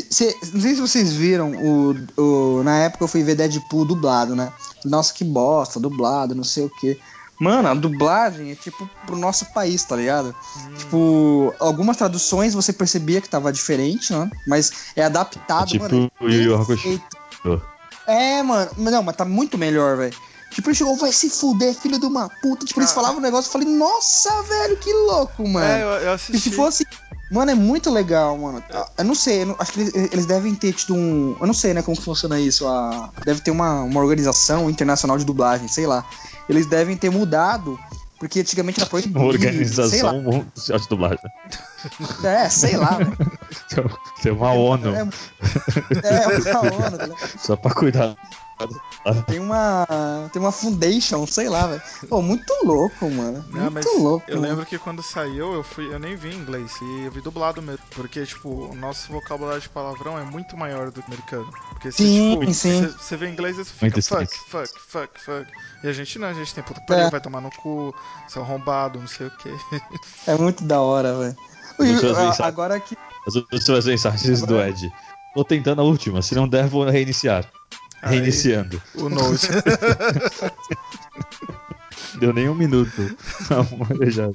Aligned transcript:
Se- 0.00 0.06
se- 0.10 0.36
não 0.52 0.60
sei 0.60 0.74
se 0.74 0.80
vocês 0.80 1.12
viram, 1.12 1.52
o, 1.52 1.96
o- 2.20 2.62
na 2.62 2.76
época 2.78 3.04
eu 3.04 3.08
fui 3.08 3.22
ver 3.22 3.34
Deadpool 3.34 3.84
dublado, 3.86 4.36
né? 4.36 4.52
Nossa, 4.84 5.12
que 5.14 5.24
bosta, 5.24 5.80
dublado, 5.80 6.34
não 6.34 6.44
sei 6.44 6.64
o 6.64 6.70
quê. 6.70 6.98
Mano, 7.38 7.68
a 7.68 7.74
dublagem 7.74 8.50
é 8.50 8.54
tipo 8.54 8.88
pro 9.06 9.16
nosso 9.16 9.46
país, 9.52 9.84
tá 9.84 9.94
ligado? 9.96 10.34
Tipo, 10.78 11.54
algumas 11.60 11.96
traduções 11.96 12.54
você 12.54 12.72
percebia 12.72 13.20
que 13.20 13.28
tava 13.28 13.52
diferente, 13.52 14.12
né? 14.12 14.30
Mas 14.46 14.72
é 14.96 15.04
adaptado, 15.04 15.64
É 15.64 15.70
tipo 15.72 15.84
mano. 15.84 16.10
o 16.20 16.28
Yu. 16.28 17.60
É, 18.06 18.42
mano. 18.42 18.70
Não, 18.78 19.02
mas 19.02 19.16
tá 19.16 19.24
muito 19.24 19.58
melhor, 19.58 19.96
velho. 19.96 20.14
Tipo, 20.50 20.70
ele 20.70 20.76
chegou, 20.76 20.96
vai 20.96 21.12
se 21.12 21.28
fuder, 21.28 21.74
filho 21.74 21.98
de 21.98 22.06
uma 22.06 22.28
puta. 22.28 22.64
Tipo, 22.64 22.80
eles 22.80 22.90
Ah. 22.92 22.94
falavam 22.94 23.18
um 23.18 23.20
negócio, 23.20 23.48
eu 23.48 23.52
falei, 23.52 23.68
nossa, 23.68 24.30
velho, 24.42 24.76
que 24.78 24.92
louco, 24.92 25.46
mano. 25.46 25.66
É, 25.66 25.82
eu, 25.82 25.88
eu 25.88 26.02
E 26.10 26.14
assisti. 26.14 26.40
se 26.50 26.56
fosse. 26.56 26.86
Mano, 27.28 27.50
é 27.50 27.54
muito 27.54 27.90
legal, 27.90 28.38
mano. 28.38 28.62
Eu 28.96 29.04
não 29.04 29.14
sei, 29.14 29.42
eu 29.42 29.46
não- 29.46 29.56
acho 29.58 29.72
que 29.72 29.80
eles, 29.80 30.26
devem 30.26 30.54
ter 30.54 30.72
tido 30.72 30.94
um. 30.94 31.36
Eu 31.40 31.46
não 31.46 31.54
sei, 31.54 31.74
né, 31.74 31.82
como 31.82 31.96
que 31.96 32.02
funciona 32.04 32.38
isso. 32.38 32.66
A, 32.68 33.10
deve 33.24 33.40
ter 33.40 33.50
uma, 33.50 33.82
uma 33.82 34.00
organização 34.00 34.70
internacional 34.70 35.18
de 35.18 35.24
dublagem, 35.24 35.66
sei 35.66 35.86
lá. 35.86 36.04
Eles 36.48 36.66
devem 36.66 36.96
ter 36.96 37.10
mudado, 37.10 37.76
porque 38.18 38.40
antigamente 38.40 38.78
era 38.80 38.88
proibido. 38.88 39.18
Organização 39.20 40.22
de 40.78 40.88
dublagem. 40.88 41.18
É, 42.22 42.48
sei 42.48 42.76
lá, 42.76 42.96
velho. 42.98 43.16
Tem 44.22 44.32
uma 44.32 44.52
ONU 44.52 44.94
É, 44.94 45.00
é 45.00 46.58
uma 46.58 46.60
ONU, 46.74 46.98
tá 46.98 47.04
ligado? 47.06 47.38
só 47.38 47.56
pra 47.56 47.72
cuidar. 47.74 48.16
Tem 49.26 49.38
uma. 49.38 49.86
Tem 50.32 50.40
uma 50.40 50.50
foundation, 50.50 51.26
sei 51.26 51.46
lá, 51.46 51.66
velho. 51.66 51.82
Pô, 52.08 52.22
muito 52.22 52.50
louco, 52.64 53.10
mano. 53.10 53.44
Não, 53.50 53.60
Muito 53.60 53.72
mas 53.74 53.84
louco. 53.98 54.24
eu 54.30 54.36
mano. 54.36 54.48
lembro 54.48 54.64
que 54.64 54.78
quando 54.78 55.02
saiu, 55.02 55.52
eu 55.52 55.62
fui, 55.62 55.92
eu 55.92 55.98
nem 55.98 56.16
vi 56.16 56.30
em 56.30 56.38
inglês, 56.38 56.72
e 56.80 57.02
eu 57.04 57.10
vi 57.12 57.20
dublado 57.20 57.60
mesmo. 57.60 57.84
Porque, 57.90 58.24
tipo, 58.24 58.48
o 58.70 58.74
nosso 58.74 59.12
vocabulário 59.12 59.60
de 59.60 59.68
palavrão 59.68 60.18
é 60.18 60.22
muito 60.24 60.56
maior 60.56 60.86
do 60.86 60.92
que 60.92 61.00
o 61.00 61.04
americano. 61.12 61.52
Porque 61.68 61.92
se, 61.92 61.98
Sim, 61.98 62.38
tipo, 62.40 62.54
sim. 62.54 62.86
Você, 62.98 63.14
vê 63.18 63.26
em 63.28 63.32
inglês 63.32 63.58
e 63.58 63.64
você 63.64 63.72
fica 63.74 63.86
Muito 63.94 64.02
fuck, 64.02 64.38
fuck, 64.50 64.80
fuck, 64.88 65.20
fuck. 65.20 65.46
E 65.84 65.88
a 65.88 65.92
gente 65.92 66.18
não, 66.18 66.28
a 66.28 66.32
gente 66.32 66.54
tem 66.54 66.64
puta 66.64 66.80
que 66.80 66.86
pariu, 66.86 67.04
É. 67.04 67.10
vai 67.10 67.20
tomar 67.20 67.42
no 67.42 67.50
cu, 67.50 67.94
seu 68.26 68.40
arrombado, 68.40 68.98
não 68.98 69.06
sei 69.06 69.26
o 69.26 69.30
quê. 69.32 69.54
É 70.26 70.34
muito 70.34 70.64
da 70.64 70.80
hora, 70.80 71.14
velho. 71.14 71.36
Agora 72.42 72.80
que. 72.80 72.96
As 73.26 73.34
últimas 73.34 73.84
mensagens 73.86 74.42
do 74.42 74.60
Ed. 74.60 74.92
Tô 75.34 75.44
tentando 75.44 75.80
a 75.80 75.84
última, 75.84 76.22
se 76.22 76.34
não 76.34 76.48
der, 76.48 76.66
vou 76.68 76.84
reiniciar. 76.88 77.44
Aí- 78.02 78.18
Reiniciando. 78.18 78.80
O 78.94 79.08
Note. 79.08 79.48
Deu 82.18 82.32
nem 82.32 82.48
um 82.48 82.54
minuto. 82.54 83.14
Eu 84.00 84.10
já. 84.10 84.28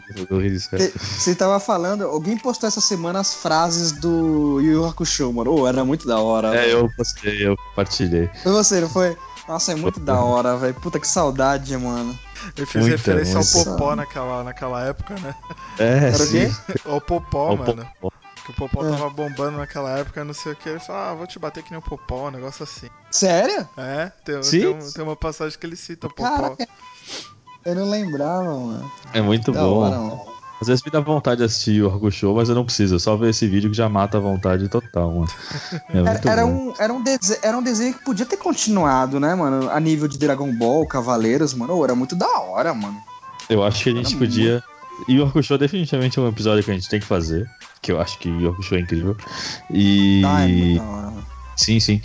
Você 0.99 1.33
tava 1.33 1.59
falando, 1.59 2.03
alguém 2.03 2.37
postou 2.37 2.67
essa 2.67 2.79
semana 2.81 3.19
as 3.19 3.33
frases 3.33 3.91
do 3.93 4.59
Yu 4.61 4.73
Yu 4.73 4.85
Hakusho, 4.85 5.33
mano. 5.33 5.51
Ô, 5.51 5.67
era 5.67 5.83
muito 5.83 6.07
da 6.07 6.19
hora. 6.19 6.49
É, 6.49 6.61
velho. 6.67 6.71
eu 6.71 6.89
postei, 6.95 7.47
eu 7.47 7.57
compartilhei. 7.57 8.29
Foi 8.43 8.51
você, 8.51 8.81
não 8.81 8.89
foi? 8.89 9.17
Nossa, 9.47 9.71
é 9.71 9.75
muito 9.75 9.99
da 9.99 10.19
hora, 10.19 10.55
velho. 10.57 10.75
Puta 10.75 10.99
que 10.99 11.07
saudade, 11.07 11.75
mano. 11.75 12.17
Eu 12.55 12.67
fiz 12.67 12.81
Muita, 12.81 12.97
referência 12.97 13.37
ao. 13.39 13.65
Popó 13.65 13.95
naquela, 13.95 14.43
naquela 14.43 14.83
época, 14.85 15.15
né? 15.15 15.33
É, 15.79 15.97
Era 16.09 16.15
o 16.15 16.19
sim. 16.19 16.31
quê? 16.49 16.79
Ao 16.85 17.01
Popó, 17.01 17.49
Ó, 17.53 17.55
mano. 17.55 17.83
Que 17.99 18.11
o 18.51 18.53
Popó 18.53 18.85
É. 18.85 18.89
tava 18.91 19.09
bombando 19.09 19.57
naquela 19.57 19.97
época, 19.97 20.23
não 20.23 20.33
sei 20.33 20.51
o 20.51 20.55
que. 20.55 20.69
Ele 20.69 20.79
falou, 20.79 21.01
ah, 21.01 21.13
vou 21.15 21.25
te 21.27 21.39
bater 21.39 21.63
que 21.63 21.71
nem 21.71 21.79
o 21.79 21.81
Popó, 21.83 22.27
um 22.27 22.31
negócio 22.31 22.63
assim. 22.63 22.87
Sério? 23.09 23.67
É, 23.77 24.11
tem, 24.23 24.39
tem, 24.41 24.67
um- 24.67 24.91
tem 24.91 25.03
uma 25.03 25.15
passagem 25.15 25.57
que 25.57 25.65
ele 25.65 25.75
cita 25.75 26.07
o 26.07 26.13
Popó. 26.13 26.29
Caraca. 26.29 26.67
Eu 27.65 27.75
não 27.75 27.89
lembrava, 27.89 28.43
mano. 28.59 28.91
É 29.13 29.21
muito 29.21 29.51
Da 29.51 29.61
bom. 29.61 29.77
hora, 29.79 29.97
mano. 29.97 30.21
Às 30.61 30.67
vezes 30.67 30.83
me 30.83 30.91
dá 30.91 30.99
vontade 30.99 31.39
de 31.39 31.43
assistir 31.45 31.81
o 31.81 31.87
Orgo 31.87 32.11
Show, 32.11 32.35
mas 32.35 32.47
eu 32.47 32.53
não 32.53 32.63
preciso. 32.63 32.95
É 32.95 32.99
só 32.99 33.15
ver 33.17 33.31
esse 33.31 33.47
vídeo 33.47 33.71
que 33.71 33.75
já 33.75 33.89
mata 33.89 34.17
a 34.17 34.21
vontade 34.21 34.69
total, 34.69 35.09
mano. 35.11 35.27
É 35.89 35.97
Era, 35.97 36.11
muito 36.11 36.29
era 36.29 36.45
bom. 36.45 36.51
um, 36.51 36.73
era, 36.77 36.93
um 36.93 37.01
dese- 37.01 37.39
era 37.41 37.57
um 37.57 37.63
desenho 37.63 37.95
que 37.95 38.03
podia 38.05 38.27
ter 38.27 38.37
continuado, 38.37 39.19
né, 39.19 39.33
mano? 39.33 39.71
A 39.71 39.79
nível 39.79 40.07
de 40.07 40.19
Dragon 40.19 40.51
Ball, 40.55 40.85
Cavaleiros, 40.85 41.55
mano. 41.55 41.83
Era 41.83 41.95
muito 41.95 42.15
da 42.15 42.27
hora, 42.41 42.75
mano. 42.75 42.95
Eu 43.49 43.63
acho 43.63 43.83
que 43.83 43.89
a 43.89 43.93
gente 43.93 44.11
Era 44.11 44.19
podia. 44.19 44.63
E 45.07 45.19
o 45.19 45.41
Show 45.43 45.57
definitivamente 45.57 46.17
é 46.19 46.21
um 46.21 46.27
episódio 46.27 46.63
que 46.63 46.71
a 46.71 46.73
gente 46.73 46.89
tem 46.89 46.99
que 46.99 47.05
fazer. 47.05 47.49
Que 47.81 47.91
eu 47.91 47.99
acho 47.99 48.17
que 48.19 48.29
o 48.29 48.61
Show 48.61 48.77
é 48.77 48.81
incrível. 48.81 49.15
E. 49.69 50.21
Ah, 50.25 50.43
é 50.43 50.47
muito. 50.47 51.31
Sim, 51.55 51.79
sim. 51.79 52.01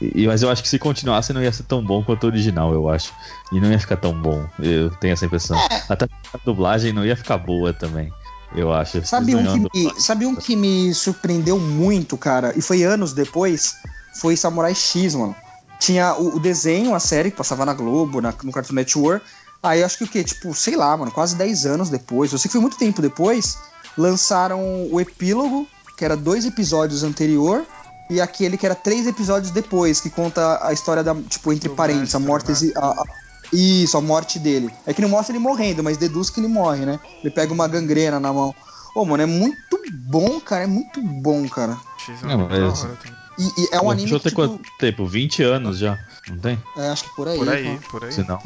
E, 0.00 0.26
mas 0.26 0.42
eu 0.42 0.50
acho 0.50 0.62
que 0.62 0.68
se 0.68 0.78
continuasse 0.78 1.32
não 1.32 1.42
ia 1.42 1.52
ser 1.52 1.64
tão 1.64 1.84
bom 1.84 2.02
quanto 2.02 2.24
o 2.24 2.26
original, 2.26 2.72
eu 2.72 2.88
acho. 2.88 3.12
E 3.52 3.60
não 3.60 3.70
ia 3.70 3.78
ficar 3.78 3.96
tão 3.96 4.12
bom. 4.18 4.46
Eu 4.58 4.90
tenho 4.90 5.12
essa 5.12 5.26
impressão. 5.26 5.58
Até 5.88 6.06
a 6.32 6.38
dublagem 6.44 6.92
não 6.92 7.04
ia 7.04 7.16
ficar 7.16 7.36
boa 7.38 7.72
também. 7.72 8.10
Eu 8.54 8.72
acho. 8.72 9.04
Sabe 9.04 9.34
um, 9.34 9.42
que 9.44 9.58
me, 9.84 10.00
sabe 10.00 10.26
um 10.26 10.34
que 10.36 10.56
me 10.56 10.94
surpreendeu 10.94 11.58
muito, 11.58 12.16
cara? 12.16 12.54
E 12.56 12.62
foi 12.62 12.82
anos 12.84 13.12
depois? 13.12 13.74
Foi 14.20 14.36
Samurai 14.36 14.74
X, 14.74 15.14
mano. 15.16 15.34
Tinha 15.80 16.14
o, 16.14 16.36
o 16.36 16.40
desenho, 16.40 16.94
a 16.94 17.00
série 17.00 17.30
que 17.32 17.36
passava 17.36 17.66
na 17.66 17.74
Globo, 17.74 18.20
na- 18.22 18.32
no 18.42 18.52
Cartoon 18.52 18.74
Network. 18.76 19.26
Aí 19.64 19.82
acho 19.82 19.96
que 19.98 20.04
o 20.04 20.08
quê? 20.08 20.22
Tipo, 20.22 20.54
sei 20.54 20.76
lá, 20.76 20.94
mano, 20.96 21.10
quase 21.10 21.34
10 21.36 21.64
anos 21.64 21.88
depois. 21.88 22.30
Eu 22.30 22.38
sei 22.38 22.48
que 22.48 22.52
foi 22.52 22.60
muito 22.60 22.76
tempo 22.76 23.00
depois. 23.00 23.56
Lançaram 23.96 24.60
o 24.92 25.00
epílogo, 25.00 25.66
que 25.96 26.04
era 26.04 26.16
dois 26.16 26.44
episódios 26.44 27.02
anterior. 27.02 27.64
E 28.10 28.20
aquele 28.20 28.58
que 28.58 28.66
era 28.66 28.74
três 28.74 29.06
episódios 29.06 29.50
depois, 29.50 29.98
que 30.00 30.10
conta 30.10 30.60
a 30.62 30.72
história 30.74 31.02
da, 31.02 31.14
tipo, 31.14 31.50
entre 31.52 31.70
Do 31.70 31.74
parênteses, 31.74 32.14
a 32.14 32.18
mestre, 32.18 32.52
morte. 32.52 32.66
né? 32.66 32.72
a- 32.76 32.90
a- 32.90 33.04
isso, 33.50 33.96
a 33.96 34.00
morte 34.02 34.38
dele. 34.38 34.70
É 34.84 34.92
que 34.92 35.00
não 35.00 35.08
mostra 35.08 35.32
ele 35.34 35.42
morrendo, 35.42 35.82
mas 35.82 35.96
deduz 35.96 36.28
que 36.28 36.38
ele 36.40 36.48
morre, 36.48 36.84
né? 36.84 37.00
Ele 37.22 37.30
pega 37.30 37.52
uma 37.52 37.66
gangrena 37.66 38.20
na 38.20 38.30
mão. 38.32 38.54
Ô, 38.94 39.04
mano, 39.06 39.22
é 39.22 39.26
muito 39.26 39.80
bom, 39.92 40.38
cara. 40.40 40.64
É 40.64 40.66
muito 40.66 41.00
bom, 41.00 41.48
cara. 41.48 41.78
X 41.96 42.22
é 42.22 42.36
mas-. 42.36 42.86
E, 43.38 43.62
e 43.62 43.68
é 43.72 43.80
um 43.80 43.86
O 43.86 43.90
anime 43.90 44.08
Show 44.10 44.18
que, 44.18 44.24
tem 44.24 44.30
tipo, 44.30 44.48
quanto 44.48 44.70
tempo? 44.78 45.06
20 45.06 45.42
anos 45.42 45.78
já? 45.78 45.98
Não 46.28 46.36
tem? 46.38 46.62
é, 46.76 46.90
acho 46.90 47.04
que 47.04 47.16
por 47.16 47.26
aí. 47.26 47.38
Por 47.38 47.48
aí, 47.48 47.64
mano. 47.64 47.80
por 47.90 48.04
aí. 48.04 48.12
Se 48.12 48.22
não. 48.28 48.38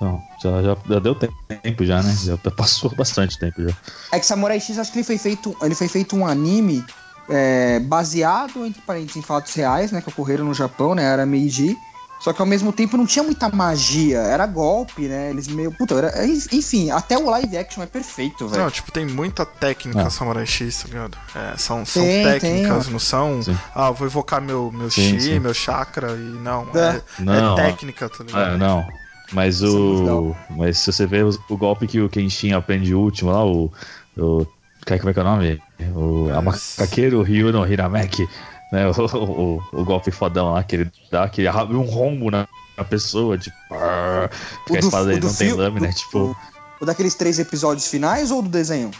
Não, 0.00 0.22
já, 0.42 0.62
já, 0.62 0.76
já 0.88 0.98
deu 1.00 1.14
tempo 1.14 1.84
já, 1.84 2.02
né? 2.02 2.16
Já 2.22 2.36
passou 2.50 2.90
bastante 2.94 3.38
tempo 3.38 3.62
já. 3.62 3.74
É 4.12 4.18
que 4.20 4.26
Samurai 4.26 4.60
X, 4.60 4.78
acho 4.78 4.92
que 4.92 4.98
ele 4.98 5.04
foi 5.04 5.18
feito, 5.18 5.56
ele 5.60 5.74
foi 5.74 5.88
feito 5.88 6.14
um 6.16 6.26
anime 6.26 6.84
é, 7.28 7.80
baseado, 7.80 8.64
entre 8.64 8.80
parênteses, 8.82 9.16
em 9.16 9.22
fatos 9.22 9.52
reais, 9.54 9.90
né? 9.90 10.00
Que 10.00 10.08
ocorreram 10.08 10.44
no 10.44 10.54
Japão, 10.54 10.94
né? 10.94 11.04
Era 11.04 11.26
Meiji. 11.26 11.76
Só 12.20 12.32
que 12.32 12.42
ao 12.42 12.46
mesmo 12.46 12.72
tempo 12.72 12.96
não 12.96 13.06
tinha 13.06 13.22
muita 13.22 13.48
magia, 13.48 14.18
era 14.18 14.44
golpe, 14.44 15.02
né? 15.02 15.30
Eles 15.30 15.46
meio. 15.46 15.70
Puta, 15.70 15.94
era, 15.94 16.26
enfim, 16.26 16.90
até 16.90 17.16
o 17.16 17.30
live 17.30 17.56
action 17.56 17.80
é 17.80 17.86
perfeito, 17.86 18.48
velho. 18.48 18.64
Não, 18.64 18.70
tipo, 18.70 18.90
tem 18.90 19.06
muita 19.06 19.46
técnica 19.46 20.02
Ah. 20.02 20.10
Samurai 20.10 20.44
X, 20.44 20.82
tá 20.82 20.88
ligado? 20.88 21.16
É, 21.32 21.56
são 21.56 21.86
são 21.86 22.02
Tem, 22.02 22.24
técnicas, 22.24 22.84
tem, 22.84 22.92
não 22.92 22.98
são. 22.98 23.40
Sim. 23.40 23.56
Ah, 23.72 23.86
eu 23.88 23.94
vou 23.94 24.08
invocar 24.08 24.40
meu, 24.40 24.72
meu 24.72 24.90
Sim, 24.90 25.12
chi, 25.12 25.20
sim. 25.20 25.38
meu 25.38 25.54
chakra, 25.54 26.10
e 26.10 26.38
não. 26.42 26.66
É. 26.74 26.96
É, 26.96 27.02
Não, 27.20 27.52
é 27.56 27.62
técnica, 27.62 28.08
tá 28.08 28.24
ligado? 28.24 28.54
Ah, 28.54 28.58
não. 28.58 28.88
Mas 29.32 29.62
é 29.62 29.66
o. 29.66 30.34
Mas 30.50 30.78
se 30.78 30.92
você 30.92 31.06
vê 31.06 31.22
o, 31.22 31.30
o 31.50 31.56
golpe 31.56 31.86
que 31.86 32.00
o 32.00 32.08
Kenshin 32.08 32.52
aprende 32.52 32.94
o 32.94 33.00
último 33.00 33.30
lá, 33.30 33.44
o. 33.44 33.70
o 34.16 34.46
como 34.86 35.10
é 35.10 35.12
que 35.12 35.18
é 35.18 35.22
o 35.22 35.24
nome? 35.24 35.60
O 35.94 36.30
É, 36.30 36.36
Amakakeru 36.36 37.22
Ryu 37.22 37.52
no 37.52 37.66
Hirameki, 37.66 38.26
né? 38.72 38.86
O, 38.96 39.16
o, 39.18 39.62
o 39.80 39.84
golpe 39.84 40.10
fodão 40.10 40.52
lá 40.52 40.62
que 40.64 40.76
ele 40.76 40.90
dá, 41.10 41.28
que 41.28 41.42
ele 41.42 41.48
abre 41.48 41.76
um 41.76 41.82
rombo 41.82 42.30
na, 42.30 42.48
na 42.76 42.84
pessoa, 42.84 43.36
tipo. 43.36 43.54
brrr, 43.68 44.30
Porque 44.64 44.76
a 44.76 44.80
espada 44.80 45.06
dele 45.06 45.20
não 45.20 45.34
tem 45.34 45.48
fil- 45.48 45.56
lâmina, 45.58 45.88
do- 45.88 45.94
tipo. 45.94 46.36
O 46.80 46.86
daqueles 46.86 47.14
três 47.14 47.38
episódios 47.38 47.86
finais 47.88 48.30
ou 48.30 48.40
do 48.40 48.48
desenho? 48.48 48.90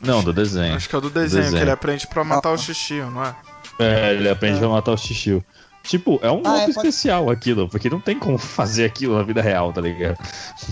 Não, 0.00 0.22
do 0.22 0.32
desenho. 0.32 0.74
Acho 0.74 0.88
que 0.88 0.94
é 0.94 0.98
o 0.98 1.00
do 1.00 1.10
desenho, 1.10 1.42
desenho. 1.44 1.58
que 1.58 1.64
ele 1.64 1.70
aprende 1.70 2.06
pra 2.06 2.24
matar 2.24 2.48
Ah. 2.50 2.52
o 2.52 2.58
Shishio, 2.58 3.10
não 3.10 3.24
é? 3.24 3.34
É, 3.78 4.12
ele 4.14 4.28
aprende 4.28 4.62
É. 4.62 4.66
a 4.66 4.68
matar 4.68 4.92
o 4.92 4.96
Shishio. 4.96 5.42
Tipo, 5.90 6.20
é 6.22 6.30
um 6.30 6.38
Ah, 6.38 6.50
golpe 6.50 6.70
é, 6.70 6.72
pode- 6.72 6.86
especial 6.88 7.28
aquilo, 7.30 7.68
porque 7.68 7.90
não 7.90 8.00
tem 8.00 8.16
como 8.16 8.38
fazer 8.38 8.84
aquilo 8.84 9.16
na 9.16 9.24
vida 9.24 9.42
real, 9.42 9.72
tá 9.72 9.80
ligado? 9.80 10.16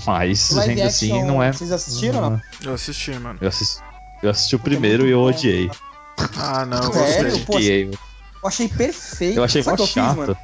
Mas 0.06 0.52
Live 0.52 0.70
ainda 0.70 0.86
assim 0.86 1.24
não 1.24 1.42
é. 1.42 1.52
Vocês 1.52 1.72
assistiram 1.72 2.22
ou 2.22 2.30
não? 2.30 2.42
Eu 2.64 2.72
assisti, 2.74 3.10
mano. 3.18 3.36
Eu 3.42 3.48
assisti, 3.48 3.82
eu 4.22 4.30
assisti 4.30 4.54
o 4.54 4.60
primeiro 4.60 5.08
e 5.08 5.10
eu 5.10 5.20
odiei. 5.20 5.68
Ah, 6.38 6.64
não, 6.64 6.84
eu 6.84 6.92
Sério? 6.92 7.30
gostei. 7.32 7.44
Pô, 7.46 7.56
Odiei. 7.56 7.90
Eu 7.90 8.48
achei 8.48 8.68
perfeito. 8.68 9.38
Eu 9.38 9.42
achei 9.42 9.60
Sabe 9.60 9.76
mó 9.78 9.82
eu 9.82 9.86
fiz, 9.88 9.94
chato. 9.94 10.16
mano? 10.16 10.36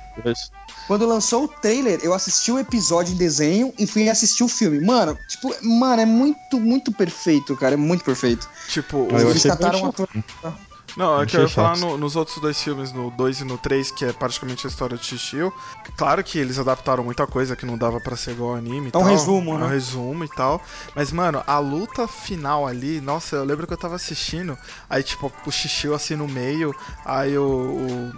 Quando 0.88 1.06
lançou 1.06 1.44
o 1.44 1.48
trailer, 1.48 2.00
eu 2.02 2.12
assisti 2.12 2.50
o 2.50 2.58
episódio 2.58 3.14
em 3.14 3.16
desenho 3.16 3.72
e 3.78 3.86
fui 3.86 4.08
assistir 4.08 4.42
o 4.42 4.48
filme. 4.48 4.80
Mano, 4.80 5.16
tipo, 5.28 5.54
mano, 5.62 6.02
é 6.02 6.04
muito, 6.04 6.58
muito 6.58 6.90
perfeito, 6.90 7.54
cara. 7.56 7.74
É 7.74 7.76
muito 7.76 8.04
perfeito. 8.04 8.48
Tipo, 8.68 9.06
Ah, 9.12 9.20
eu 9.20 9.28
o- 9.28 9.30
Eles 9.30 9.36
achei 9.46 9.50
cataram 9.52 9.86
ator. 9.86 10.08
Não, 10.96 11.20
é 11.20 11.26
que 11.26 11.30
Achei 11.36 11.40
eu 11.40 11.42
ia 11.44 11.48
falar 11.48 11.76
no- 11.76 11.96
nos 11.98 12.14
outros 12.14 12.38
dois 12.38 12.60
filmes, 12.62 12.92
no 12.92 13.10
2 13.10 13.40
e 13.40 13.44
no 13.44 13.58
3, 13.58 13.90
que 13.90 14.04
é 14.04 14.12
praticamente 14.12 14.66
a 14.66 14.70
história 14.70 14.96
de 14.96 15.04
Shishio. 15.04 15.52
Claro 15.96 16.22
que 16.22 16.38
eles 16.38 16.58
adaptaram 16.58 17.02
muita 17.02 17.26
coisa 17.26 17.56
que 17.56 17.66
não 17.66 17.76
dava 17.76 18.00
pra 18.00 18.16
ser 18.16 18.32
igual 18.32 18.50
ao 18.50 18.56
anime 18.56 18.86
e 18.88 18.92
É 18.94 18.98
um 18.98 19.02
tal. 19.02 19.10
resumo, 19.10 19.54
É 19.54 19.58
né? 19.58 19.64
um 19.64 19.68
resumo 19.68 20.24
e 20.24 20.28
tal. 20.28 20.62
Mas, 20.94 21.10
mano, 21.10 21.42
a 21.46 21.58
luta 21.58 22.06
final 22.06 22.66
ali, 22.66 23.00
nossa, 23.00 23.36
eu 23.36 23.44
lembro 23.44 23.66
que 23.66 23.72
eu 23.72 23.76
tava 23.78 23.96
assistindo, 23.96 24.56
aí, 24.88 25.02
tipo, 25.02 25.32
o 25.44 25.50
Shishio 25.50 25.94
assim 25.94 26.14
no 26.14 26.28
meio, 26.28 26.74
aí 27.04 27.36
o. 27.36 27.42
o 27.44 28.12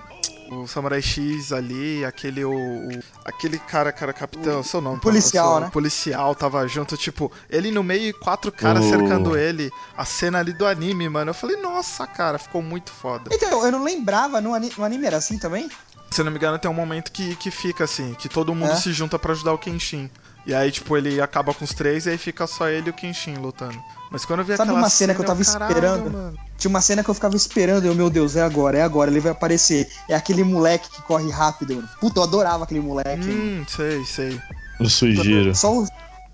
o 0.50 0.66
Samurai 0.66 1.02
X 1.02 1.52
ali, 1.52 2.04
aquele 2.04 2.44
o, 2.44 2.50
o 2.52 3.00
aquele 3.24 3.58
cara, 3.58 3.92
cara 3.92 4.12
capitão, 4.12 4.62
seu 4.62 4.80
nome, 4.80 5.00
policial, 5.00 5.52
seu, 5.54 5.60
né? 5.60 5.66
O 5.68 5.70
policial 5.70 6.34
tava 6.34 6.66
junto, 6.68 6.96
tipo, 6.96 7.30
ele 7.50 7.70
no 7.70 7.82
meio 7.82 8.08
e 8.10 8.12
quatro 8.12 8.50
caras 8.52 8.84
O- 8.86 8.88
cercando 8.88 9.36
ele, 9.36 9.70
a 9.96 10.04
cena 10.04 10.38
ali 10.38 10.52
do 10.52 10.66
anime, 10.66 11.08
mano. 11.08 11.30
Eu 11.30 11.34
falei, 11.34 11.56
nossa, 11.56 12.06
cara, 12.06 12.38
ficou 12.38 12.62
muito 12.62 12.90
foda. 12.92 13.30
Então, 13.32 13.64
eu 13.64 13.72
não 13.72 13.82
lembrava, 13.82 14.40
no, 14.40 14.54
ani- 14.54 14.72
no 14.76 14.84
anime 14.84 15.06
era 15.06 15.16
assim 15.16 15.38
também? 15.38 15.68
Se 16.10 16.20
eu 16.20 16.24
não 16.24 16.30
me 16.32 16.38
engano, 16.38 16.58
tem 16.58 16.70
um 16.70 16.74
momento 16.74 17.10
que, 17.10 17.34
que 17.36 17.50
fica 17.50 17.84
assim, 17.84 18.14
que 18.14 18.28
todo 18.28 18.54
mundo 18.54 18.70
É? 18.72 18.76
se 18.76 18.92
junta 18.92 19.18
pra 19.18 19.32
ajudar 19.32 19.52
o 19.52 19.58
Kenshin. 19.58 20.08
E 20.46 20.54
aí, 20.54 20.70
tipo, 20.70 20.96
ele 20.96 21.20
acaba 21.20 21.52
com 21.52 21.64
os 21.64 21.74
três 21.74 22.06
e 22.06 22.10
aí 22.10 22.18
fica 22.18 22.46
só 22.46 22.68
ele 22.68 22.86
e 22.86 22.90
o 22.90 22.94
Kenshin 22.94 23.34
lutando. 23.34 23.76
Mas 24.12 24.24
quando 24.24 24.40
eu 24.40 24.44
vi 24.44 24.56
Sabe 24.56 24.70
aquela 24.70 24.78
uma 24.78 24.88
cena 24.88 25.12
que 25.12 25.20
eu 25.20 25.24
tava 25.24 25.44
caralho, 25.44 25.72
esperando? 25.72 26.10
mano. 26.12 26.38
Tinha 26.56 26.68
uma 26.70 26.80
cena 26.80 27.02
que 27.02 27.10
eu 27.10 27.14
ficava 27.14 27.34
esperando, 27.34 27.84
eu, 27.84 27.94
meu 27.94 28.08
Deus, 28.08 28.36
é 28.36 28.42
agora, 28.42 28.78
é 28.78 28.82
agora, 28.82 29.10
ele 29.10 29.18
vai 29.18 29.32
aparecer. 29.32 29.90
É 30.08 30.14
aquele 30.14 30.44
moleque 30.44 30.88
que 30.88 31.02
corre 31.02 31.28
rápido, 31.30 31.74
mano. 31.74 31.88
Puta, 32.00 32.20
eu 32.20 32.22
adorava 32.22 32.62
aquele 32.62 32.80
moleque. 32.80 33.28
Hum, 33.28 33.64
sei, 33.68 34.04
sei. 34.04 34.40
O 34.78 34.88
Suigiro. 34.88 35.52
Só 35.54 35.74
o. 35.76 35.86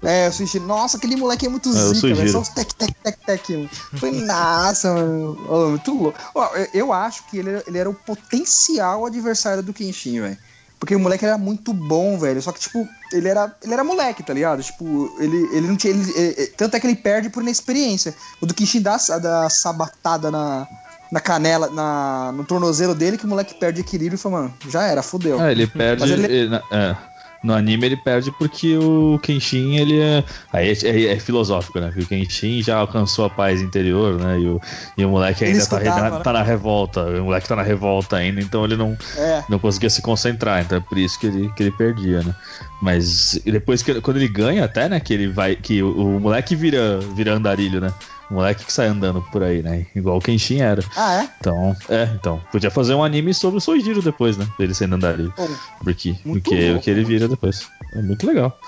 É, 0.03 0.25
eu 0.25 0.29
assisti. 0.29 0.61
Nossa, 0.61 0.97
aquele 0.99 1.17
moleque 1.17 1.47
é 1.47 1.49
muito 1.49 1.71
É, 1.71 1.73
zica, 1.95 2.15
velho. 2.15 2.31
Só 2.31 2.41
os 2.41 2.49
tec, 2.51 2.73
tec, 2.75 2.93
tec, 3.03 3.19
tec. 3.25 3.49
mano. 3.51 3.71
Foi, 3.97 4.11
nossa, 4.11 4.93
mano. 4.93 5.39
Ô, 5.49 5.69
muito 5.71 5.95
louco. 5.95 6.19
Ó, 6.35 6.55
eu, 6.57 6.69
eu 6.75 6.93
acho 6.93 7.25
que 7.25 7.39
ele, 7.39 7.63
ele 7.67 7.79
era 7.79 7.89
o 7.89 7.95
potencial 7.95 9.07
adversário 9.07 9.63
do 9.63 9.73
Kenshin, 9.73 10.21
velho. 10.21 10.39
Porque 10.83 10.97
o 10.97 10.99
moleque 10.99 11.25
era 11.25 11.39
muito 11.39 11.73
bom, 11.73 12.19
velho. 12.19 12.43
Só 12.43 12.51
que, 12.51 12.59
tipo, 12.59 12.89
ele 13.13 13.29
era, 13.29 13.55
ele 13.63 13.73
era 13.73 13.85
moleque, 13.85 14.21
tá 14.21 14.35
ligado? 14.35 14.61
Tipo, 14.65 15.15
ele, 15.21 15.49
ele 15.53 15.69
não 15.69 15.77
tinha. 15.77 15.93
Ele, 15.95 16.13
ele- 16.13 16.47
tanto 16.57 16.77
é 16.77 16.81
que 16.81 16.87
ele 16.89 16.97
perde 16.97 17.31
por 17.31 17.41
inexperiência. 17.41 18.13
O 18.41 18.47
do 18.47 18.53
Kenshin 18.53 18.81
dá, 18.83 18.97
dá 19.23 19.49
sabatada 19.49 20.29
na, 20.29 20.67
na 21.09 21.21
canela, 21.21 21.71
na, 21.71 22.33
no 22.33 22.43
tornozelo 22.45 22.97
dele, 22.97 23.17
que 23.17 23.25
o 23.25 23.29
moleque 23.29 23.55
perde 23.55 23.81
equilíbrio 23.81 24.17
e 24.17 24.19
fala, 24.19 24.39
mano, 24.41 24.55
já 24.69 24.83
era, 24.83 25.05
fudeu. 25.05 25.41
É, 25.41 25.53
ele 25.53 25.69
perde. 25.69 26.01
Mas 26.01 26.11
ele- 26.11 26.27
ele- 26.27 26.57
é, 26.69 26.97
no 27.43 27.53
anime 27.55 27.87
ele 27.87 27.97
perde 27.97 28.31
porque 28.31 28.77
o 28.77 29.19
Kenshin, 29.23 29.77
ele 29.77 29.99
é. 30.01 30.23
Aí 30.53 30.69
é, 30.69 30.73
é- 30.89 31.13
é 31.15 31.19
filosófico, 31.19 31.81
né? 31.81 31.89
Porque 31.89 32.03
o 32.03 32.07
Kenshin 32.07 32.63
já 32.63 32.77
alcançou 32.77 33.25
a 33.25 33.31
paz 33.31 33.61
interior, 33.61 34.19
né? 34.21 34.39
E 34.41 34.47
o, 34.47 34.61
e 34.97 35.05
o 35.05 35.09
moleque 35.09 35.45
ainda 35.45 35.67
tá, 35.67 35.81
na, 35.81 36.11
né? 36.11 36.21
tá 36.23 36.33
na 36.33 36.43
revolta. 36.43 37.03
O 37.05 37.25
moleque 37.25 37.49
tá 37.49 37.57
na 37.57 37.63
revolta 37.63 38.17
ainda, 38.17 38.41
então 38.41 38.65
ele 38.65 38.77
não, 38.77 38.97
É. 39.17 39.43
não 39.49 39.59
conseguia 39.59 39.91
se 39.91 40.01
concentrar. 40.03 40.63
Então 40.63 40.79
é 40.79 40.81
por 40.81 40.97
isso 40.99 41.19
que 41.19 41.27
ele, 41.27 41.53
que 41.57 41.63
ele 41.63 41.73
perdia, 41.73 42.23
né? 42.23 42.35
Mas 42.81 43.41
depois 43.45 43.83
que 43.83 44.01
quando 44.01 44.17
ele 44.17 44.29
ganha, 44.29 44.65
até, 44.65 44.89
né? 44.89 44.99
Que 45.01 45.15
ele 45.15 45.29
vai. 45.29 45.55
Que 45.57 45.83
o, 45.83 46.17
o 46.17 46.21
moleque 46.21 46.55
vira, 46.57 46.99
vira 47.15 47.35
andarilho, 47.35 47.81
né? 47.81 47.93
Moleque 48.33 48.65
que 48.65 48.73
sai 48.73 48.87
andando 48.89 49.21
por 49.31 49.43
aí, 49.43 49.63
né? 49.63 49.87
Igual 49.95 50.17
o 50.17 50.21
Kenshin 50.21 50.61
era. 50.61 50.83
Ah, 50.97 51.23
é? 51.23 51.29
Então, 51.39 51.77
é, 51.89 52.05
então. 52.15 52.41
Podia 52.51 52.71
fazer 52.71 52.95
um 52.95 53.05
anime 53.05 53.35
sobre 53.35 53.59
o 53.59 53.61
Soijiro 53.61 54.01
depois, 54.01 54.37
né? 54.37 54.47
Ele 54.59 54.73
sendo 54.75 54.95
andarilho. 54.95 55.33
Pô, 55.37 55.47
Porque, 55.85 56.17
Muito 56.25 56.43
porque 56.51 56.55
é 56.55 56.73
o 56.75 56.81
que 56.81 56.89
ele 56.91 57.03
mano. 57.03 57.09
vira 57.09 57.29
depois. 57.29 57.69
É 57.95 58.01
muito 58.01 58.27
legal. 58.27 58.59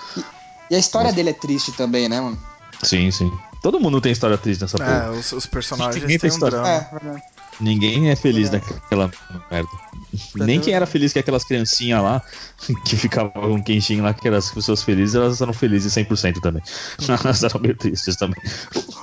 E 0.71 0.75
a 0.75 0.79
história 0.79 1.13
dele 1.13 1.31
é 1.31 1.33
triste 1.33 1.73
também, 1.73 2.09
né, 2.09 2.21
mano? 2.21 2.39
Sim, 2.83 3.11
sim. 3.11 3.33
Todo 3.63 3.81
mundo 3.81 4.01
tem 4.01 4.13
história 4.13 4.37
triste 4.37 4.61
nessa 4.61 4.77
É, 4.77 4.85
porra. 4.85 5.11
os, 5.13 5.33
os 5.33 5.47
personagens 5.47 6.05
têm 6.05 6.19
tem 6.19 6.31
um 6.31 6.35
história. 6.35 6.59
drama. 6.59 6.69
É, 6.69 6.89
verdade. 6.93 7.23
Ninguém 7.61 8.11
é 8.11 8.17
feliz 8.17 8.51
Verdade. 8.51 8.75
naquela 8.75 9.11
merda. 9.51 9.69
Nem 10.35 10.61
quem 10.61 10.75
era 10.75 10.87
feliz 10.87 11.13
que 11.13 11.19
aquelas 11.19 11.45
criancinhas 11.45 12.03
lá, 12.03 12.23
que 12.85 12.97
ficavam 12.97 13.31
com 13.33 13.63
Kenshin 13.63 14.01
lá, 14.01 14.13
que 14.13 14.27
eram 14.27 14.39
as 14.39 14.51
pessoas 14.51 14.83
felizes, 14.83 15.15
elas 15.15 15.41
eram 15.41 15.53
felizes 15.53 15.93
100% 15.95 16.41
também. 16.41 16.63
elas 17.25 17.43
eram 17.43 17.61
meio 17.61 17.77
tristes 17.77 18.17
também. 18.17 18.41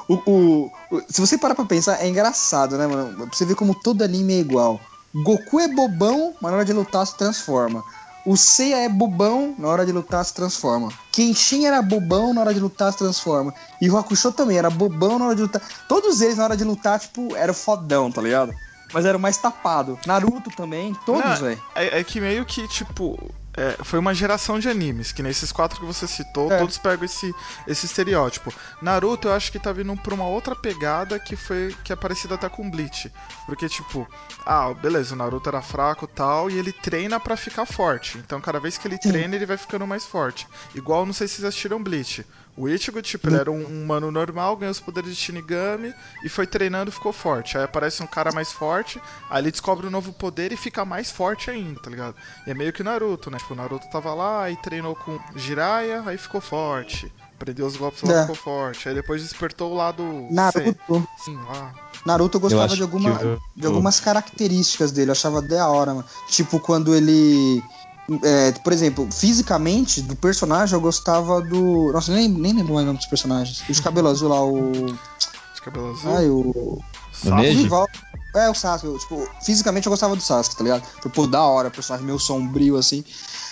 O, 0.07 0.15
o- 0.29 0.71
o- 0.91 1.01
se 1.09 1.21
você 1.21 1.37
parar 1.37 1.55
pra 1.55 1.65
pensar, 1.65 2.01
é 2.01 2.07
engraçado, 2.09 2.77
né, 2.77 2.87
mano? 2.87 3.13
Pra 3.27 3.37
você 3.37 3.45
ver 3.45 3.55
como 3.55 3.73
todo 3.73 4.01
anime 4.03 4.33
é 4.33 4.39
igual. 4.39 4.79
Goku 5.13 5.59
é 5.59 5.67
bobão, 5.67 6.33
mas 6.41 6.51
na 6.51 6.57
hora 6.57 6.65
de 6.65 6.71
lutar 6.73 7.05
se 7.05 7.17
transforma. 7.17 7.83
O 8.25 8.37
Seiya 8.37 8.77
é 8.77 8.89
bobão, 8.89 9.55
na 9.57 9.67
hora 9.67 9.85
de 9.85 9.91
lutar 9.91 10.23
se 10.23 10.33
transforma. 10.33 10.89
Kenshin 11.11 11.65
era 11.65 11.81
bobão, 11.81 12.33
na 12.33 12.41
hora 12.41 12.53
de 12.53 12.59
lutar 12.59 12.91
se 12.91 12.99
transforma. 12.99 13.53
E 13.81 13.89
o 13.89 13.97
Hakusho 13.97 14.31
também 14.31 14.57
era 14.57 14.69
bobão 14.69 15.17
na 15.17 15.25
hora 15.25 15.35
de 15.35 15.41
lutar. 15.41 15.61
Todos 15.87 16.21
eles, 16.21 16.37
na 16.37 16.43
hora 16.43 16.57
de 16.57 16.63
lutar, 16.63 16.99
tipo, 16.99 17.35
era 17.35 17.53
fodão, 17.53 18.11
tá 18.11 18.21
ligado? 18.21 18.53
Mas 18.93 19.05
era 19.05 19.17
o 19.17 19.21
mais 19.21 19.37
tapado. 19.37 19.97
Naruto 20.05 20.51
também, 20.51 20.95
todos, 21.05 21.39
velho. 21.39 21.61
É, 21.73 21.99
é 21.99 22.03
que 22.03 22.19
meio 22.19 22.45
que, 22.45 22.67
tipo, 22.67 23.17
é, 23.55 23.83
foi 23.83 23.99
uma 23.99 24.13
geração 24.13 24.59
de 24.59 24.69
animes, 24.69 25.11
que 25.11 25.21
nesses 25.21 25.51
quatro 25.51 25.79
que 25.79 25.85
você 25.85 26.07
citou, 26.07 26.51
É. 26.51 26.57
todos 26.57 26.77
pegam 26.77 27.05
esse, 27.05 27.33
esse 27.67 27.85
estereótipo. 27.85 28.53
Naruto 28.81 29.27
eu 29.27 29.33
acho 29.33 29.51
que 29.51 29.59
tá 29.59 29.71
vindo 29.71 29.95
pra 29.97 30.13
uma 30.13 30.25
outra 30.25 30.55
pegada 30.55 31.19
que 31.19 31.35
foi 31.35 31.75
que 31.83 31.91
é 31.91 31.95
parecida 31.95 32.35
até 32.35 32.47
com 32.47 32.69
Bleach. 32.69 33.11
Porque, 33.45 33.67
tipo, 33.67 34.07
ah, 34.45 34.73
beleza, 34.73 35.13
o 35.13 35.17
Naruto 35.17 35.49
era 35.49 35.61
fraco 35.61 36.05
e 36.05 36.07
tal, 36.15 36.49
e 36.49 36.57
ele 36.57 36.71
treina 36.71 37.19
pra 37.19 37.35
ficar 37.35 37.65
forte. 37.65 38.17
Então, 38.17 38.39
cada 38.39 38.59
vez 38.59 38.77
que 38.77 38.87
ele 38.87 38.97
treina, 38.97 39.35
ele 39.35 39.45
vai 39.45 39.57
ficando 39.57 39.85
mais 39.85 40.05
forte. 40.05 40.47
Igual, 40.73 41.05
não 41.05 41.13
sei 41.13 41.27
se 41.27 41.35
vocês 41.35 41.47
assistiram 41.47 41.83
Bleach. 41.83 42.25
O 42.57 42.67
Ichigo, 42.67 43.01
tipo, 43.01 43.27
ele 43.29 43.37
era 43.37 43.51
um, 43.51 43.61
um 43.63 43.83
humano 43.83 44.11
normal, 44.11 44.57
ganhou 44.57 44.71
os 44.71 44.79
poderes 44.79 45.11
de 45.11 45.15
Shinigami 45.15 45.93
e 46.23 46.29
foi 46.29 46.45
treinando 46.45 46.89
e 46.89 46.93
ficou 46.93 47.13
forte. 47.13 47.57
Aí 47.57 47.63
aparece 47.63 48.03
um 48.03 48.07
cara 48.07 48.31
mais 48.31 48.51
forte, 48.51 49.01
aí 49.29 49.41
ele 49.41 49.51
descobre 49.51 49.87
um 49.87 49.89
novo 49.89 50.11
poder 50.11 50.51
e 50.51 50.57
fica 50.57 50.83
mais 50.83 51.09
forte 51.09 51.49
ainda, 51.49 51.81
tá 51.81 51.89
ligado? 51.89 52.15
E 52.45 52.51
é 52.51 52.53
meio 52.53 52.73
que 52.73 52.83
Naruto, 52.83 53.31
né? 53.31 53.37
Tipo, 53.37 53.53
o 53.53 53.57
Naruto 53.57 53.89
tava 53.89 54.13
lá 54.13 54.49
e 54.49 54.55
treinou 54.57 54.95
com 54.95 55.17
Jiraiya, 55.35 56.03
aí 56.05 56.17
ficou 56.17 56.41
forte. 56.41 57.11
Aprendeu 57.33 57.65
os 57.65 57.75
golpes 57.75 58.03
lá, 58.03 58.13
É. 58.13 58.21
ficou 58.21 58.35
forte. 58.35 58.87
Aí 58.87 58.93
depois 58.93 59.23
despertou 59.23 59.71
o 59.71 59.75
lado... 59.75 60.03
Naruto. 60.29 61.07
Sim, 61.23 61.37
lá. 61.37 61.73
Naruto 62.05 62.37
eu 62.37 62.41
gostava 62.41 62.65
acho 62.65 62.75
de, 62.75 62.83
alguma, 62.83 63.39
de 63.55 63.65
algumas 63.65 63.99
características 63.99 64.91
dele, 64.91 65.09
eu 65.09 65.13
achava 65.13 65.41
da 65.41 65.67
hora, 65.67 65.93
mano. 65.93 66.05
Tipo, 66.27 66.59
quando 66.59 66.95
ele. 66.95 67.63
É, 68.23 68.51
por 68.51 68.73
exemplo, 68.73 69.07
fisicamente, 69.11 70.01
do 70.01 70.15
personagem, 70.15 70.73
eu 70.75 70.81
gostava 70.81 71.41
do. 71.41 71.91
Nossa, 71.93 72.13
nem, 72.13 72.27
nem 72.27 72.53
lembro 72.53 72.73
mais 72.73 72.83
o 72.83 72.87
nome 72.87 72.97
dos 72.99 73.07
personagens. 73.07 73.61
O 73.69 73.71
de 73.71 73.81
cabelo 73.81 74.07
azul 74.09 74.29
lá, 74.29 74.43
o. 74.43 74.71
De 74.71 75.61
cabelo 75.63 75.91
azul. 75.91 76.11
Ai, 76.15 76.27
o. 76.29 76.81
Sasuke. 77.13 77.29
O 77.29 77.35
Neji? 77.35 77.63
rival. 77.63 77.87
É, 78.35 78.49
o 78.49 78.53
Sasuke. 78.55 78.87
eu, 78.93 78.97
tipo, 78.99 79.27
fisicamente 79.43 79.85
eu 79.87 79.91
gostava 79.91 80.15
do 80.15 80.21
Sasuke, 80.21 80.55
tá 80.57 80.63
ligado? 80.63 80.83
Tipo, 80.95 81.09
Pô, 81.09 81.27
da 81.27 81.41
hora, 81.43 81.69
personagem 81.69 82.05
meio 82.05 82.19
sombrio, 82.19 82.77
assim. 82.77 83.03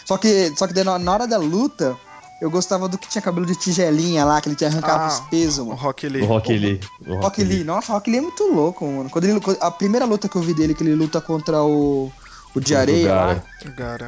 Só 0.05 0.17
que, 0.17 0.51
só 0.57 0.65
que 0.67 0.73
daí, 0.73 0.83
na 0.83 0.97
na 0.97 1.11
hora 1.13 1.27
da 1.27 1.37
luta, 1.37 1.95
eu 2.41 2.49
gostava 2.49 2.87
do 2.87 2.97
que 2.97 3.07
tinha 3.07 3.21
cabelo 3.21 3.45
de 3.45 3.55
tigelinha 3.55 4.25
lá, 4.25 4.41
que 4.41 4.49
ele 4.49 4.55
tinha 4.55 4.69
arrancado 4.69 5.03
Ah, 5.03 5.07
os 5.07 5.19
pesos, 5.29 5.59
O 5.59 5.65
mano. 5.67 5.79
Rock 5.79 6.07
Lee. 6.09 6.21
O 6.23 6.25
Rock 6.25 6.57
Lee. 6.57 6.79
O 7.05 7.15
Rock 7.17 7.43
Lee, 7.43 7.63
nossa, 7.63 7.91
o 7.91 7.95
Rock 7.95 8.09
Lee 8.09 8.19
é 8.19 8.21
muito 8.21 8.43
louco, 8.51 8.85
mano. 8.87 9.09
Quando 9.09 9.25
ele, 9.25 9.39
a 9.61 9.69
primeira 9.69 10.05
luta 10.05 10.27
que 10.27 10.35
eu 10.35 10.41
vi 10.41 10.53
dele, 10.53 10.73
que 10.73 10.81
ele 10.83 10.95
luta 10.95 11.21
contra 11.21 11.61
o, 11.61 12.11
o 12.55 12.59
de 12.59 12.75
areia 12.75 13.13
lá, 13.13 13.43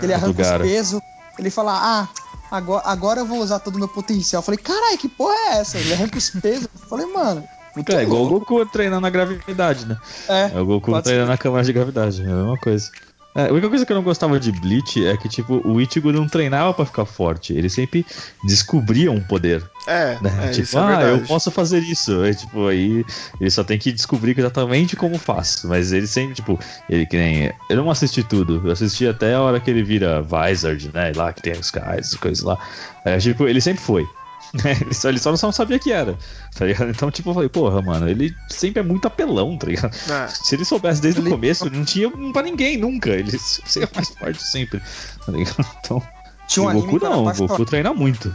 ele 0.02 0.14
arranca 0.14 0.42
os 0.42 0.52
pesos, 0.62 1.02
ele 1.38 1.50
fala, 1.50 1.74
ah, 1.74 2.08
agora, 2.50 2.84
agora 2.86 3.20
eu 3.22 3.26
vou 3.26 3.40
usar 3.40 3.60
todo 3.60 3.76
o 3.76 3.80
meu 3.80 3.88
potencial. 3.88 4.40
Eu 4.40 4.46
falei, 4.46 4.58
caralho, 4.58 4.98
que 4.98 5.08
porra 5.10 5.34
é 5.34 5.58
essa? 5.60 5.78
Ele 5.78 5.94
arranca 5.94 6.18
os 6.18 6.30
pesos. 6.30 6.68
Eu 6.82 6.88
falei, 6.88 7.06
mano, 7.06 7.44
muito 7.76 7.92
É 7.92 8.04
igual 8.04 8.24
o. 8.24 8.30
Goku 8.30 8.66
treinando 8.66 9.08
a 9.08 9.10
gravidade, 9.10 9.86
né? 9.86 9.98
É, 10.28 10.52
É 10.54 10.60
o 10.60 10.66
Goku 10.66 11.02
treinando 11.02 11.32
a 11.32 11.38
câmara 11.38 11.64
de 11.64 11.74
gravidade, 11.74 12.22
é 12.22 12.26
a 12.26 12.36
mesma 12.36 12.58
coisa. 12.58 12.92
É, 13.34 13.48
a 13.48 13.52
única 13.52 13.70
coisa 13.70 13.86
que 13.86 13.92
eu 13.92 13.96
não 13.96 14.04
gostava 14.04 14.40
de 14.40 14.52
Bleach 14.52 15.06
é 15.06 15.16
que, 15.16 15.30
tipo, 15.30 15.62
o 15.66 15.80
Ichigo 15.80 16.12
não 16.12 16.28
treinava 16.28 16.74
pra 16.74 16.86
ficar 16.86 17.06
forte. 17.06 17.54
Ele 17.54 17.70
sempre 17.70 18.06
descobria 18.44 19.10
um 19.12 19.22
poder, 19.22 19.64
É, 19.88 20.18
né? 20.22 20.48
é, 20.48 20.50
tipo, 20.50 20.78
é 20.78 20.82
ah, 20.82 20.88
verdade. 20.88 21.22
eu 21.22 21.28
posso 21.28 21.50
fazer 21.50 21.80
isso. 21.80 22.22
Aí, 22.22 22.36
tipo, 22.36 22.68
aí 22.68 23.06
ele 23.40 23.50
só 23.50 23.64
tem 23.64 23.78
que 23.80 23.92
descobrir 23.92 24.38
exatamente 24.38 24.96
como 24.98 25.18
faz. 25.18 25.62
Mas 25.64 25.94
ele 25.94 26.08
sempre, 26.08 26.36
tipo, 26.36 26.60
ele 26.90 27.06
que 27.06 27.16
nem. 27.18 27.54
Eu 27.70 27.78
não 27.78 27.90
assisti 27.90 28.22
tudo. 28.22 28.62
Eu 28.66 28.72
assisti 28.72 29.08
até 29.08 29.34
a 29.34 29.42
hora 29.42 29.60
que 29.62 29.70
ele 29.72 29.84
vira 29.84 30.22
Vizard, 30.22 30.92
né? 30.94 31.14
Lá 31.16 31.32
que 31.32 31.42
tem 31.42 31.54
os 31.54 31.72
caras, 31.72 32.14
coisas 32.16 32.44
lá. 32.44 32.58
É, 33.06 33.18
tipo, 33.18 33.48
ele 33.48 33.62
sempre 33.62 33.82
foi. 33.82 34.06
Ele 34.82 34.94
só, 34.94 35.08
ele 35.10 35.18
só 35.18 35.32
não 35.32 35.52
sabia 35.52 35.80
que 35.80 35.92
era, 35.94 36.18
tá 36.54 36.66
ligado? 36.66 36.90
Então, 36.90 37.10
tipo, 37.10 37.30
eu 37.30 37.34
falei, 37.34 37.48
porra, 37.48 37.82
mano, 37.82 38.10
ele 38.10 38.36
sempre 38.50 38.82
é 38.82 38.84
muito 38.84 39.08
apelão, 39.08 39.58
tá 39.58 39.68
ligado? 39.68 39.96
É. 40.10 40.28
Se 40.28 40.56
ele 40.56 40.66
soubesse 40.66 41.02
desde 41.02 41.22
Ele- 41.22 41.30
o 41.30 41.32
começo, 41.32 41.70
não 41.70 41.86
tinha 41.86 42.12
pra 42.34 42.42
ninguém 42.42 42.76
nunca. 42.76 43.12
Ele 43.12 43.32
seria 43.40 43.90
mais 43.96 44.10
forte 44.10 44.44
sempre. 44.44 44.82
Tá 45.26 45.32
ligado? 45.32 45.66
Então, 45.80 46.04
tinha 46.50 46.66
um 46.66 46.70
o 46.78 46.82
Goku 46.82 47.00
não, 47.00 47.26
o. 47.26 47.34
Goku 47.34 47.66
treina 47.66 47.94
muito. 47.94 48.28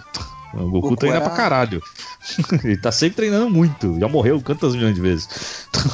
O 0.54 0.58
Goku, 0.58 0.80
Goku 0.80 0.96
treina 0.96 1.16
era- 1.16 1.26
pra 1.26 1.36
caralho. 1.36 1.82
ele 2.64 2.78
tá 2.78 2.90
sempre 2.90 3.16
treinando 3.16 3.50
muito. 3.50 4.00
Já 4.00 4.08
morreu 4.08 4.40
quantas 4.40 4.74
milhões 4.74 4.94
de 4.94 5.00
vezes. 5.02 5.28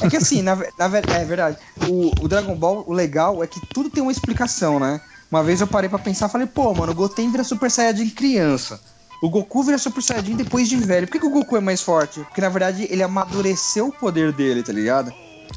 É 0.02 0.08
que 0.08 0.16
assim, 0.18 0.40
na, 0.40 0.54
na 0.54 0.98
é 1.16 1.24
verdade. 1.24 1.56
O, 1.88 2.12
o 2.20 2.28
Dragon 2.28 2.54
Ball, 2.54 2.84
o 2.86 2.92
legal 2.92 3.42
é 3.42 3.46
que 3.48 3.60
tudo 3.74 3.90
tem 3.90 4.00
uma 4.02 4.12
explicação, 4.12 4.78
né? 4.78 5.00
Uma 5.28 5.42
vez 5.42 5.60
eu 5.60 5.66
parei 5.66 5.88
pra 5.90 5.98
pensar 5.98 6.28
e 6.28 6.30
falei, 6.30 6.46
pô, 6.46 6.72
mano, 6.74 6.92
o 6.92 6.94
Goten 6.94 7.30
vira 7.30 7.42
Super 7.42 7.70
Saiyajin 7.70 8.10
criança. 8.10 8.78
O 9.22 9.30
Goku 9.30 9.62
vira 9.62 9.78
Super 9.78 10.02
Saiyajin 10.02 10.34
depois 10.36 10.68
de 10.68 10.76
velho. 10.76 11.06
Por 11.06 11.12
que, 11.12 11.20
que 11.20 11.26
o 11.26 11.30
Goku 11.30 11.56
é 11.56 11.60
mais 11.60 11.80
forte? 11.80 12.20
Porque 12.20 12.40
na 12.40 12.48
verdade 12.48 12.86
ele 12.90 13.02
amadureceu 13.04 13.86
o 13.88 13.92
poder 13.92 14.32
dele, 14.32 14.62
tá 14.62 14.72
ligado? 14.72 15.12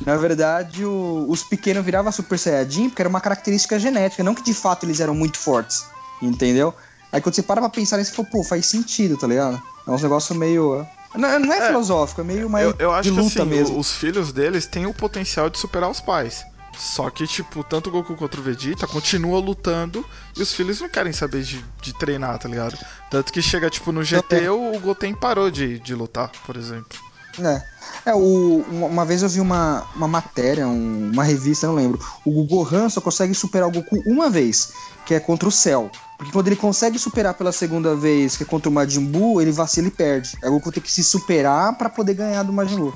Na 0.06 0.16
verdade, 0.18 0.86
o- 0.86 1.26
os 1.30 1.42
pequenos 1.44 1.84
viravam 1.84 2.12
Super 2.12 2.38
Saiyajin 2.38 2.90
porque 2.90 3.02
era 3.02 3.10
uma 3.10 3.20
característica 3.22 3.80
genética, 3.80 4.24
não 4.24 4.36
que 4.36 4.44
de 4.44 4.54
fato 4.54 4.86
eles 4.86 5.00
eram 5.00 5.16
muito 5.16 5.38
fortes. 5.40 5.84
Entendeu? 6.22 6.74
Aí 7.12 7.20
quando 7.22 7.34
você 7.36 7.42
para 7.44 7.60
pra 7.62 7.70
pensar 7.70 7.98
nisso, 7.98 8.12
você 8.12 8.16
fala, 8.18 8.28
pô, 8.32 8.44
faz 8.44 8.66
sentido, 8.68 9.18
tá 9.18 9.26
ligado? 9.26 9.62
É 9.88 9.92
um 9.92 10.00
negócio 10.00 10.36
meio. 10.36 10.86
Não, 11.16 11.40
não 11.40 11.54
é, 11.54 11.60
É, 11.60 11.68
filosófico, 11.68 12.22
é 12.22 12.24
meio 12.24 12.50
mais 12.50 12.66
Eu, 12.68 12.76
eu 12.78 12.92
acho 12.92 13.10
de 13.10 13.16
que 13.16 13.22
luta 13.22 13.42
assim, 13.44 13.50
mesmo. 13.50 13.80
os 13.80 13.92
filhos 13.94 14.34
deles 14.34 14.66
têm 14.68 14.86
o 14.86 14.94
potencial 14.94 15.50
de 15.50 15.58
superar 15.58 15.90
os 15.90 16.02
pais. 16.02 16.44
Só 16.78 17.10
que, 17.10 17.26
tipo, 17.26 17.64
tanto 17.64 17.90
o 17.90 17.92
Goku 17.92 18.16
quanto 18.16 18.40
o 18.40 18.42
Vegeta 18.42 18.86
continuam 18.88 19.40
lutando 19.40 20.06
e 20.36 20.42
os 20.42 20.54
filhos 20.54 20.82
não 20.82 20.90
querem 20.90 21.14
saber 21.14 21.42
de, 21.44 21.64
de 21.82 21.94
treinar, 21.94 22.38
tá 22.38 22.48
ligado? 22.50 22.78
Tanto 23.10 23.32
que 23.32 23.42
chega, 23.42 23.70
tipo, 23.70 23.92
no 23.92 24.04
GT 24.04 24.50
o, 24.50 24.76
o 24.76 24.80
Goten 24.80 25.14
parou 25.16 25.50
de, 25.50 25.80
de 25.80 25.96
lutar, 25.96 26.30
por 26.46 26.56
exemplo. 26.58 27.00
É. 27.40 27.62
É, 28.06 28.14
o, 28.16 28.64
uma, 28.70 29.04
vez 29.04 29.22
eu 29.24 29.30
vi 29.30 29.40
uma, 29.42 29.84
uma 29.96 30.08
matéria, 30.08 30.68
um- 30.68 31.12
uma 31.12 31.24
revista, 31.24 31.68
não 31.68 31.76
lembro. 31.76 32.00
O 32.26 32.44
Gohan 32.46 32.88
só 32.90 33.02
consegue 33.02 33.34
superar 33.34 33.68
o 33.68 33.72
Goku 33.72 34.02
uma 34.06 34.30
vez, 34.30 34.72
que 35.06 35.14
é 35.14 35.20
contra 35.20 35.48
o 35.48 35.52
Cell. 35.52 35.90
Porque 36.18 36.32
quando 36.32 36.48
ele 36.48 36.56
consegue 36.56 36.98
superar 36.98 37.34
pela 37.34 37.52
segunda 37.52 37.94
vez, 37.94 38.38
que 38.38 38.44
é 38.44 38.46
contra 38.46 38.70
o 38.70 38.72
Majin 38.72 39.06
Buu, 39.06 39.42
ele 39.42 39.52
vacila 39.52 39.88
e 39.88 39.92
perde. 39.92 40.38
Aí 40.42 40.50
o 40.50 40.54
Goku 40.54 40.72
tem 40.72 40.82
que 40.82 40.92
se 40.92 41.04
superar 41.04 41.78
pra 41.78 41.90
poder 41.90 42.14
ganhar 42.14 42.44
do 42.44 42.54
Majin 42.54 42.78
Buu. 42.78 42.94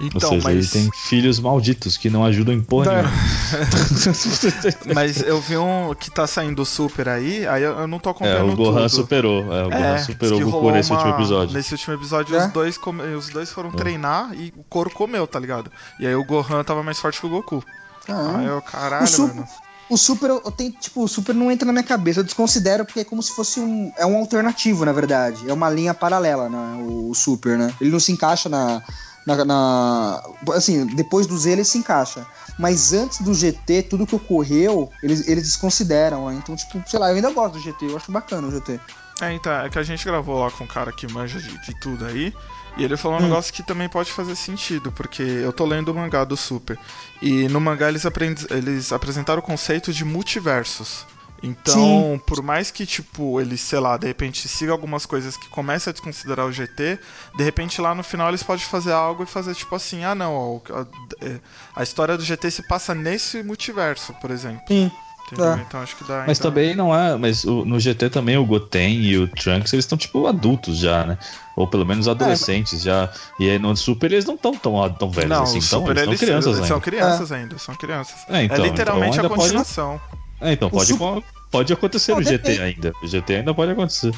Então, 0.00 0.30
Ou 0.30 0.36
seja, 0.36 0.48
mas. 0.48 0.56
ele 0.74 0.82
tem 0.84 0.90
filhos 0.94 1.38
malditos 1.38 1.96
que 1.98 2.08
não 2.08 2.24
ajudam 2.24 2.54
em 2.54 2.62
porra 2.62 3.02
Não. 3.02 3.10
Mas 4.94 5.20
eu 5.22 5.40
vi 5.40 5.56
um 5.56 5.94
que 5.94 6.10
tá 6.10 6.26
saindo 6.26 6.64
super 6.64 7.08
aí, 7.08 7.46
aí 7.46 7.62
eu 7.62 7.86
não 7.86 7.98
tô 7.98 8.08
É, 8.08 8.12
acompanhando 8.12 8.52
o 8.52 8.56
Gohan 8.56 8.74
tudo. 8.82 8.88
superou. 8.88 9.52
É, 9.52 9.64
o 9.66 9.68
Gohan 9.70 9.94
É, 9.94 9.98
superou 9.98 10.38
diz 10.38 10.48
o 10.48 10.50
Goku 10.50 10.70
nesse 10.70 10.92
último 10.92 11.10
uma- 11.10 11.16
episódio. 11.18 11.54
Nesse 11.54 11.72
último 11.74 11.94
episódio, 11.94 12.36
É? 12.36 12.46
os, 12.46 12.52
dois 12.52 12.78
come- 12.78 13.02
os 13.14 13.28
dois 13.28 13.50
foram 13.50 13.70
É. 13.70 13.72
treinar 13.72 14.32
e 14.34 14.52
o 14.56 14.62
couro 14.68 14.90
comeu, 14.90 15.26
tá 15.26 15.38
ligado? 15.38 15.70
E 15.98 16.06
aí 16.06 16.14
o 16.14 16.24
Gohan 16.24 16.64
tava 16.64 16.82
mais 16.82 16.98
forte 16.98 17.20
que 17.20 17.26
o 17.26 17.30
Goku. 17.30 17.62
Ah, 18.08 18.36
Aí 18.38 18.46
eu, 18.46 18.62
caralho, 18.62 19.04
O 19.04 19.06
Su- 19.06 19.28
mano. 19.28 19.44
O 19.90 19.96
Super, 19.98 20.30
eu 20.30 20.40
eu 20.44 20.52
tenho, 20.52 20.70
tipo, 20.70 21.02
o 21.02 21.08
Super 21.08 21.34
não 21.34 21.50
entra 21.50 21.66
na 21.66 21.72
minha 21.72 21.82
cabeça. 21.82 22.20
Eu 22.20 22.24
desconsidero 22.24 22.84
porque 22.84 23.00
é 23.00 23.04
como 23.04 23.20
se 23.22 23.32
fosse 23.34 23.58
um. 23.58 23.90
É 23.98 24.06
um 24.06 24.16
alternativo, 24.18 24.84
na 24.84 24.92
verdade. 24.92 25.42
É 25.50 25.52
uma 25.52 25.68
linha 25.68 25.92
paralela, 25.92 26.48
né? 26.48 26.78
O, 26.80 27.10
o 27.10 27.14
Super, 27.14 27.58
né? 27.58 27.74
Ele 27.80 27.90
não 27.90 27.98
se 27.98 28.12
encaixa 28.12 28.48
na. 28.48 28.80
Na, 29.24 29.44
na- 29.44 30.22
assim, 30.54 30.86
depois 30.86 31.26
do 31.26 31.36
Z 31.38 31.50
ele 31.52 31.64
se 31.64 31.78
encaixa. 31.78 32.26
Mas 32.58 32.92
antes 32.92 33.20
do 33.20 33.34
GT, 33.34 33.82
tudo 33.84 34.06
que 34.06 34.14
ocorreu, 34.14 34.92
eles, 35.02 35.26
eles 35.28 35.44
desconsideram, 35.44 36.28
né? 36.28 36.36
Então, 36.36 36.56
tipo, 36.56 36.82
sei 36.86 36.98
lá, 36.98 37.10
eu 37.10 37.16
ainda 37.16 37.30
gosto 37.30 37.54
do 37.54 37.60
GT, 37.60 37.86
eu 37.86 37.96
acho 37.96 38.10
bacana 38.12 38.48
o 38.48 38.50
GT. 38.50 38.80
É, 39.20 39.34
então, 39.34 39.52
é 39.52 39.68
que 39.68 39.78
a 39.78 39.82
gente 39.82 40.02
gravou 40.04 40.38
lá 40.40 40.50
com 40.50 40.64
um 40.64 40.66
cara 40.66 40.92
que 40.92 41.06
manja 41.06 41.38
de, 41.38 41.58
de 41.58 41.74
tudo 41.74 42.06
aí. 42.06 42.34
E 42.74 42.82
ele 42.84 42.96
falou 42.96 43.18
um 43.18 43.20
Hum. 43.20 43.24
negócio 43.24 43.52
que 43.52 43.62
também 43.62 43.88
pode 43.88 44.10
fazer 44.10 44.34
sentido, 44.34 44.90
porque 44.92 45.22
eu 45.22 45.52
tô 45.52 45.66
lendo 45.66 45.90
o 45.90 45.94
mangá 45.94 46.24
do 46.24 46.36
Super. 46.36 46.78
E 47.20 47.46
no 47.48 47.60
mangá 47.60 47.88
eles, 47.88 48.06
aprend... 48.06 48.46
eles 48.50 48.92
apresentaram 48.92 49.40
o 49.40 49.42
conceito 49.42 49.92
de 49.92 50.04
multiversos. 50.04 51.06
Então, 51.42 52.20
por 52.26 52.42
mais 52.42 52.70
que, 52.70 52.84
tipo, 52.84 53.40
eles, 53.40 53.60
sei 53.60 53.78
lá, 53.80 53.96
de 53.96 54.06
repente 54.06 54.46
siga 54.46 54.72
algumas 54.72 55.06
coisas 55.06 55.36
que 55.36 55.48
comecem 55.48 55.90
a 55.90 55.92
desconsiderar 55.92 56.46
o 56.46 56.52
GT, 56.52 56.98
de 57.36 57.42
repente 57.44 57.80
lá 57.80 57.94
no 57.94 58.02
final 58.02 58.28
eles 58.28 58.42
podem 58.42 58.64
fazer 58.64 58.92
algo 58.92 59.22
e 59.22 59.26
fazer 59.26 59.54
tipo 59.54 59.74
assim, 59.74 60.04
ah 60.04 60.14
não, 60.14 60.34
ó, 60.34 60.60
a, 60.74 60.86
é, 61.24 61.40
a 61.74 61.82
história 61.82 62.16
do 62.16 62.22
GT 62.22 62.50
se 62.50 62.62
passa 62.62 62.94
nesse 62.94 63.42
multiverso, 63.42 64.12
por 64.20 64.30
exemplo. 64.30 64.62
Sim. 64.68 64.90
É. 65.32 65.60
Então 65.62 65.80
acho 65.80 65.94
que 65.94 66.02
dá. 66.02 66.24
Mas 66.26 66.40
então... 66.40 66.50
também 66.50 66.74
não 66.74 66.92
é. 66.92 67.16
Mas 67.16 67.44
o- 67.44 67.64
no 67.64 67.78
GT 67.78 68.10
também 68.10 68.36
o 68.36 68.44
Goten 68.44 69.00
e 69.00 69.16
o 69.16 69.28
Trunks 69.28 69.72
eles 69.72 69.84
estão 69.84 69.96
tipo 69.96 70.26
adultos 70.26 70.76
já, 70.78 71.04
né? 71.04 71.16
Ou 71.54 71.68
pelo 71.68 71.86
menos 71.86 72.08
adolescentes 72.08 72.82
já. 72.82 73.08
E 73.38 73.48
aí 73.48 73.56
no 73.56 73.76
Super 73.76 74.10
eles 74.10 74.24
não 74.24 74.34
estão 74.34 74.56
tão, 74.56 74.90
tão 74.92 75.08
velhos 75.08 75.30
Não, 75.30 75.42
assim. 75.44 75.58
Então, 75.58 75.78
Super 75.80 75.96
eles 75.98 76.08
eles, 76.08 76.18
são 76.18 76.26
crianças 76.26 76.46
eles 76.46 76.56
ainda. 76.56 76.66
são 76.66 76.80
crianças 76.80 77.32
ainda, 77.32 77.58
são 77.58 77.74
crianças. 77.76 78.14
É, 78.28 78.42
então, 78.42 78.56
é 78.56 78.68
literalmente 78.68 79.18
então 79.18 79.20
a 79.20 79.22
ainda 79.22 79.28
pode- 79.28 79.40
continuação. 79.42 80.00
É, 80.40 80.52
então 80.52 80.68
O 80.68 80.70
pode, 80.70 80.86
Super- 80.92 81.22
pode 81.50 81.72
acontecer 81.72 82.12
Não, 82.12 82.18
no 82.18 82.24
GT 82.24 82.38
depende. 82.38 82.60
ainda. 82.62 82.92
O 83.02 83.06
GT 83.06 83.34
ainda 83.36 83.54
pode 83.54 83.72
acontecer. 83.72 84.12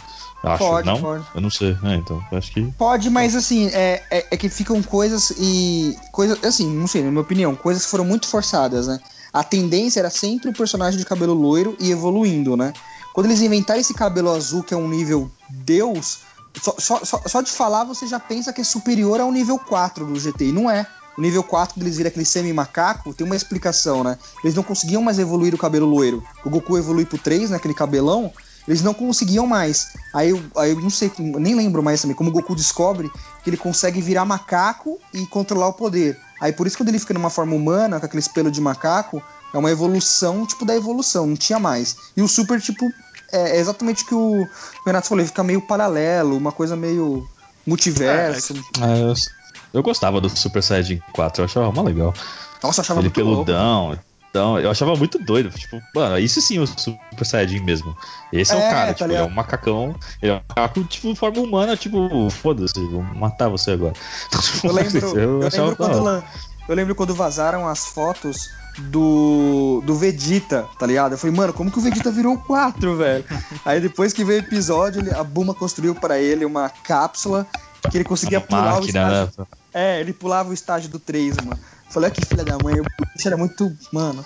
Acho, 0.45 0.59
Pode, 0.64 0.87
não? 0.87 1.00
pode. 1.00 1.25
Eu 1.37 1.41
não 1.41 1.50
sei. 1.50 1.76
É, 1.85 1.95
então, 1.95 2.21
acho 2.33 2.50
que. 2.52 2.62
Pode, 2.76 3.09
mas 3.11 3.37
assim, 3.37 3.69
é, 3.69 4.02
é, 4.11 4.26
é 4.33 4.37
que 4.37 4.49
ficam 4.49 4.83
coisas 4.83 5.33
e. 5.38 5.97
Coisas, 6.11 6.43
assim, 6.45 6.69
não 6.69 6.87
sei, 6.88 7.02
na 7.05 7.11
minha 7.11 7.23
opinião, 7.23 7.55
coisas 7.55 7.85
que 7.85 7.91
foram 7.91 8.05
muito 8.05 8.26
forçadas, 8.26 8.88
né? 8.88 8.99
A 9.33 9.45
tendência 9.45 10.00
era 10.00 10.11
sempre 10.11 10.49
o 10.50 10.52
personagem 10.52 10.99
de 10.99 11.05
cabelo 11.07 11.33
loiro 11.33 11.76
e 11.81 11.91
evoluindo, 11.93 12.57
né? 12.57 12.73
Quando 13.14 13.26
eles 13.26 13.41
inventaram 13.41 13.81
esse 13.81 13.95
cabelo 13.95 14.31
azul, 14.33 14.62
que 14.64 14.75
é 14.75 14.76
um 14.76 14.88
nível 14.88 15.31
Deus, 15.49 16.19
só, 16.61 16.75
só, 16.79 17.05
só, 17.05 17.23
só 17.26 17.41
de 17.41 17.50
falar 17.50 17.85
você 17.85 18.07
já 18.07 18.19
pensa 18.19 18.52
que 18.52 18.61
é 18.61 18.64
superior 18.64 19.21
ao 19.21 19.31
nível 19.31 19.59
4 19.59 20.05
do 20.07 20.19
GT. 20.19 20.47
E 20.47 20.52
não 20.52 20.69
é. 20.71 20.87
O 21.16 21.21
nível 21.21 21.42
4, 21.42 21.75
quando 21.75 21.83
eles 21.83 21.97
viram 21.97 22.09
aquele 22.09 22.25
semi-macaco, 22.25 23.12
tem 23.12 23.26
uma 23.26 23.37
explicação, 23.37 24.02
né? 24.02 24.19
Eles 24.42 24.54
não 24.54 24.62
conseguiam 24.62 25.02
mais 25.02 25.19
evoluir 25.19 25.54
o 25.54 25.59
cabelo 25.59 25.87
loiro. 25.87 26.23
O 26.45 26.50
Goku 26.50 26.78
evolui 26.78 27.04
pro 27.04 27.19
3, 27.19 27.50
né? 27.50 27.57
Aquele 27.57 27.75
cabelão. 27.75 28.33
Eles 28.66 28.81
não 28.81 28.95
conseguiam 28.95 29.47
mais. 29.47 29.88
Aí 30.14 30.31
eu, 30.31 30.42
aí 30.57 30.71
eu 30.71 30.81
não 30.81 30.88
sei, 30.88 31.11
nem 31.19 31.54
lembro 31.54 31.83
mais 31.83 32.00
também, 32.00 32.16
como 32.16 32.31
o 32.31 32.33
Goku 32.33 32.54
descobre 32.54 33.11
que 33.42 33.50
ele 33.50 33.57
consegue 33.57 34.00
virar 34.00 34.25
macaco 34.25 34.99
e 35.12 35.26
controlar 35.26 35.69
o 35.69 35.73
poder. 35.73 36.19
Aí 36.40 36.52
por 36.52 36.66
isso 36.66 36.76
quando 36.76 36.88
ele 36.88 36.99
fica 36.99 37.12
numa 37.12 37.31
forma 37.31 37.54
humana, 37.54 37.99
com 37.99 38.07
aquele 38.07 38.23
pelo 38.33 38.50
de 38.50 38.61
macaco, 38.61 39.21
é 39.52 39.59
uma 39.59 39.71
evolução, 39.71 40.47
tipo, 40.47 40.64
da 40.64 40.75
evolução, 40.75 41.26
não 41.26 41.37
tinha 41.37 41.59
mais. 41.59 41.97
E 42.16 42.23
o 42.23 42.28
Super, 42.28 42.61
tipo, 42.61 42.88
é, 43.33 43.57
é 43.57 43.61
exatamente 43.61 44.04
o 44.04 44.07
que 44.07 44.14
o 44.14 44.49
Renato 44.87 45.09
falou, 45.09 45.21
ele 45.21 45.28
fica 45.28 45.42
meio 45.42 45.61
paralelo, 45.61 46.37
uma 46.37 46.52
coisa 46.52 46.76
meio 46.76 47.28
multiverso. 47.66 48.54
É, 48.81 49.02
eu, 49.02 49.14
eu 49.73 49.83
gostava 49.83 50.21
do 50.21 50.29
Super 50.29 50.62
Saiyajin 50.62 51.00
4, 51.12 51.43
eu 51.43 51.45
achava 51.47 51.73
mó 51.73 51.83
legal. 51.83 52.12
Nossa, 52.62 52.81
eu 52.81 52.83
achava 52.83 53.00
Ele 53.00 53.09
muito 53.09 53.23
louco. 53.25 53.45
peludão. 53.45 53.99
Então, 54.31 54.59
eu 54.59 54.71
achava 54.71 54.97
muito 54.97 55.19
doido. 55.19 55.50
Tipo, 55.50 55.83
mano, 55.95 56.19
isso 56.19 56.41
sim 56.41 56.59
o 56.59 56.67
Super 56.67 57.25
Saiyajin 57.25 57.61
mesmo. 57.61 57.95
Esse 58.33 58.52
é, 58.52 58.55
É, 58.55 58.59
o 58.59 58.71
cara, 58.71 58.87
tá 58.88 58.95
tipo, 58.95 59.11
ele 59.11 59.17
é 59.19 59.23
um 59.25 59.29
macacão. 59.29 59.95
Ele 60.23 60.33
é 60.33 60.35
um 60.37 60.41
macaco, 60.49 60.85
tipo, 60.85 61.14
forma 61.14 61.41
humana, 61.41 61.76
tipo, 61.76 62.31
foda-se, 62.31 62.73
vou 62.88 63.02
matar 63.02 63.49
você 63.49 63.73
agora. 63.73 63.93
Eu 64.64 64.73
lembro, 64.73 65.19
eu 65.19 65.47
achava 65.47 65.69
lembro 65.69 65.76
quando 65.76 66.25
eu 66.69 66.75
lembro 66.76 66.95
quando 66.95 67.14
vazaram 67.14 67.67
as 67.69 67.85
fotos 67.87 68.49
do 68.79 69.83
do 69.85 69.95
Vegeta, 69.97 70.67
tá 70.79 70.87
ligado? 70.87 71.12
Eu 71.12 71.19
falei, 71.19 71.37
mano, 71.37 71.52
como 71.52 71.71
que 71.71 71.79
o 71.79 71.83
Vegeta 71.83 72.11
virou 72.11 72.38
4, 72.38 72.97
velho? 72.97 73.25
Aí 73.67 73.81
depois 73.81 74.12
que 74.12 74.25
veio 74.25 74.41
o 74.41 74.45
episódio, 74.45 75.00
ele- 75.02 75.12
a 75.12 75.23
Buma 75.25 75.52
construiu 75.55 75.95
pra 75.95 76.19
ele 76.19 76.45
uma 76.45 76.71
cápsula 76.71 77.47
que 77.91 77.97
ele 77.99 78.05
conseguia 78.05 78.41
pular 78.41 78.75
máquina, 78.75 78.81
o 78.81 79.12
estágio. 79.12 79.33
né? 79.39 79.47
É, 79.75 80.01
ele 80.01 80.12
pulava 80.12 80.51
o 80.51 80.53
estágio 80.53 80.91
do 80.91 80.99
3, 80.99 81.37
mano. 81.39 81.59
Falei, 81.93 82.09
olha 82.09 82.15
que 82.15 82.25
filha 82.25 82.45
da 82.45 82.59
mãe, 82.59 82.81
o 82.81 82.85
bicho 83.15 83.29
era 83.29 83.37
muito. 83.37 83.77
Mano. 83.93 84.25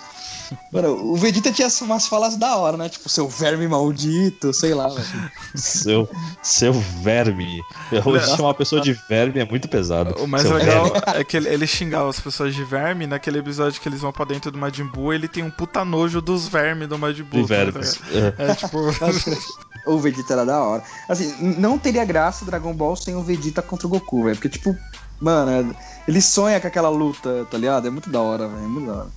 Mano, 0.71 1.11
o 1.11 1.15
Vegeta 1.17 1.51
tinha 1.51 1.67
umas 1.81 2.07
falas 2.07 2.37
da 2.37 2.55
hora, 2.55 2.77
né? 2.77 2.87
Tipo, 2.87 3.09
seu 3.09 3.27
verme 3.27 3.67
maldito, 3.67 4.53
sei 4.53 4.73
lá, 4.73 4.87
velho. 4.87 5.05
Seu, 5.53 6.09
seu 6.41 6.71
verme. 6.71 7.61
Hoje 8.05 8.25
Não. 8.29 8.35
chamar 8.37 8.47
uma 8.49 8.53
pessoa 8.53 8.81
de 8.81 8.93
verme 9.09 9.39
é 9.41 9.45
muito 9.45 9.67
pesado. 9.67 10.15
O 10.23 10.27
mais 10.27 10.43
Seu 10.43 10.55
legal 10.55 10.85
verme. 10.85 11.01
é 11.19 11.23
que 11.25 11.35
ele, 11.35 11.49
ele 11.49 11.67
xingava 11.67 12.09
as 12.09 12.19
pessoas 12.19 12.55
de 12.55 12.63
verme. 12.63 13.05
Naquele 13.05 13.39
episódio 13.39 13.81
que 13.81 13.89
eles 13.89 13.99
vão 13.99 14.13
pra 14.13 14.23
dentro 14.23 14.49
do 14.49 14.57
Majin 14.57 14.85
Buu, 14.85 15.11
ele 15.13 15.27
tem 15.27 15.43
um 15.43 15.51
puta 15.51 15.83
nojo 15.83 16.21
dos 16.21 16.47
vermes 16.47 16.87
do 16.87 16.97
Majin 16.97 17.23
Buu. 17.23 17.41
De 17.41 17.47
tá 17.49 17.55
vermes. 17.55 17.99
ligado? 18.09 18.35
É. 18.39 18.51
É 18.51 18.55
tipo. 18.55 18.77
O 19.85 19.97
Vegeta 19.99 20.33
era 20.33 20.45
da 20.45 20.61
hora. 20.61 20.83
Assim, 21.07 21.33
não 21.57 21.79
teria 21.79 22.03
graça 22.03 22.43
o 22.43 22.45
Dragon 22.45 22.73
Ball 22.73 22.93
sem 22.97 23.15
o 23.15 23.23
Vegeta 23.23 23.61
contra 23.61 23.87
o 23.87 23.89
Goku, 23.89 24.25
velho. 24.25 24.35
Porque, 24.35 24.49
tipo, 24.49 24.75
mano, 25.19 25.51
é- 25.71 25.75
ele 26.07 26.21
sonha 26.21 26.59
com 26.59 26.67
aquela 26.67 26.89
luta, 26.89 27.45
tá 27.49 27.57
ligado? 27.57 27.87
É 27.87 27.89
muito 27.89 28.09
da 28.09 28.21
hora, 28.21 28.47
velho. 28.47 28.63
É 28.63 28.67
muito 28.67 28.87
da 28.87 28.93
hora. 28.93 29.07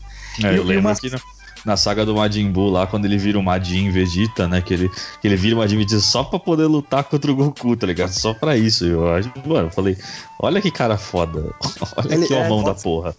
É, 0.43 0.53
E- 0.53 0.57
eu 0.57 0.65
lembro 0.65 0.89
uma- 0.89 0.97
que 0.97 1.11
na, 1.11 1.19
na 1.65 1.77
saga 1.77 2.07
do 2.07 2.15
Majin 2.15 2.51
Buu, 2.51 2.71
lá, 2.71 2.87
quando 2.87 3.05
ele 3.05 3.19
vira 3.19 3.39
o 3.39 3.43
Majin 3.43 3.91
Vegeta, 3.91 4.49
né? 4.49 4.63
Que 4.63 4.73
ele, 4.75 4.89
que 5.21 5.29
ele 5.29 5.37
vira 5.37 5.55
o 5.57 5.59
Majin 5.59 5.77
Vegeta 5.77 6.01
só 6.01 6.25
pra 6.25 6.39
poder 6.39 6.65
lutar 6.67 7.05
contra 7.05 7.31
o 7.31 7.37
Goku, 7.37 7.77
tá 7.77 7.87
ligado? 7.87 8.11
Só 8.13 8.33
pra 8.33 8.57
isso. 8.57 8.85
Eu 8.87 9.13
acho, 9.15 9.31
mano, 9.47 9.69
eu 9.69 9.71
falei, 9.71 9.97
olha 10.39 10.61
que 10.63 10.71
cara 10.71 10.97
foda. 10.97 11.53
Olha 11.97 12.15
Ele- 12.15 12.27
que 12.27 12.35
é, 12.35 12.49
mão 12.49 12.63
da 12.65 12.75
porra. 12.75 13.15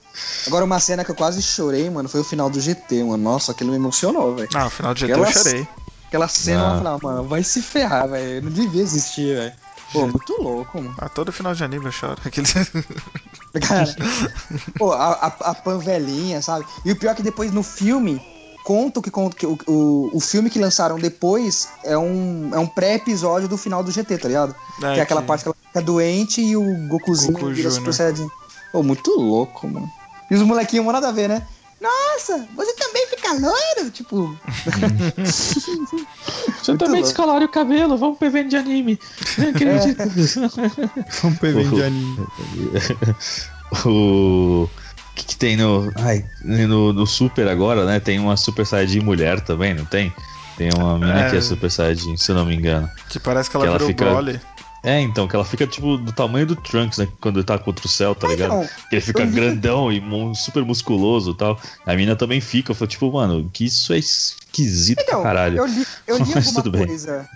Agora, 0.47 0.65
uma 0.65 0.79
cena 0.79 1.03
que 1.05 1.11
eu 1.11 1.15
quase 1.15 1.41
chorei, 1.41 1.89
mano, 1.89 2.09
foi 2.09 2.21
o 2.21 2.23
final 2.23 2.49
do 2.49 2.59
GT, 2.59 3.03
mano. 3.03 3.23
Nossa, 3.23 3.51
aquilo 3.51 3.69
me 3.71 3.75
emocionou, 3.77 4.35
velho. 4.35 4.49
Não, 4.53 4.63
no 4.63 4.69
final 4.69 4.93
de 4.93 5.01
GT 5.01 5.11
Aquela 5.13 5.27
eu 5.29 5.33
chorei. 5.33 5.67
Aquela 6.07 6.27
cena 6.27 6.61
Ah. 6.61 6.71
eu 6.73 6.77
falava, 6.79 6.99
mano, 7.03 7.23
vai 7.27 7.41
se 7.43 7.61
ferrar, 7.61 8.09
velho. 8.09 8.41
Não 8.43 8.51
devia 8.51 8.81
existir, 8.81 9.35
velho. 9.35 9.53
Pô, 9.91 10.07
muito 10.07 10.41
louco, 10.41 10.81
mano. 10.81 10.95
Ah, 10.97 11.09
todo 11.09 11.31
final 11.31 11.53
de 11.53 11.63
anime 11.63 11.85
eu 11.85 11.91
choro. 11.91 12.17
Aquele... 12.25 12.47
Cara, 13.67 13.95
pô, 14.77 14.91
a, 14.91 15.13
a, 15.13 15.27
a 15.51 15.55
Pan 15.55 15.77
velhinha, 15.77 16.41
sabe? 16.41 16.65
E 16.85 16.91
o 16.91 16.95
pior 16.95 17.11
é 17.11 17.15
que 17.15 17.23
depois 17.23 17.51
no 17.51 17.63
filme, 17.63 18.21
contam 18.63 19.01
que, 19.01 19.11
conta 19.11 19.35
que 19.35 19.45
o, 19.45 19.57
o, 19.67 20.11
o 20.13 20.19
filme 20.19 20.49
que 20.49 20.59
lançaram 20.59 20.97
depois 20.97 21.67
é 21.83 21.97
um, 21.97 22.51
é 22.53 22.59
um 22.59 22.67
pré-episódio 22.67 23.47
do 23.47 23.57
final 23.57 23.83
do 23.83 23.91
GT, 23.91 24.17
tá 24.17 24.27
ligado? 24.27 24.55
que 24.79 24.85
é 24.85 25.01
aquela 25.01 25.21
parte 25.21 25.43
que 25.43 25.49
ela 25.49 25.57
fica 25.67 25.81
doente 25.81 26.41
e 26.41 26.55
o 26.55 26.87
Gokuzinho 26.87 27.33
Goku 27.33 27.51
vira. 27.51 27.69
Super 27.69 27.93
Saiyajin. 27.93 28.29
Pô, 28.71 28.81
muito 28.81 29.11
louco, 29.11 29.67
mano. 29.67 29.89
E 30.29 30.35
os 30.35 30.41
molequinhos 30.43 30.85
não 30.85 30.93
nada 30.93 31.09
a 31.09 31.11
ver, 31.11 31.27
né? 31.27 31.45
Nossa, 32.29 32.47
você 32.55 32.73
também 32.75 33.07
fica 33.07 33.33
loiro? 33.33 33.89
Tipo, 33.91 34.37
Você 35.25 36.77
também 36.77 37.01
louco. 37.01 37.45
o 37.45 37.47
cabelo, 37.49 37.97
vamos 37.97 38.17
pro 38.17 38.27
evento 38.27 38.49
de 38.49 38.57
anime. 38.57 38.99
Não 39.37 39.49
acredito. 39.49 39.97
Vamos 41.21 41.39
pro 41.39 41.47
evento 41.49 41.75
de 41.75 41.83
anime. 41.83 42.27
o 43.85 44.69
que, 45.15 45.25
que 45.25 45.35
tem 45.35 45.57
no, 45.57 45.91
ai, 45.95 46.25
no, 46.43 46.93
no 46.93 47.05
Super 47.07 47.47
agora, 47.47 47.85
né? 47.85 47.99
Tem 47.99 48.19
uma 48.19 48.37
Super 48.37 48.65
Saiyajin 48.65 48.99
mulher 49.01 49.41
também, 49.41 49.73
não 49.73 49.85
tem? 49.85 50.13
Tem 50.57 50.69
uma 50.75 50.97
mina 50.99 51.25
É. 51.27 51.29
que 51.29 51.37
é 51.37 51.41
Super 51.41 51.71
Saiyajin, 51.71 52.17
se 52.17 52.31
eu 52.31 52.35
não 52.35 52.45
me 52.45 52.55
engano. 52.55 52.89
Que 53.09 53.19
parece 53.19 53.49
que 53.49 53.55
ela 53.55 53.65
Que 53.65 53.69
ela 53.69 53.77
virou 53.77 53.89
fica- 53.89 54.05
Broly. 54.05 54.39
É, 54.83 54.99
então, 54.99 55.27
que 55.27 55.35
ela 55.35 55.45
fica, 55.45 55.67
tipo, 55.67 55.95
do 55.97 56.11
tamanho 56.11 56.45
do 56.47 56.55
Trunks, 56.55 56.97
né? 56.97 57.07
Quando 57.21 57.37
ele 57.37 57.45
tá 57.45 57.57
contra 57.57 57.85
o 57.85 57.89
céu, 57.89 58.15
tá 58.15 58.27
Ah, 58.27 58.31
ligado? 58.31 58.53
então, 58.63 58.69
Que 58.89 58.95
ele 58.95 59.01
fica 59.01 59.25
grandão 59.25 59.91
e 59.91 60.01
super 60.35 60.65
musculoso 60.65 61.31
e 61.31 61.35
tal. 61.37 61.59
A 61.85 61.93
mina 61.95 62.15
também 62.15 62.41
fica. 62.41 62.71
Eu 62.71 62.75
falo, 62.75 62.89
tipo, 62.89 63.11
mano, 63.11 63.49
que 63.53 63.65
isso 63.65 63.93
é 63.93 63.99
esquisito 63.99 65.01
Então, 65.01 65.21
pra 65.21 65.29
caralho. 65.29 65.59
eu 65.59 65.65
li, 65.65 65.85
eu 66.07 66.17
li 66.17 66.33
Mas 66.33 66.51
tudo 66.51 66.71
bem. 66.71 66.87
coisa. 66.87 67.29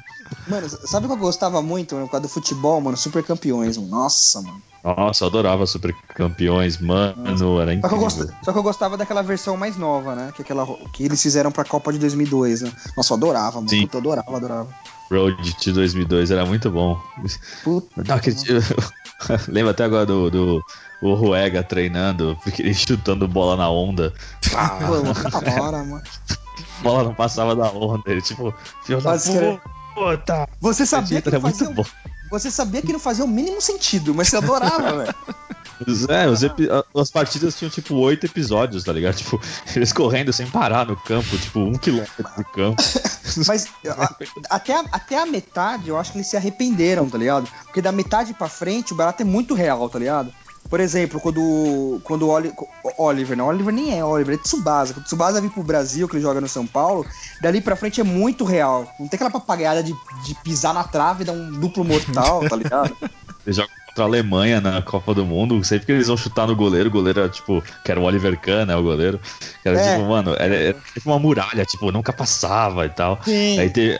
Mano, 0.48 0.68
sabe 0.70 1.06
o 1.06 1.10
que 1.10 1.16
eu 1.16 1.20
gostava 1.20 1.62
muito 1.62 1.94
mano, 1.96 2.08
por 2.08 2.14
causa 2.14 2.28
do 2.28 2.30
futebol, 2.30 2.82
mano? 2.82 2.98
Super 2.98 3.24
campeões, 3.24 3.78
mano. 3.78 3.90
Nossa, 3.90 4.42
mano. 4.42 4.62
Nossa, 4.86 5.24
eu 5.24 5.30
adorava 5.30 5.65
Super 5.65 5.96
Campeões, 6.13 6.77
mano, 6.77 7.60
era 7.60 7.72
Só 7.82 7.89
que, 7.89 7.96
incrível. 7.96 8.36
só 8.44 8.54
que 8.54 8.60
eu 8.60 8.63
gostava 8.63 8.96
daquela 8.96 9.24
versão 9.24 9.58
mais 9.58 9.75
nova, 9.77 10.13
né? 10.13 10.32
Que, 10.36 10.44
aquela, 10.44 10.63
que 10.94 11.04
eles 11.04 11.20
fizeram 11.20 11.51
pra 11.51 11.65
Copa 11.65 11.92
de 11.92 11.98
2002, 11.98 12.62
né? 12.62 12.72
Nossa, 12.96 13.13
eu 13.13 13.18
adorava, 13.18 13.56
mano. 13.56 13.70
Sim. 13.70 13.88
Puta, 13.88 13.98
eu 13.98 14.01
adorava, 14.01 14.38
adorava. 14.38 14.70
Road 15.12 15.56
to 15.56 15.74
2002 15.74 16.30
era 16.30 16.46
muito 16.46 16.70
bom. 16.70 17.01
Puta, 17.63 17.89
Lembra 19.50 19.72
até 19.72 19.86
agora 19.86 20.06
do, 20.06 20.30
do 20.30 20.63
o 21.01 21.15
Ruega 21.15 21.63
treinando, 21.63 22.38
porque 22.44 22.62
ele 22.62 22.74
chutando 22.74 23.27
bola 23.27 23.56
na 23.56 23.70
onda. 23.70 24.13
Pô, 24.51 25.42
da 25.42 25.62
hora, 25.63 25.84
mano. 25.84 26.04
a 26.80 26.84
bola 26.84 27.04
não 27.06 27.13
passava 27.15 27.56
da 27.56 27.72
onda. 27.72 28.04
Ele, 28.06 28.22
tipo, 28.22 28.54
filho 28.84 29.01
da 29.01 29.18
puta. 29.96 30.48
Você 30.60 30.86
sabia 30.86 31.22
que 31.22 31.30
Era 31.30 31.39
não 31.39 31.50
muito 31.50 31.74
bom. 31.74 31.86
Você 32.29 32.50
sabia 32.51 32.82
que 32.82 32.91
não 32.94 33.00
fazia 33.00 33.24
o 33.24 33.27
mínimo 33.27 33.62
sentido, 33.62 34.13
mas 34.13 34.29
você 34.29 34.38
adorava, 34.38 34.98
velho. 34.98 35.15
É, 36.10 36.27
os 36.29 36.41
as 36.96 37.12
partidas 37.12 37.58
tinham 37.58 37.70
tipo 37.70 37.96
oito 37.96 38.25
episódios, 38.25 38.84
tá 38.84 38.94
ligado? 38.94 39.15
Tipo, 39.15 39.41
eles 39.75 39.91
correndo 39.91 40.32
sem 40.32 40.48
parar 40.48 40.86
no 40.86 40.96
campo, 40.96 41.38
tipo, 41.38 41.60
um 41.60 41.74
quilômetro 41.74 42.24
de 42.38 42.44
campo. 42.51 42.82
Mas 43.46 43.67
a- 43.88 44.15
até, 44.50 44.74
a, 44.79 44.84
até 44.91 45.17
a 45.22 45.25
metade, 45.25 45.89
eu 45.89 45.98
acho 45.98 46.12
que 46.13 46.17
eles 46.20 46.27
se 46.27 46.38
arrependeram, 46.38 47.10
tá 47.10 47.17
ligado? 47.17 47.50
Porque 47.65 47.82
da 47.82 47.91
metade 47.91 48.34
pra 48.34 48.48
frente, 48.48 48.94
o 48.94 48.96
barato 48.96 49.22
é 49.22 49.25
muito 49.25 49.53
real, 49.53 49.89
tá 49.89 50.00
ligado? 50.00 50.32
Por 50.69 50.79
exemplo, 50.79 51.19
quando, 51.19 52.01
quando 52.03 52.24
o 52.24 52.29
Oli- 52.29 52.53
o 52.84 53.03
Oliver, 53.03 53.38
não, 53.38 53.48
Oliver 53.48 53.74
nem 53.74 53.98
é 53.98 54.03
Oliver, 54.03 54.36
é 54.36 54.38
Tsubasa. 54.38 54.93
Quando 54.93 55.03
o 55.03 55.05
Tsubasa 55.05 55.39
vir 55.39 55.51
pro 55.51 55.63
Brasil, 55.63 56.07
que 56.07 56.15
ele 56.15 56.24
joga 56.24 56.41
no 56.41 56.48
São 56.48 56.65
Paulo, 56.65 57.05
dali 57.39 57.62
pra 57.62 57.75
frente 57.75 58.01
é 58.01 58.03
muito 58.03 58.43
real. 58.43 58.93
Não 59.00 59.07
tem 59.07 59.15
aquela 59.17 59.29
papagaiada 59.29 59.84
de, 59.84 59.93
de 60.24 60.36
pisar 60.43 60.74
na 60.74 60.84
trave 60.84 61.22
e 61.22 61.25
dar 61.25 61.34
um 61.34 61.51
duplo 61.51 61.84
mortal, 61.84 62.48
tá 62.50 62.55
ligado? 62.55 62.95
Eles 63.45 63.57
jogam 63.57 63.69
contra 63.86 64.03
a 64.03 64.07
Alemanha 64.07 64.60
na 64.60 64.81
Copa 64.81 65.13
do 65.13 65.24
Mundo. 65.24 65.63
Sempre 65.63 65.86
que 65.86 65.91
eles 65.91 66.07
vão 66.07 66.17
chutar 66.17 66.48
no 66.48 66.55
goleiro, 66.55 66.89
o 66.89 66.91
goleiro 66.91 67.19
era 67.19 67.29
tipo, 67.29 67.63
que 67.84 67.91
era 67.91 68.00
o 68.00 68.03
Oliver 68.03 68.36
Kahn, 68.39 68.65
né? 68.65 68.75
O 68.75 68.81
goleiro. 68.81 69.19
Que 69.62 69.69
era 69.69 69.79
É. 69.79 69.95
tipo, 69.95 70.10
mano, 70.10 70.31
era, 70.39 70.55
era 70.55 70.77
tipo 70.95 71.12
uma 71.12 71.19
muralha, 71.19 71.63
tipo, 71.63 71.91
nunca 71.91 72.12
passava 72.12 72.88
e 72.88 72.89
tal. 72.89 73.19
Sim. 73.24 73.60
Aí 73.60 73.69
tem. 73.69 74.00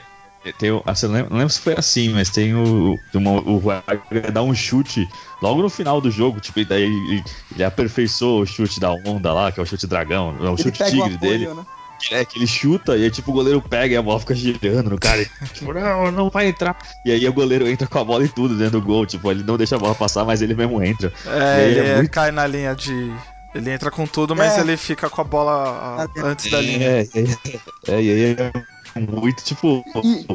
Tem, 0.54 0.70
ah, 0.86 0.94
você 0.96 1.08
não 1.08 1.14
lembro 1.16 1.50
se 1.50 1.60
foi 1.60 1.74
assim, 1.78 2.10
mas 2.10 2.30
tem 2.30 2.54
o. 2.54 3.00
tem 3.12 3.20
uma- 3.22 3.42
o 3.42 3.58
Ruega 3.58 4.32
dá 4.32 4.42
um 4.44 4.54
chute 4.54 5.10
logo 5.42 5.62
no 5.62 5.70
final 5.70 6.00
do 6.00 6.12
jogo, 6.12 6.40
tipo, 6.40 6.60
e 6.60 6.66
daí 6.66 6.84
ele, 6.84 7.24
ele 7.54 7.64
aperfeiçoou 7.64 8.42
o 8.42 8.46
chute 8.46 8.80
da 8.80 8.92
onda 8.92 9.34
lá, 9.34 9.52
que 9.52 9.60
é 9.60 9.64
o 9.64 9.66
chute 9.66 9.88
dragão, 9.88 10.38
é 10.46 10.50
o 10.50 10.58
chute 10.58 10.84
tigre 10.84 11.02
apoio, 11.02 11.18
dele. 11.18 11.48
né? 11.54 11.66
É, 12.12 12.26
que 12.26 12.38
ele 12.38 12.46
chuta 12.46 12.98
e 12.98 13.06
aí, 13.06 13.10
tipo, 13.10 13.32
o 13.32 13.34
goleiro 13.34 13.62
pega 13.62 13.94
e 13.94 13.98
a 13.98 14.02
bola 14.02 14.20
fica 14.20 14.36
girando 14.36 14.90
no 14.90 15.00
cara. 15.00 15.22
E, 15.22 15.26
tipo, 15.54 15.74
não, 15.74 16.12
não 16.12 16.30
vai 16.30 16.48
entrar. 16.48 16.76
E 17.04 17.12
aí 17.12 17.28
o 17.28 17.34
goleiro 17.34 17.68
entra 17.68 17.88
com 17.88 17.98
a 17.98 18.04
bola 18.04 18.26
e 18.26 18.28
tudo 18.28 18.56
dentro 18.58 18.80
do 18.82 18.86
gol. 18.86 19.06
Tipo, 19.06 19.32
ele 19.32 19.44
não 19.44 19.58
deixa 19.58 19.78
a 19.78 19.80
bola 19.80 19.96
passar, 19.96 20.26
mas 20.26 20.42
ele 20.42 20.54
mesmo 20.54 20.84
entra. 20.84 21.12
É, 21.26 21.68
E 21.68 21.72
ele 21.72 21.80
é 21.80 21.88
é- 21.92 21.96
muito- 21.96 22.12
cai 22.12 22.32
na 22.32 22.46
linha 22.46 22.76
de. 22.76 23.12
Ele 23.56 23.72
entra 23.72 23.90
com 23.90 24.06
tudo, 24.06 24.36
mas 24.36 24.58
É. 24.58 24.60
ele 24.62 24.76
fica 24.76 25.10
com 25.10 25.22
a 25.22 25.24
bola 25.24 26.04
a- 26.04 26.20
É. 26.20 26.22
antes 26.22 26.52
da 26.52 26.60
linha. 26.60 26.86
É, 26.86 27.02
é, 27.02 27.94
é, 27.94 28.02
e 28.04 28.12
aí 28.12 28.36
é 28.38 28.52
muito, 29.02 29.44
tipo. 29.44 29.84
E, 30.04 30.28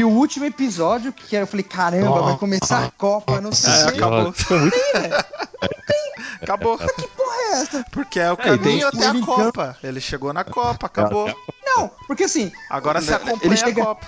e 0.00 0.04
o 0.04 0.08
último 0.08 0.44
episódio, 0.44 1.12
que 1.12 1.36
eu 1.36 1.46
falei, 1.46 1.62
caramba, 1.64 2.22
vai 2.22 2.36
começar 2.36 2.84
a 2.84 2.90
Copa, 2.90 3.40
não 3.40 3.52
sei 3.52 3.72
É, 3.72 3.86
o 3.86 3.92
quê. 3.92 3.98
acabou. 3.98 4.32
Foi 4.32 4.58
muito 4.58 4.76
Acabou. 6.42 6.78
Porra, 6.78 7.36
é 7.48 7.52
essa? 7.62 7.84
Porque 7.90 8.20
é 8.20 8.30
o 8.30 8.34
É, 8.34 8.36
caminho 8.36 8.86
até 8.86 9.06
a 9.06 9.20
Copa. 9.20 9.76
Ele 9.82 10.00
chegou 10.00 10.32
na 10.32 10.44
Copa, 10.44 10.86
acabou. 10.86 11.32
Não, 11.64 11.90
porque 12.06 12.24
assim, 12.24 12.50
Agora 12.70 13.00
você 13.00 13.12
acompanha 13.14 13.56
chega- 13.56 13.82
a 13.82 13.86
Copa. 13.86 14.06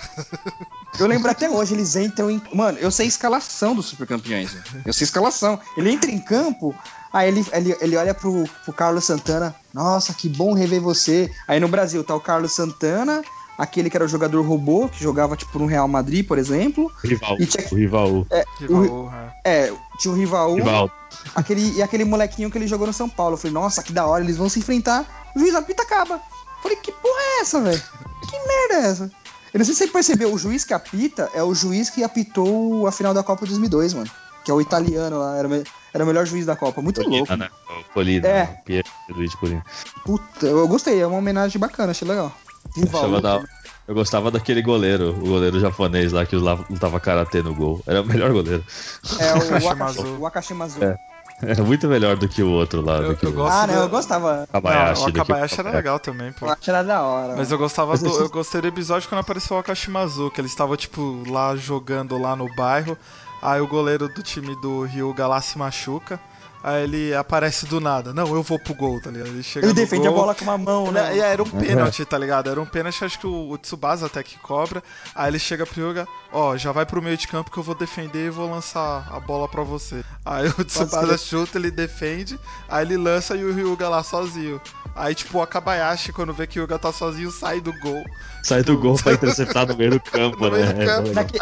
Eu 0.99 1.07
lembro 1.07 1.29
até 1.31 1.49
hoje, 1.49 1.73
eles 1.73 1.95
entram 1.95 2.29
em. 2.31 2.41
Mano, 2.53 2.77
eu 2.79 2.91
sei 2.91 3.05
a 3.05 3.09
escalação 3.09 3.75
dos 3.75 3.85
Super 3.87 4.07
Campeões. 4.07 4.51
velho. 4.53 4.83
Eu 4.85 4.93
sei 4.93 5.05
a 5.05 5.07
escalação. 5.07 5.59
Ele 5.77 5.91
entra 5.91 6.09
em 6.11 6.19
campo, 6.19 6.73
aí 7.13 7.27
ele, 7.29 7.45
ele, 7.53 7.77
ele 7.81 7.97
olha 7.97 8.13
pro, 8.13 8.43
pro 8.63 8.73
Carlos 8.73 9.05
Santana. 9.05 9.55
Nossa, 9.73 10.13
que 10.13 10.27
bom 10.29 10.53
rever 10.53 10.81
você. 10.81 11.31
Aí 11.47 11.59
no 11.59 11.67
Brasil 11.67 12.03
tá 12.03 12.15
o 12.15 12.19
Carlos 12.19 12.51
Santana, 12.53 13.21
aquele 13.61 13.89
que 13.89 13.95
era 13.97 14.03
o 14.05 14.07
jogador 14.07 14.41
robô, 14.41 14.89
que 14.89 15.01
jogava 15.03 15.35
tipo 15.37 15.59
no 15.59 15.65
Real 15.65 15.87
Madrid, 15.87 16.25
por 16.27 16.37
exemplo. 16.37 16.91
rival. 17.03 17.37
E 17.39 17.45
tinha- 17.45 17.67
O 17.71 17.75
rival. 17.75 18.25
Rival, 18.59 19.13
é. 19.43 19.65
É, 19.67 19.73
tinha 19.99 20.13
o 20.13 20.17
Rivaú, 20.17 20.55
Rival. 20.55 20.91
aquele, 21.35 21.73
e 21.77 21.81
aquele 21.83 22.03
molequinho 22.05 22.49
que 22.49 22.57
ele 22.57 22.67
jogou 22.67 22.87
no 22.87 22.93
São 22.93 23.07
Paulo. 23.09 23.33
Eu 23.33 23.37
falei, 23.37 23.53
nossa, 23.53 23.81
que 23.83 23.93
da 23.93 24.05
hora, 24.05 24.23
eles 24.23 24.37
vão 24.37 24.49
se 24.49 24.59
enfrentar. 24.59 25.31
O 25.35 25.39
juiz 25.39 25.53
apita 25.55 25.83
acaba. 25.83 26.15
Eu 26.15 26.61
falei, 26.63 26.77
que 26.77 26.91
porra 26.91 27.19
é 27.37 27.41
essa, 27.41 27.61
velho? 27.61 27.81
Que 28.29 28.37
merda 28.47 28.87
é 28.87 28.91
essa? 28.91 29.11
Eu 29.53 29.57
não 29.57 29.65
sei 29.65 29.73
se 29.75 29.83
você 29.85 29.87
percebeu, 29.87 30.33
o 30.33 30.37
juiz 30.37 30.63
que 30.63 30.73
apita 30.73 31.29
é 31.33 31.43
o 31.43 31.53
juiz 31.53 31.89
que 31.89 32.03
apitou 32.03 32.87
a 32.87 32.91
final 32.91 33.13
da 33.13 33.21
Copa 33.23 33.45
de 33.45 33.51
2002, 33.51 33.93
mano. 33.93 34.09
Que 34.45 34.49
é 34.49 34.53
o 34.53 34.61
italiano 34.61 35.19
lá, 35.19 35.37
era, 35.37 35.47
o 35.47 35.51
me- 35.51 35.63
era 35.93 36.03
o 36.03 36.07
melhor 36.07 36.25
juiz 36.25 36.45
da 36.45 36.55
Copa. 36.55 36.81
Muito 36.81 37.01
louco. 37.01 37.27
Polina, 37.27 37.37
né? 37.37 37.49
O 37.69 37.93
Polina. 37.93 38.27
É. 38.27 38.43
o 38.43 38.63
Pier 38.65 38.83
Luigi 39.09 39.37
Polina. 39.37 39.63
Puta, 40.05 40.45
eu 40.47 40.67
gostei, 40.67 40.99
é 41.01 41.05
uma 41.05 41.17
homenagem 41.17 41.59
bacana, 41.59 41.91
achei 41.91 42.07
legal. 42.07 42.31
Achava 42.93 43.19
da- 43.21 43.43
Eu 43.91 43.95
gostava 43.95 44.31
daquele 44.31 44.61
goleiro, 44.61 45.09
o 45.09 45.27
goleiro 45.27 45.59
japonês 45.59 46.13
lá 46.13 46.25
que 46.25 46.33
lutava, 46.33 46.97
karatê 46.97 47.41
no 47.43 47.53
gol. 47.53 47.83
Era 47.85 48.01
o 48.01 48.05
melhor 48.05 48.31
goleiro. 48.31 48.63
É 49.19 49.33
o 49.33 49.37
o 50.17 50.21
Wakashimazu. 50.21 50.81
É. 50.81 50.97
Era 51.43 51.61
muito 51.61 51.89
melhor 51.89 52.15
do 52.15 52.25
que 52.29 52.41
o 52.41 52.49
outro 52.49 52.79
lá. 52.81 52.99
Eu- 52.99 53.09
do 53.09 53.17
que 53.17 53.25
eu 53.25 53.31
o 53.31 53.33
gosto 53.33 53.53
Ah, 53.53 53.67
não, 53.67 53.73
do- 53.75 53.81
eu 53.81 53.89
gostava. 53.89 54.47
Kabayashi. 54.49 55.01
Não, 55.01 55.07
o 55.07 55.09
Akabayashi 55.09 55.59
era 55.59 55.71
legal 55.71 55.99
também, 55.99 56.31
pô. 56.31 56.45
Achei 56.45 56.73
era 56.73 56.83
da 56.85 57.01
hora. 57.01 57.35
Mas 57.35 57.51
eu 57.51 57.57
gostava 57.57 57.97
do. 57.97 58.07
Eu 58.07 58.29
gostei 58.29 58.61
do 58.61 58.67
episódio 58.67 59.09
quando 59.09 59.19
apareceu 59.19 59.57
o 59.57 59.59
Akashimazu, 59.59 60.31
que 60.31 60.39
eles 60.39 60.51
estavam, 60.51 60.77
tipo, 60.77 61.23
lá 61.27 61.53
jogando 61.57 62.17
lá 62.17 62.33
no 62.33 62.47
bairro. 62.55 62.97
Aí 63.41 63.59
o 63.59 63.67
goleiro 63.67 64.07
do 64.07 64.23
time 64.23 64.55
do 64.61 64.83
Ryuga 64.85 65.27
lá 65.27 65.41
se 65.41 65.57
machuca. 65.57 66.17
Aí 66.63 66.83
ele 66.83 67.13
aparece 67.13 67.65
do 67.65 67.79
nada. 67.79 68.13
Não, 68.13 68.27
eu 68.35 68.43
vou 68.43 68.59
pro 68.59 68.73
gol, 68.73 69.01
tá 69.01 69.09
ligado? 69.09 69.29
Ele 69.29 69.43
chega 69.43 69.65
Ele 69.65 69.73
defende 69.73 70.07
a 70.07 70.11
gol, 70.11 70.19
bola 70.19 70.35
com 70.35 70.43
uma 70.43 70.57
mão, 70.57 70.91
né? 70.91 71.17
Era 71.17 71.41
um 71.41 71.49
pênalti, 71.49 72.05
tá 72.05 72.17
ligado? 72.17 72.49
Era 72.49 72.61
um 72.61 72.65
pênalti, 72.65 73.03
acho 73.03 73.19
que 73.19 73.27
o, 73.27 73.57
Tsubasa 73.57 74.05
até 74.05 74.21
que 74.21 74.37
cobra. 74.39 74.83
Aí 75.15 75.29
ele 75.29 75.39
chega 75.39 75.65
pro 75.65 75.81
Yuga, 75.81 76.07
ó, 76.31 76.55
já 76.57 76.71
vai 76.71 76.85
pro 76.85 77.01
meio 77.01 77.17
de 77.17 77.27
campo 77.27 77.51
que 77.51 77.57
eu 77.57 77.63
vou 77.63 77.75
defender 77.75 78.27
e 78.27 78.29
vou 78.29 78.49
lançar 78.49 79.07
a 79.11 79.19
bola 79.19 79.47
pra 79.47 79.63
você. 79.63 80.03
Aí 80.23 80.47
o 80.47 80.63
Tsubasa 80.63 81.17
chuta, 81.17 81.57
ele 81.57 81.71
defende, 81.71 82.39
aí 82.69 82.85
ele 82.85 82.97
lança 82.97 83.35
e 83.35 83.43
o 83.43 83.53
Ryuga 83.53 83.89
lá 83.89 84.03
sozinho. 84.03 84.61
Aí, 84.95 85.15
tipo, 85.15 85.37
o 85.37 85.41
Akabayashi, 85.41 86.11
quando 86.11 86.33
vê 86.33 86.45
que 86.45 86.59
o 86.59 86.63
Yuga 86.63 86.77
tá 86.77 86.91
sozinho, 86.91 87.31
sai 87.31 87.61
do 87.61 87.71
gol. 87.79 88.03
Sai 88.43 88.61
do 88.63 88.77
gol 88.77 88.95
pra 88.97 89.13
interceptar 89.13 89.65
no 89.67 89.75
meio 89.77 89.91
do 89.91 89.99
campo, 89.99 90.37
No 90.43 90.51
né? 90.51 90.73
meio 90.73 90.79
do 90.79 90.85
campo. 90.85 91.09
É, 91.09 91.13
Naque- 91.13 91.39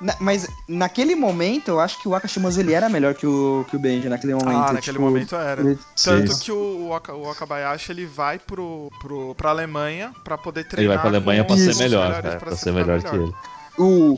na- 0.00 0.16
mas 0.20 0.46
naquele 0.68 1.14
momento, 1.14 1.68
eu 1.68 1.80
acho 1.80 2.00
que 2.00 2.06
o 2.08 2.14
Akashimazu 2.14 2.60
ele 2.60 2.72
era 2.72 2.88
melhor 2.88 3.14
que 3.14 3.26
o, 3.26 3.64
que 3.68 3.76
o 3.76 3.78
Benji 3.78 4.08
naquele 4.08 4.34
momento. 4.34 4.56
ah, 4.56 4.72
naquele 4.72 4.96
tipo, 4.96 5.00
momento 5.00 5.34
era. 5.34 5.60
ele- 5.60 5.78
Tanto 6.04 6.32
Sim. 6.34 6.44
que 6.44 6.52
o, 6.52 6.88
o, 6.88 6.94
Aka- 6.94 7.14
o 7.14 7.28
Akabayashi 7.30 7.90
ele 7.92 8.06
vai 8.06 8.38
pro, 8.38 8.90
pro, 9.00 9.34
pra 9.34 9.50
Alemanha 9.50 10.12
pra 10.22 10.36
poder 10.38 10.60
Ele 10.60 10.68
treinar. 10.68 10.94
vai 10.96 11.02
pra 11.02 11.10
Alemanha 11.10 11.42
com 11.44 11.48
pra 11.54 11.56
ser 11.56 11.74
melhor, 11.76 12.10
cara, 12.12 12.30
pra 12.30 12.40
pra 12.40 12.50
se 12.52 12.58
ser 12.64 12.72
ficar 12.72 12.84
melhor 12.86 13.02
que 13.02 13.16
ele. 13.16 13.34
O, 13.76 14.16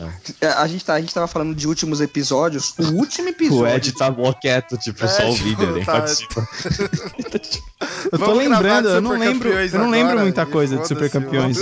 a, 0.59 0.67
gente 0.69 0.85
tá, 0.85 0.95
a 0.95 1.01
gente 1.01 1.15
tava 1.15 1.27
falando 1.27 1.55
de 1.55 1.67
últimos 1.67 2.01
episódios. 2.01 2.75
O 2.79 2.93
último 2.95 3.29
episódio. 3.29 3.65
O 3.67 3.67
Ed 3.67 3.93
tá 3.93 4.11
mó 4.11 4.33
quieto, 4.33 4.77
tipo, 4.77 5.05
É, 5.05 5.09
só 5.09 5.17
tipo, 5.17 5.29
ouvindo, 5.29 5.63
ele 5.63 5.73
nem 5.73 5.85
tá- 5.85 5.93
participa. 5.93 6.49
Eu 8.13 8.19
tô 8.19 8.33
lembrando, 8.33 8.89
eu 8.89 9.01
não 9.01 9.19
lembro, 9.19 9.49
eu 9.49 9.79
não 9.79 9.91
lembro 9.91 10.21
muita 10.21 10.47
coisa 10.47 10.77
de 10.79 10.87
Super 10.87 11.11
Campeões. 11.11 11.59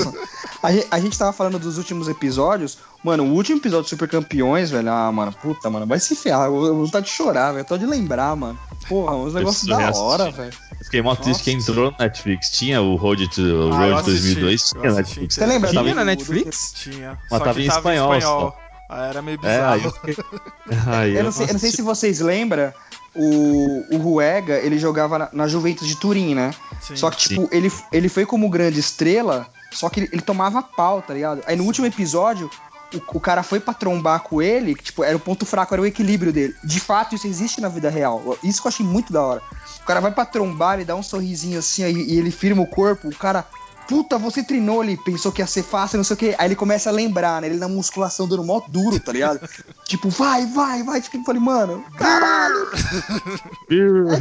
A 0.63 0.73
gente, 0.73 0.87
a 0.91 1.01
gente 1.01 1.19
tava 1.19 1.33
falando 1.33 1.59
dos 1.59 1.79
últimos 1.79 2.07
episódios. 2.09 2.79
Mano, 3.03 3.25
o 3.25 3.33
último 3.35 3.59
episódio 3.59 3.85
de 3.85 3.91
Super 3.91 4.09
Campeões, 4.09 4.71
velho. 4.71 4.91
Ah, 4.91 5.11
mano, 5.11 5.33
puta, 5.33 5.69
mano, 5.71 5.87
vai 5.87 5.99
se 5.99 6.15
ferrar. 6.15 6.47
Eu, 6.49 6.55
eu 6.67 6.75
vou 6.75 6.87
vontade 6.87 7.07
de 7.07 7.13
chorar, 7.13 7.53
velho. 7.53 7.65
Tô 7.65 7.77
de 7.77 7.87
lembrar, 7.87 8.35
mano. 8.37 8.59
Porra, 8.89 9.17
uns 9.17 9.35
negócios 9.35 9.67
da 9.67 9.91
hora, 9.93 10.31
velho. 10.31 10.53
Eu 10.79 10.85
fiquei 10.85 11.03
mó 11.03 11.15
triste 11.15 11.43
que 11.43 11.51
entrou 11.51 11.91
no 11.91 11.97
Netflix. 11.99 12.51
Tinha 12.51 12.83
o 12.83 12.97
Road 12.97 13.29
to 13.29 13.41
o 13.41 13.73
Ah, 13.75 13.87
eu 13.87 13.95
Road 13.95 14.11
assisti, 14.11 14.35
2002, 14.35 14.63
eu 14.63 14.67
tinha 14.81 14.83
assisti 14.83 14.97
Netflix. 14.97 15.35
Você 15.35 15.47
lembra? 15.47 15.71
Tinha 15.71 15.95
na 15.95 16.05
Netflix? 16.05 16.73
Tinha. 16.75 17.19
Mas 17.31 17.39
só 17.39 17.45
tava 17.45 17.55
que 17.55 17.63
em 17.65 17.69
tava 17.69 17.79
espanhol 17.79 18.15
em 18.15 18.19
espanhol. 18.19 18.57
Aí 18.89 19.09
era 19.11 19.23
meio 19.23 19.39
É, 19.43 19.65
aí 19.65 19.81
bizarro. 19.81 19.85
eu 19.85 19.91
fiquei. 19.93 20.25
Aí 20.87 21.15
Eu 21.17 21.25
não, 21.25 21.33
sei, 21.33 21.47
eu 21.49 21.53
não 21.53 21.61
sei 21.61 21.71
se 21.71 21.83
vocês 21.83 22.21
lembram. 22.21 22.73
O, 23.17 23.85
o 23.95 23.97
Ruega, 23.99 24.59
ele 24.59 24.77
jogava 24.77 25.19
na, 25.19 25.29
na 25.33 25.49
Juventus 25.49 25.87
de 25.87 25.97
Turim, 25.97 26.35
né? 26.35 26.53
Sim. 26.81 26.97
Só 26.97 27.11
que, 27.11 27.17
tipo, 27.29 27.49
ele, 27.53 27.73
ele 27.93 28.09
foi 28.09 28.27
como 28.27 28.51
grande 28.51 28.81
estrela, 28.81 29.47
só 29.71 29.89
que 29.89 30.01
ele, 30.01 30.09
ele 30.13 30.21
tomava 30.21 30.61
pau, 30.61 31.01
tá 31.01 31.15
ligado? 31.15 31.41
Aí 31.47 31.55
no 31.55 31.63
último 31.65 31.87
episódio, 31.87 32.51
o, 32.93 33.17
o 33.17 33.21
cara 33.21 33.43
foi 33.43 33.61
pra 33.61 33.73
trombar 33.75 34.21
com 34.21 34.43
ele, 34.43 34.75
que, 34.75 34.83
tipo, 34.85 35.03
era 35.05 35.17
o 35.17 35.21
ponto 35.21 35.47
fraco, 35.47 35.75
era 35.75 35.83
o 35.83 35.87
equilíbrio 35.87 36.33
dele. 36.33 36.55
De 36.65 36.81
fato, 36.81 37.15
isso 37.15 37.27
existe 37.27 37.61
na 37.61 37.69
vida 37.69 37.89
real. 37.91 38.37
Isso 38.43 38.61
que 38.61 38.67
eu 38.67 38.71
achei 38.71 38.85
muito 38.85 39.13
da 39.13 39.23
hora. 39.23 39.43
O 39.83 39.87
cara 39.87 40.01
vai 40.01 40.11
pra 40.13 40.25
trombar, 40.27 40.75
ele 40.75 40.85
dá 40.85 40.95
um 40.97 41.03
sorrisinho 41.03 41.59
assim, 41.59 41.83
aí, 41.85 41.95
e 41.95 42.19
ele 42.19 42.31
firma 42.31 42.63
o 42.63 42.67
corpo, 42.67 43.09
o 43.09 43.15
cara 43.17 43.45
puta, 43.87 44.17
você 44.17 44.43
treinou 44.43 44.81
ali, 44.81 44.97
pensou 44.97 45.31
que 45.31 45.43
ia 45.43 45.47
ser 45.47 45.63
fácil, 45.63 45.99
não 45.99 46.05
sei 46.05 46.15
o 46.15 46.17
que. 46.17 46.35
Aí 46.39 46.47
ele 46.49 46.57
começa 46.57 46.89
a 46.89 46.93
lembrar, 46.93 47.43
né? 47.43 47.49
Ele 47.49 47.59
na 47.59 47.69
musculação 47.69 48.27
dando 48.27 48.43
mó 48.43 48.63
duro, 48.67 48.99
tá 48.99 49.13
ligado? 49.13 49.47
tipo, 49.87 50.09
vai, 50.09 50.47
vai, 50.47 50.83
vai. 50.83 51.03
Tipo, 51.03 51.19
eu 51.19 51.25
falei, 51.25 51.43
mano, 51.43 51.85
caralho. 51.99 52.67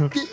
É 0.04 0.08
que- 0.08 0.28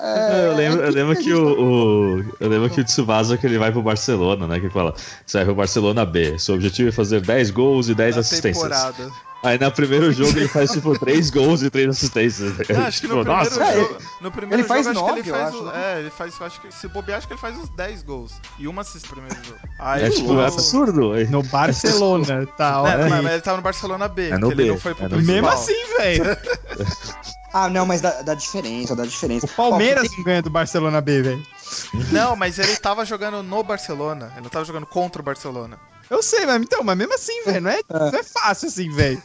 é, 0.00 0.46
eu 0.46 0.56
lembro, 0.56 0.82
é 0.84 0.88
eu 0.88 0.92
lembro 0.92 1.16
que 1.16 1.22
gente 1.22 1.34
o, 1.34 2.18
o- 2.18 2.24
eu 2.40 2.48
lembro 2.48 2.70
que 2.70 2.80
o 2.80 2.84
Tsubasa 2.84 3.36
que 3.36 3.46
ele 3.46 3.58
vai 3.58 3.70
pro 3.72 3.82
Barcelona, 3.82 4.46
né? 4.46 4.58
Que 4.58 4.66
ele 4.66 4.72
fala, 4.72 4.94
você 5.24 5.38
vai 5.38 5.44
pro 5.46 5.54
Barcelona 5.54 6.04
B. 6.04 6.38
Seu 6.38 6.54
objetivo 6.54 6.88
é 6.88 6.92
fazer 6.92 7.20
10 7.20 7.50
gols 7.50 7.88
e 7.88 7.94
10 7.94 8.14
Da 8.14 8.20
assistências. 8.20 8.62
temporada. 8.62 9.10
Aí 9.44 9.58
no 9.60 9.70
primeiro 9.70 10.10
jogo 10.12 10.36
ele 10.36 10.48
faz 10.48 10.72
tipo 10.72 10.98
3 10.98 11.30
gols 11.30 11.62
e 11.62 11.70
3 11.70 11.88
assistências. 11.90 12.54
Não, 12.68 12.80
acho 12.86 13.00
que 13.00 13.06
no 13.06 13.18
Tipo, 13.18 13.24
primeiro 13.24 13.24
nossa, 13.24 13.62
é, 13.64 13.76
jogo. 13.76 13.96
No 14.20 14.32
primeiro 14.32 14.60
ele 14.62 14.66
faz 14.68 14.86
jogo, 14.86 14.98
acho 14.98 15.06
nove, 15.08 15.22
que 15.22 15.28
ele 15.28 15.36
eu 15.36 15.40
faz. 15.40 15.54
acho, 15.54 15.62
o- 15.62 15.66
né? 15.66 15.72
É, 15.94 16.00
ele 16.00 16.10
faz. 16.10 16.40
Acho 16.42 16.60
que 16.60 16.74
se 16.74 16.88
bobear, 16.88 17.18
acho 17.18 17.26
que 17.28 17.32
ele 17.34 17.40
faz 17.40 17.56
uns 17.56 17.68
10 17.68 18.02
gols. 18.02 18.32
E 18.58 18.66
uma 18.66 18.80
assist 18.82 19.06
no 19.08 19.12
primeiro 19.14 19.36
jogo. 19.46 19.60
Aí, 19.78 20.04
é 20.04 20.10
tipo, 20.10 20.40
é 20.40 20.46
absurdo. 20.46 21.12
No 21.30 21.42
Barcelona, 21.44 22.46
tá? 22.56 22.72
Né, 22.72 22.78
Olha 22.88 22.98
mas, 23.04 23.12
aí. 23.12 23.22
mas 23.22 23.32
ele 23.34 23.42
tava 23.42 23.56
no 23.58 23.62
Barcelona 23.62 24.08
B, 24.08 24.30
É 24.30 24.38
no 24.38 24.48
que 24.48 24.54
ele 24.54 24.62
B, 24.64 24.68
não 24.70 24.78
foi 24.80 24.94
pro 24.94 25.04
é. 25.04 25.08
Mesmo 25.22 25.48
assim, 25.48 25.96
velho. 25.98 26.24
Ah, 27.52 27.68
não, 27.68 27.86
mas 27.86 28.00
dá, 28.00 28.22
dá 28.22 28.34
diferença, 28.34 28.94
dá 28.94 29.04
diferença. 29.04 29.46
O 29.46 29.48
Palmeiras 29.48 30.08
Ó, 30.12 30.16
não 30.16 30.24
ganha 30.24 30.42
do 30.42 30.50
Barcelona 30.50 31.00
B, 31.00 31.22
velho. 31.22 31.46
Não, 32.12 32.36
mas 32.36 32.60
ele 32.60 32.76
tava 32.76 33.04
jogando 33.04 33.42
no 33.42 33.62
Barcelona. 33.64 34.30
Ele 34.34 34.42
não 34.42 34.50
tava 34.50 34.64
jogando 34.64 34.86
contra 34.86 35.20
o 35.20 35.24
Barcelona. 35.24 35.80
Eu 36.08 36.22
sei, 36.22 36.46
mas 36.46 36.62
então, 36.62 36.84
mas 36.84 36.96
mesmo 36.96 37.14
assim, 37.14 37.42
velho, 37.44 37.62
não 37.62 37.70
é, 37.70 37.80
não 37.90 38.18
é 38.18 38.22
fácil 38.22 38.68
assim, 38.68 38.88
velho. 38.88 39.20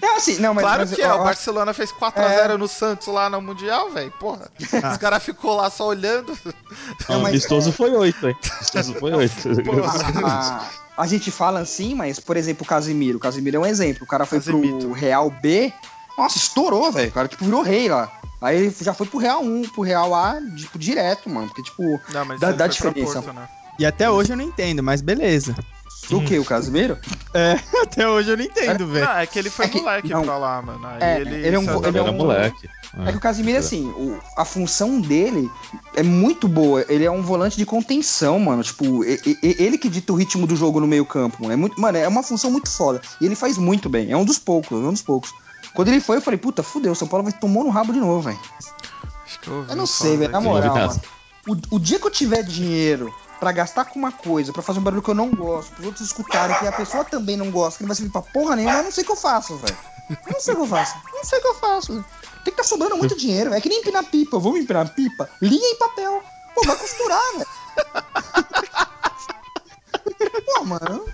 É 0.00 0.06
assim, 0.16 0.38
não, 0.38 0.54
mas. 0.54 0.62
claro 0.62 0.80
mas, 0.80 0.94
que 0.94 1.02
é, 1.02 1.08
ó, 1.08 1.20
o 1.20 1.24
Barcelona 1.24 1.74
fez 1.74 1.90
4x0 1.90 2.56
no 2.56 2.68
Santos 2.68 3.08
lá 3.08 3.28
no 3.28 3.42
Mundial, 3.42 3.90
velho. 3.90 4.12
Porra. 4.20 4.48
Ah. 4.82 4.92
Os 4.92 4.98
caras 4.98 5.22
ficou 5.22 5.56
lá 5.56 5.68
só 5.68 5.86
olhando. 5.88 6.38
Não, 7.08 7.20
mas- 7.20 7.30
amistoso 7.30 7.72
foi 7.72 7.90
8, 7.90 8.28
hein? 8.28 8.36
Amistoso 8.56 8.94
foi 8.94 9.12
8. 9.12 9.34
a, 10.24 10.68
a 10.96 11.06
gente 11.08 11.32
fala 11.32 11.58
assim, 11.58 11.94
mas, 11.94 12.20
por 12.20 12.36
exemplo, 12.36 12.64
o 12.64 12.68
Casimiro. 12.68 13.18
O 13.18 13.20
Casimiro 13.20 13.56
é 13.56 13.60
um 13.60 13.66
exemplo. 13.66 14.04
O 14.04 14.06
cara 14.06 14.24
foi 14.24 14.38
Casemito. 14.38 14.78
pro 14.78 14.92
Real 14.92 15.28
B. 15.28 15.72
Nossa, 16.16 16.38
estourou, 16.38 16.90
velho. 16.92 17.08
O 17.08 17.12
cara, 17.12 17.28
tipo, 17.28 17.44
virou 17.44 17.62
rei 17.62 17.88
lá. 17.88 18.10
Aí 18.40 18.56
ele 18.58 18.74
já 18.80 18.92
foi 18.92 19.06
pro 19.06 19.18
Real 19.18 19.42
1, 19.42 19.62
pro 19.68 19.82
Real 19.82 20.14
A, 20.14 20.36
tipo, 20.56 20.78
direto, 20.78 21.30
mano. 21.30 21.46
Porque, 21.48 21.62
tipo, 21.62 22.00
Não, 22.12 22.24
mas 22.24 22.40
Dá- 22.40 22.48
ele 22.48 22.56
dá 22.56 22.66
diferença. 22.66 23.22
Porto, 23.22 23.32
né? 23.34 23.48
E 23.78 23.86
até 23.86 24.10
hoje 24.10 24.32
eu 24.32 24.36
não 24.36 24.44
entendo, 24.44 24.82
mas 24.82 25.00
beleza. 25.00 25.54
o 26.10 26.20
que? 26.24 26.38
O 26.38 26.44
Casimiro? 26.44 26.98
É, 27.32 27.56
até 27.82 28.06
hoje 28.08 28.30
eu 28.32 28.36
não 28.36 28.44
entendo, 28.44 28.86
velho. 28.88 29.06
Não, 29.06 29.12
é 29.16 29.26
que 29.26 29.38
ele 29.38 29.48
foi 29.48 29.64
É 29.64 29.68
que- 29.68 29.80
moleque 29.80 30.08
não. 30.10 30.24
pra 30.24 30.36
lá, 30.36 30.60
mano. 30.60 30.80
Aí 30.86 30.98
É, 31.00 31.20
ele, 31.20 31.34
ele 31.36 31.56
é 31.56 31.58
um- 31.58 31.62
ele 31.62 31.86
Ele 31.88 31.98
é 31.98 32.00
era 32.02 32.10
um- 32.10 32.16
moleque. 32.16 32.68
É 33.06 33.10
que 33.12 33.16
o 33.16 33.20
Casimiro, 33.20 33.58
assim, 33.58 33.88
o- 33.96 34.20
a 34.36 34.44
função 34.44 35.00
dele 35.00 35.50
é 35.94 36.02
muito 36.02 36.46
boa. 36.46 36.84
Ele 36.88 37.04
é 37.06 37.10
um 37.10 37.22
volante 37.22 37.56
de 37.56 37.64
contenção, 37.64 38.38
mano. 38.38 38.62
Tipo, 38.62 39.02
e- 39.04 39.18
e- 39.24 39.56
ele 39.58 39.78
que 39.78 39.88
dita 39.88 40.12
o 40.12 40.16
ritmo 40.16 40.46
do 40.46 40.54
jogo 40.54 40.78
no 40.78 40.86
meio 40.86 41.06
campo, 41.06 41.38
mano. 41.40 41.54
É, 41.54 41.56
muito, 41.56 41.80
mano, 41.80 41.96
é 41.96 42.06
uma 42.06 42.22
função 42.22 42.50
muito 42.50 42.68
foda. 42.68 43.00
E 43.20 43.24
ele 43.24 43.34
faz 43.34 43.56
muito 43.56 43.88
bem. 43.88 44.10
É 44.12 44.16
um 44.16 44.24
dos 44.26 44.38
poucos, 44.38 44.72
é 44.72 44.86
um 44.86 44.92
dos 44.92 45.00
poucos. 45.00 45.32
Quando 45.74 45.88
ele 45.88 46.00
foi, 46.00 46.18
eu 46.18 46.22
falei, 46.22 46.38
puta, 46.38 46.62
fudeu, 46.62 46.94
São 46.94 47.08
Paulo 47.08 47.24
vai 47.24 47.32
tomar 47.32 47.64
no 47.64 47.70
rabo 47.70 47.92
de 47.92 47.98
novo, 48.00 48.20
velho. 48.22 48.38
Eu, 49.46 49.66
Eu 49.68 49.76
não 49.76 49.86
sei, 49.86 50.16
velho, 50.16 50.30
na 50.30 50.40
moral, 50.40 50.74
mano. 50.76 51.00
O, 51.46 51.76
o 51.76 51.78
dia 51.80 51.98
que 51.98 52.06
eu 52.06 52.10
tiver 52.10 52.42
dinheiro 52.42 53.12
pra 53.40 53.50
gastar 53.50 53.86
com 53.86 53.98
uma 53.98 54.12
coisa, 54.12 54.52
pra 54.52 54.62
fazer 54.62 54.78
um 54.78 54.82
barulho 54.82 55.02
que 55.02 55.10
eu 55.10 55.14
não 55.14 55.30
gosto, 55.30 55.72
pros 55.72 55.86
outros 55.86 56.06
escutarem, 56.06 56.56
que 56.58 56.66
a 56.66 56.72
pessoa 56.72 57.04
também 57.04 57.36
não 57.36 57.50
gosta, 57.50 57.78
que 57.78 57.82
não 57.82 57.88
vai 57.88 57.96
servir 57.96 58.12
pra 58.12 58.22
porra 58.22 58.54
nenhuma, 58.54 58.78
eu 58.78 58.84
não 58.84 58.92
sei 58.92 59.02
o 59.02 59.06
que 59.06 59.12
eu 59.12 59.16
faço, 59.16 59.56
velho. 59.56 59.76
Eu 60.10 60.32
não 60.32 60.40
sei 60.40 60.54
o 60.54 60.56
que 60.58 60.62
eu 60.62 60.66
faço. 60.66 60.94
Eu 61.12 61.16
não 61.18 61.24
sei 61.24 61.38
o 61.38 61.42
que 61.42 61.48
eu 61.48 61.54
faço, 61.54 61.92
velho. 61.92 62.04
Tem 62.44 62.52
que 62.52 62.56
tá 62.56 62.64
sobrando 62.64 62.96
muito 62.96 63.16
dinheiro, 63.16 63.50
velho. 63.50 63.58
É 63.58 63.60
que 63.60 63.68
nem 63.68 63.80
empinar 63.80 64.04
pipa. 64.04 64.38
Me 64.38 64.60
empinar 64.60 64.88
pipa, 64.94 65.28
linha 65.40 65.66
em 65.72 65.78
papel. 65.78 66.22
Pô, 66.54 66.62
vai 66.66 66.76
costurar, 66.76 67.22
velho. 67.32 67.48
Pô, 70.44 70.64
mano. 70.64 71.04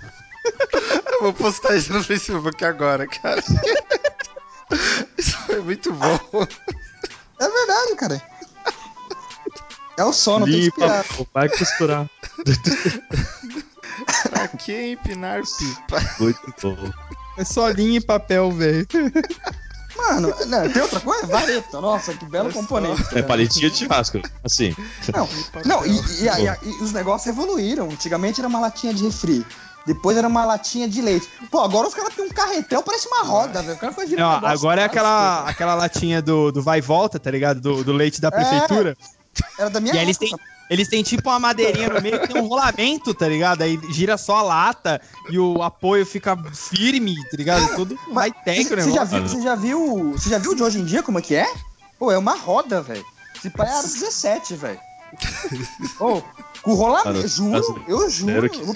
Eu 1.11 1.21
vou 1.21 1.33
postar 1.33 1.75
isso 1.75 1.93
no 1.93 2.03
Facebook 2.03 2.63
agora, 2.63 3.07
cara. 3.07 3.41
Isso 5.17 5.37
foi 5.45 5.61
muito 5.61 5.91
bom. 5.93 6.19
É 7.39 7.47
verdade, 7.49 7.95
cara. 7.95 8.21
É 9.97 10.03
o 10.03 10.13
sono, 10.13 10.45
tem 10.45 10.53
que 10.53 10.59
Limpa, 10.61 10.85
esperar. 10.85 11.03
pô, 11.17 11.27
vai 11.33 11.49
costurar. 11.49 12.09
Pra 14.29 14.47
que 14.47 14.91
empinar 14.93 15.41
pipa? 15.41 16.01
Muito 16.19 16.75
bom. 16.75 16.91
É 17.37 17.43
só 17.45 17.69
linha 17.69 17.97
e 17.97 18.01
papel, 18.01 18.51
velho. 18.51 18.87
Mano, 19.97 20.33
não, 20.47 20.69
tem 20.71 20.81
outra 20.81 20.99
coisa? 21.01 21.27
Vareta. 21.27 21.81
Nossa, 21.81 22.13
que 22.13 22.25
belo 22.25 22.49
É 22.49 22.51
só- 22.53 22.59
componente. 22.59 23.17
É 23.17 23.21
palitinho 23.21 23.69
de 23.69 23.77
churrasco. 23.77 24.21
Assim. 24.43 24.73
Não, 25.13 25.27
não 25.65 25.85
e, 25.85 25.89
e- 25.91 26.23
e- 26.23 26.69
e- 26.69 26.79
e 26.79 26.83
os 26.83 26.93
negócios 26.93 27.27
evoluíram. 27.27 27.89
Antigamente 27.89 28.39
era 28.39 28.47
uma 28.47 28.59
latinha 28.59 28.93
de 28.93 29.03
refri. 29.03 29.45
Depois 29.89 30.15
era 30.15 30.27
uma 30.27 30.45
latinha 30.45 30.87
de 30.87 31.01
leite. 31.01 31.27
Pô, 31.49 31.61
agora 31.61 31.87
os 31.87 31.95
caras 31.95 32.13
têm 32.13 32.23
um 32.25 32.29
carretel, 32.29 32.83
parece 32.83 33.07
uma 33.07 33.23
roda, 33.23 33.63
velho. 33.63 33.75
O 33.75 33.79
cara 33.79 33.91
faz 33.91 34.11
Não, 34.11 34.29
agora 34.29 34.81
é 34.81 34.85
aquela, 34.85 35.49
aquela 35.49 35.73
latinha 35.73 36.21
do, 36.21 36.51
do 36.51 36.61
vai 36.61 36.77
e 36.77 36.81
volta, 36.81 37.19
tá 37.19 37.31
ligado? 37.31 37.59
Do, 37.59 37.83
do 37.83 37.91
leite 37.91 38.21
da 38.21 38.31
prefeitura. 38.31 38.95
Era 39.57 39.69
da 39.69 39.79
minha 39.79 39.95
E 39.95 39.97
eles 39.97 40.15
época. 40.21 40.37
têm, 40.37 40.47
eles 40.69 40.87
têm 40.87 41.01
tipo 41.01 41.27
uma 41.27 41.39
madeirinha 41.39 41.89
no 41.89 41.99
meio 42.01 42.19
que 42.19 42.27
tem 42.27 42.39
um 42.39 42.45
rolamento, 42.47 43.15
tá 43.15 43.27
ligado? 43.27 43.63
Aí 43.63 43.79
gira 43.91 44.15
só 44.15 44.37
a 44.37 44.41
lata 44.43 45.01
e 45.31 45.39
o 45.39 45.63
apoio 45.63 46.05
fica 46.05 46.37
firme, 46.53 47.15
tá 47.31 47.35
ligado? 47.37 47.75
Tudo 47.75 47.95
high-tech 48.13 48.59
o 48.61 48.63
Você 48.63 48.81
você 48.83 48.91
já, 48.91 49.03
viu, 49.03 49.27
você 49.27 49.41
já 49.41 49.55
viu. 49.55 50.11
Você 50.11 50.29
já 50.29 50.37
viu 50.37 50.53
de 50.53 50.61
hoje 50.61 50.79
em 50.79 50.85
dia 50.85 51.01
como 51.01 51.17
é 51.17 51.21
que 51.23 51.33
é? 51.33 51.51
Pô, 51.97 52.11
é 52.11 52.17
uma 52.17 52.35
roda, 52.35 52.79
velho. 52.79 53.03
Esse 53.35 53.49
pai 53.49 53.67
era 53.67 53.81
17, 53.81 54.55
velho. 54.55 54.79
Ô, 55.99 56.21
com 56.61 56.73
rolamento, 56.75 57.15
Cara, 57.15 57.27
juro, 57.27 57.83
eu 57.87 58.09
juro. 58.09 58.33
brasileiro 58.33 58.49
que 58.49 58.63
Vou 58.63 58.73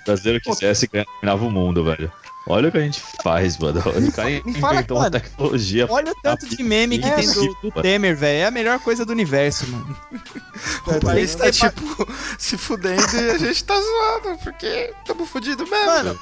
o 0.00 0.04
brasileiro 0.04 0.40
quisesse, 0.40 0.88
ganhava 1.22 1.44
o 1.44 1.50
mundo, 1.50 1.84
velho. 1.84 2.10
Olha 2.46 2.68
o 2.68 2.72
que 2.72 2.78
a 2.78 2.80
gente 2.80 3.00
faz, 3.22 3.58
mano. 3.58 3.78
O 3.80 3.82
cara 3.82 4.00
me 4.00 4.10
fala, 4.10 4.30
inventou 4.30 4.96
uma 4.96 5.04
mano. 5.04 5.10
tecnologia. 5.12 5.86
Olha 5.88 6.10
o 6.10 6.14
tanto 6.22 6.48
de 6.48 6.62
meme 6.62 6.98
que 6.98 7.06
É, 7.06 7.12
tem 7.12 7.30
do, 7.30 7.56
do 7.62 7.70
Temer, 7.82 8.16
velho. 8.16 8.38
É 8.38 8.46
a 8.46 8.50
melhor 8.50 8.78
coisa 8.80 9.04
do 9.04 9.12
universo, 9.12 9.66
mano. 9.68 9.96
O 10.86 11.00
país 11.00 11.34
tá, 11.34 11.44
Tem 11.44 11.52
que 11.52 11.60
ter 11.60 11.70
tipo, 11.70 12.12
se 12.38 12.58
fudendo 12.58 13.02
e 13.16 13.30
a 13.30 13.38
gente 13.38 13.64
tá 13.64 13.74
zoando, 13.74 14.38
porque 14.42 14.92
tamo 15.06 15.24
fudido 15.24 15.66
mesmo. 15.66 15.86
Mano, 15.86 16.18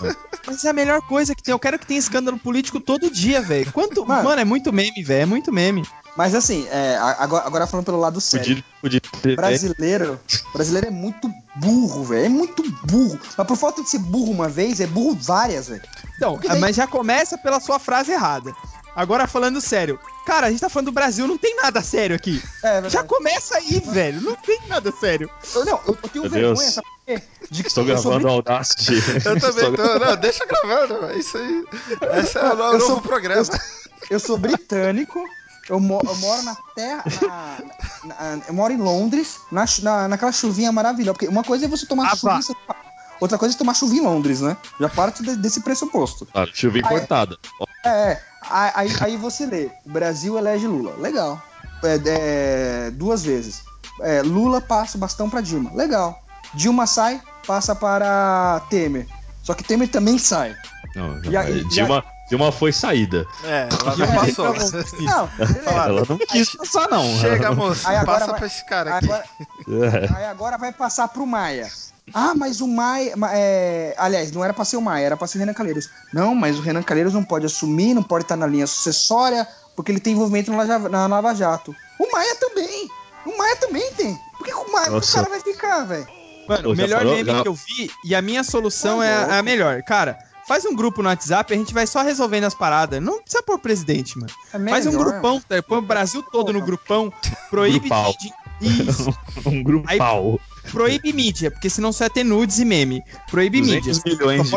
mas 0.46 0.64
é 0.64 0.70
a 0.70 0.72
melhor 0.72 1.00
coisa 1.02 1.34
que 1.34 1.42
tem. 1.42 1.52
Eu 1.52 1.58
quero 1.58 1.78
que 1.78 1.86
tenha 1.86 1.98
escândalo 1.98 2.38
político 2.38 2.78
todo 2.78 3.10
dia, 3.10 3.40
velho. 3.40 3.72
Quanto. 3.72 4.04
Mano. 4.04 4.24
Mano, 4.24 4.40
é 4.40 4.44
muito 4.44 4.72
meme, 4.72 5.02
velho. 5.02 5.22
É 5.22 5.26
muito 5.26 5.52
meme. 5.52 5.84
Mas 6.18 6.34
assim, 6.34 6.66
é, 6.68 6.96
agora, 7.18 7.46
agora 7.46 7.66
falando 7.68 7.86
pelo 7.86 8.00
lado 8.00 8.20
sério. 8.20 8.56
Podia, 8.82 9.00
podia 9.00 9.00
ter. 9.22 9.36
Brasileiro, 9.36 10.18
brasileiro 10.52 10.88
é 10.88 10.90
muito 10.90 11.30
burro, 11.54 12.02
velho. 12.02 12.26
É 12.26 12.28
muito 12.28 12.60
burro. 12.84 13.16
Mas 13.36 13.46
por 13.46 13.56
falta 13.56 13.84
de 13.84 13.88
ser 13.88 14.00
burro 14.00 14.32
uma 14.32 14.48
vez, 14.48 14.80
é 14.80 14.86
burro 14.88 15.16
várias, 15.20 15.68
velho. 15.68 15.82
Então, 16.16 16.36
daí- 16.44 16.58
mas 16.58 16.74
já 16.74 16.88
começa 16.88 17.38
pela 17.38 17.60
sua 17.60 17.78
frase 17.78 18.10
errada. 18.10 18.52
Agora 18.96 19.28
falando 19.28 19.60
sério. 19.60 19.96
Cara, 20.26 20.48
a 20.48 20.50
gente 20.50 20.58
tá 20.60 20.68
falando 20.68 20.86
do 20.86 20.92
Brasil, 20.92 21.24
não 21.28 21.38
tem 21.38 21.54
nada 21.54 21.80
sério 21.82 22.16
aqui. 22.16 22.42
É, 22.64 22.78
é 22.78 22.90
Já 22.90 23.04
começa 23.04 23.56
aí, 23.56 23.80
velho. 23.86 24.20
Não 24.20 24.34
tem 24.34 24.58
nada 24.66 24.90
sério. 24.90 25.30
Eu, 25.54 25.64
não, 25.64 25.80
eu, 25.86 25.96
eu 26.02 26.08
tenho 26.08 26.22
Meu 26.24 26.30
vergonha, 26.32 26.54
Deus. 26.56 26.74
sabe 26.74 26.86
por 26.88 27.04
quê? 27.14 27.22
De 27.48 27.62
que 27.62 27.68
Estou 27.68 27.84
gravando 27.84 28.26
o 28.26 28.30
Audacity. 28.32 28.94
Eu 29.24 29.38
também 29.40 29.72
tô. 29.72 29.98
Não, 30.00 30.16
deixa 30.16 30.44
gravando, 30.44 31.06
é 31.06 31.16
isso 31.16 31.38
aí. 31.38 31.64
Esse 32.20 32.36
é 32.38 32.42
o 32.52 32.56
novo 32.56 32.80
sou- 32.80 33.00
programa. 33.00 33.46
Eu 34.10 34.18
sou 34.18 34.36
britânico, 34.36 35.22
eu, 35.68 35.80
mo- 35.80 36.00
eu 36.04 36.16
moro 36.16 36.42
na 36.42 36.56
terra. 36.74 37.04
na- 38.04 38.36
na- 38.36 38.42
eu 38.46 38.54
moro 38.54 38.72
em 38.72 38.76
Londres, 38.78 39.38
na, 39.50 39.64
na, 39.82 40.08
naquela 40.08 40.32
chuvinha 40.32 40.70
maravilhosa. 40.72 41.14
Porque 41.14 41.28
uma 41.28 41.42
coisa 41.44 41.64
é 41.64 41.68
você 41.68 41.86
tomar 41.86 42.12
Ah, 42.12 42.16
chuva 42.16 42.40
Paulo, 42.66 42.82
Outra 43.20 43.36
coisa 43.36 43.54
é 43.54 43.58
tomar 43.58 43.74
chuva 43.74 43.94
em 43.96 44.00
Londres, 44.00 44.40
né? 44.40 44.56
Já 44.80 44.88
parte 44.88 45.22
de- 45.24 45.36
desse 45.36 45.60
pressuposto. 45.60 46.24
Claro, 46.26 46.50
chuva 46.54 46.76
Ah, 46.76 46.78
é. 46.78 46.82
cortada. 46.88 47.36
É, 47.84 47.88
é. 47.88 48.22
Aí, 48.48 48.72
aí- 48.74 48.96
aí 49.00 49.16
você 49.16 49.44
lê: 49.44 49.70
o 49.84 49.90
Brasil 49.90 50.38
elege 50.38 50.66
Lula. 50.68 50.94
Legal. 50.98 51.42
É, 51.82 52.00
é, 52.06 52.90
duas 52.92 53.22
vezes. 53.24 53.62
É, 54.00 54.22
Lula 54.22 54.60
passa 54.60 54.96
o 54.96 55.00
bastão 55.00 55.28
pra 55.28 55.40
Dilma. 55.40 55.72
Legal. 55.74 56.22
Dilma 56.54 56.86
sai, 56.86 57.20
passa 57.46 57.74
para 57.74 58.60
Temer. 58.70 59.06
Só 59.42 59.52
que 59.54 59.64
Temer 59.64 59.88
também 59.88 60.16
sai. 60.18 60.56
Não, 60.94 61.20
E 61.24 61.36
aí- 61.36 61.64
mas 61.64 62.04
Dilma, 62.28 62.46
Dilma 62.46 62.52
foi 62.52 62.72
saída. 62.72 63.26
É, 63.44 63.68
ela 63.82 63.94
já 63.96 64.04
É, 64.06 64.14
passou. 64.14 64.54
Não. 65.00 65.30
Ela 65.66 66.02
não 66.08 66.18
quis 66.18 66.54
passar, 66.54 66.88
não. 66.88 67.04
Chega, 67.20 67.52
moço, 67.52 67.88
Aí 67.88 67.96
agora 67.96 68.18
passa 68.20 68.30
vai- 68.30 68.38
pra 68.38 68.46
esse 68.46 68.64
cara 68.66 68.96
aqui. 68.96 69.06
Agora, 69.06 69.24
É. 69.68 70.16
Aí 70.18 70.24
agora 70.26 70.58
vai 70.58 70.72
passar 70.72 71.08
pro 71.08 71.26
Maia. 71.26 71.68
Ah, 72.14 72.32
mas 72.34 72.60
o 72.62 72.66
Maia. 72.66 73.14
ma- 73.16 73.30
é, 73.32 73.94
Aliás, 73.98 74.32
não 74.32 74.42
era 74.42 74.54
pra 74.54 74.64
ser 74.64 74.76
o 74.78 74.80
Maia, 74.82 75.04
era 75.06 75.16
pra 75.16 75.26
ser 75.26 75.36
o 75.38 75.40
Renan 75.40 75.52
Calheiros. 75.52 75.90
Não, 76.12 76.34
mas 76.34 76.58
o 76.58 76.62
Renan 76.62 76.82
Calheiros 76.82 77.12
não 77.12 77.22
pode 77.22 77.44
assumir, 77.44 77.92
não 77.92 78.02
pode 78.02 78.24
estar 78.24 78.36
na 78.36 78.46
linha 78.46 78.66
sucessória, 78.66 79.46
porque 79.76 79.92
ele 79.92 80.00
tem 80.00 80.14
envolvimento 80.14 80.50
na 80.52 81.06
Lava, 81.06 81.34
Jato. 81.34 81.74
O 82.00 82.10
Maia 82.10 82.34
também! 82.36 82.88
O 83.26 83.36
Maia 83.36 83.56
também 83.56 83.92
tem! 83.92 84.18
Por 84.38 84.46
que, 84.46 84.54
o 84.54 84.72
Maia 84.72 84.96
o 84.96 85.02
cara 85.06 85.28
vai 85.28 85.40
ficar, 85.40 85.84
velho? 85.84 86.06
Mano, 86.48 86.72
o 86.72 86.74
melhor 86.76 87.00
falou? 87.00 87.14
meme 87.14 87.30
Já- 87.30 87.42
que 87.42 87.48
eu 87.48 87.54
vi 87.54 87.90
e 88.02 88.14
a 88.14 88.22
minha 88.22 88.42
solução 88.42 89.02
é, 89.02 89.12
a- 89.14 89.34
é 89.34 89.38
a 89.40 89.42
melhor. 89.42 89.82
Cara, 89.82 90.18
faz 90.48 90.64
um 90.64 90.74
grupo 90.74 91.02
no 91.02 91.08
WhatsApp 91.08 91.52
e 91.52 91.54
a 91.54 91.58
gente 91.58 91.72
vai 91.74 91.86
só 91.86 92.02
resolvendo 92.02 92.44
as 92.44 92.54
paradas. 92.54 93.00
Não 93.02 93.20
precisa 93.22 93.42
pôr 93.42 93.58
presidente, 93.58 94.18
mano. 94.18 94.32
É 94.52 94.70
Faz 94.70 94.86
um 94.86 94.90
melhor. 94.90 95.04
grupão, 95.04 95.40
tá? 95.40 95.62
põe 95.62 95.78
o 95.78 95.82
Brasil 95.82 96.22
todo 96.22 96.52
no 96.52 96.60
grupão, 96.62 97.12
proíbe 97.50 97.80
Grupal. 97.88 98.14
de- 98.18 98.32
Isso. 98.60 99.14
Um 99.46 99.62
grupal. 99.62 100.40
proíbe 100.72 101.12
mídia, 101.12 101.50
porque 101.50 101.70
senão 101.70 101.92
só 101.92 102.04
ia 102.04 102.10
ter 102.10 102.24
nudes 102.24 102.58
e 102.58 102.64
meme. 102.64 103.02
Proíbe 103.30 103.60
mídia. 103.62 103.92
200 103.92 104.04
milhões 104.04 104.48
de. 104.50 104.56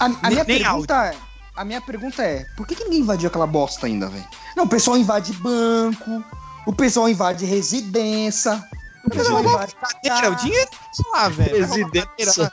A, 0.00 0.06
a 0.26 0.30
minha 0.30 0.44
pergunta 0.44 1.06
é. 1.06 1.14
A 1.54 1.64
minha 1.66 1.80
pergunta 1.82 2.22
é, 2.22 2.46
por 2.56 2.66
que, 2.66 2.74
que 2.74 2.84
ninguém 2.84 3.00
invadiu 3.00 3.28
aquela 3.28 3.46
bosta 3.46 3.86
ainda, 3.86 4.08
velho? 4.08 4.24
Não, 4.56 4.64
o 4.64 4.68
pessoal 4.68 4.96
invade 4.96 5.34
banco, 5.34 6.24
o 6.66 6.72
pessoal 6.72 7.10
invade 7.10 7.44
residência, 7.44 8.62
o 9.04 9.10
pessoal 9.10 9.40
invade. 9.40 9.74
Cadeira, 9.76 10.30
o 10.30 10.34
dinheiro 10.36 10.70
tá 10.70 11.04
lá, 11.12 11.28
velho. 11.28 11.66
Roubar 11.66 11.76
Residência. 11.76 12.52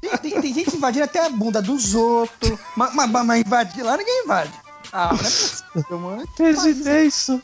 Tem, 0.00 0.10
tem- 0.18 0.40
tem 0.40 0.54
gente 0.54 0.76
invadindo 0.76 1.04
até 1.04 1.24
a 1.24 1.28
bunda 1.30 1.60
dos 1.60 1.94
outros, 1.94 2.58
mas, 2.76 2.94
mas, 2.94 3.10
mas 3.10 3.40
invadir 3.40 3.82
lá 3.82 3.96
ninguém 3.96 4.22
invade. 4.24 4.52
Ah, 4.92 5.10
não 5.12 5.18
é 5.18 5.22
possível, 5.22 5.98
mano. 5.98 6.28
Residência. 6.38 7.42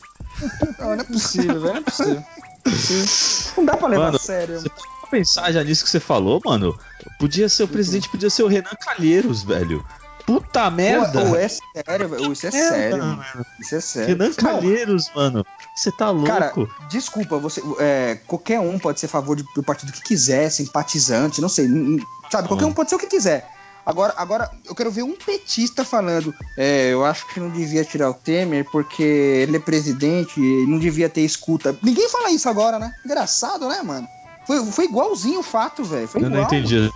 Não, 0.79 0.87
não 0.87 0.93
é 0.93 1.05
possível, 1.05 1.61
velho. 1.61 1.75
Não 1.75 1.81
é 1.81 1.83
possível. 1.83 2.25
Não 3.57 3.65
dá 3.65 3.77
pra 3.77 3.89
levar 3.89 4.05
Mano, 4.05 4.17
a 4.17 4.21
sério. 4.21 4.61
Você 4.61 4.71
pensar 5.11 5.51
já 5.51 5.65
nisso 5.65 5.83
que 5.83 5.91
você 5.91 5.99
falou, 5.99 6.41
mano? 6.45 6.79
Podia 7.19 7.49
ser 7.49 7.63
o 7.65 7.69
presidente, 7.69 8.09
podia 8.09 8.29
ser 8.29 8.43
o 8.43 8.47
Renan 8.47 8.77
Calheiros, 8.79 9.43
velho. 9.43 9.85
Puta 10.31 10.71
merda! 10.71 11.25
Ô, 11.25 11.33
ô, 11.33 11.37
é 11.37 11.49
sério, 11.49 12.09
velho. 12.09 12.33
Isso 12.33 12.47
é 12.47 12.51
Merda, 12.51 12.69
sério, 12.77 12.99
mano. 12.99 13.47
Isso 13.61 13.75
é 13.75 13.81
sério. 13.81 14.09
Renan 14.09 14.29
Não, 14.29 14.35
Calheiros, 14.35 15.11
mano. 15.15 15.47
Você 15.75 15.91
tá 15.91 16.11
louco? 16.11 16.27
Cara, 16.27 16.53
desculpa, 16.89 17.37
você, 17.39 17.61
é, 17.81 18.19
qualquer 18.27 18.61
um 18.61 18.79
pode 18.79 19.01
ser 19.01 19.07
a 19.07 19.09
favor 19.09 19.35
de- 19.37 19.45
do 19.55 19.63
partido 19.63 19.91
que 19.93 20.03
quiser, 20.03 20.51
simpatizante, 20.51 21.41
não 21.41 21.49
sei, 21.49 21.67
sabe? 22.31 22.47
Qualquer 22.49 22.67
um 22.67 22.73
pode 22.73 22.91
ser 22.91 22.97
o 22.97 22.99
que 22.99 23.07
quiser. 23.07 23.49
Agora, 23.85 24.13
agora, 24.17 24.49
eu 24.67 24.75
quero 24.75 24.91
ver 24.91 25.03
um 25.03 25.17
petista 25.17 25.85
falando. 25.85 26.33
É, 26.57 26.93
eu 26.93 27.05
acho 27.05 27.27
que 27.27 27.41
não 27.41 27.49
devia 27.51 27.85
tirar 27.85 28.11
o 28.11 28.15
Temer 28.15 28.65
porque 28.71 29.03
ele 29.03 29.57
é 29.57 29.61
presidente 29.61 30.39
e 30.39 30.67
não 30.67 30.79
devia 30.79 31.09
ter 31.09 31.23
escuta. 31.23 31.77
Ninguém 31.83 32.09
fala 32.09 32.31
isso 32.31 32.49
agora, 32.49 32.79
né? 32.79 32.93
Engraçado, 33.05 33.67
né, 33.69 33.83
mano? 33.83 34.07
Foi, 34.47 34.65
foi 34.67 34.85
igualzinho 34.85 35.41
o 35.41 35.43
fato, 35.43 35.83
velho. 35.83 36.09
Eu 36.15 36.21
igual. 36.21 36.31
não 36.33 36.43
entendi 36.43 36.91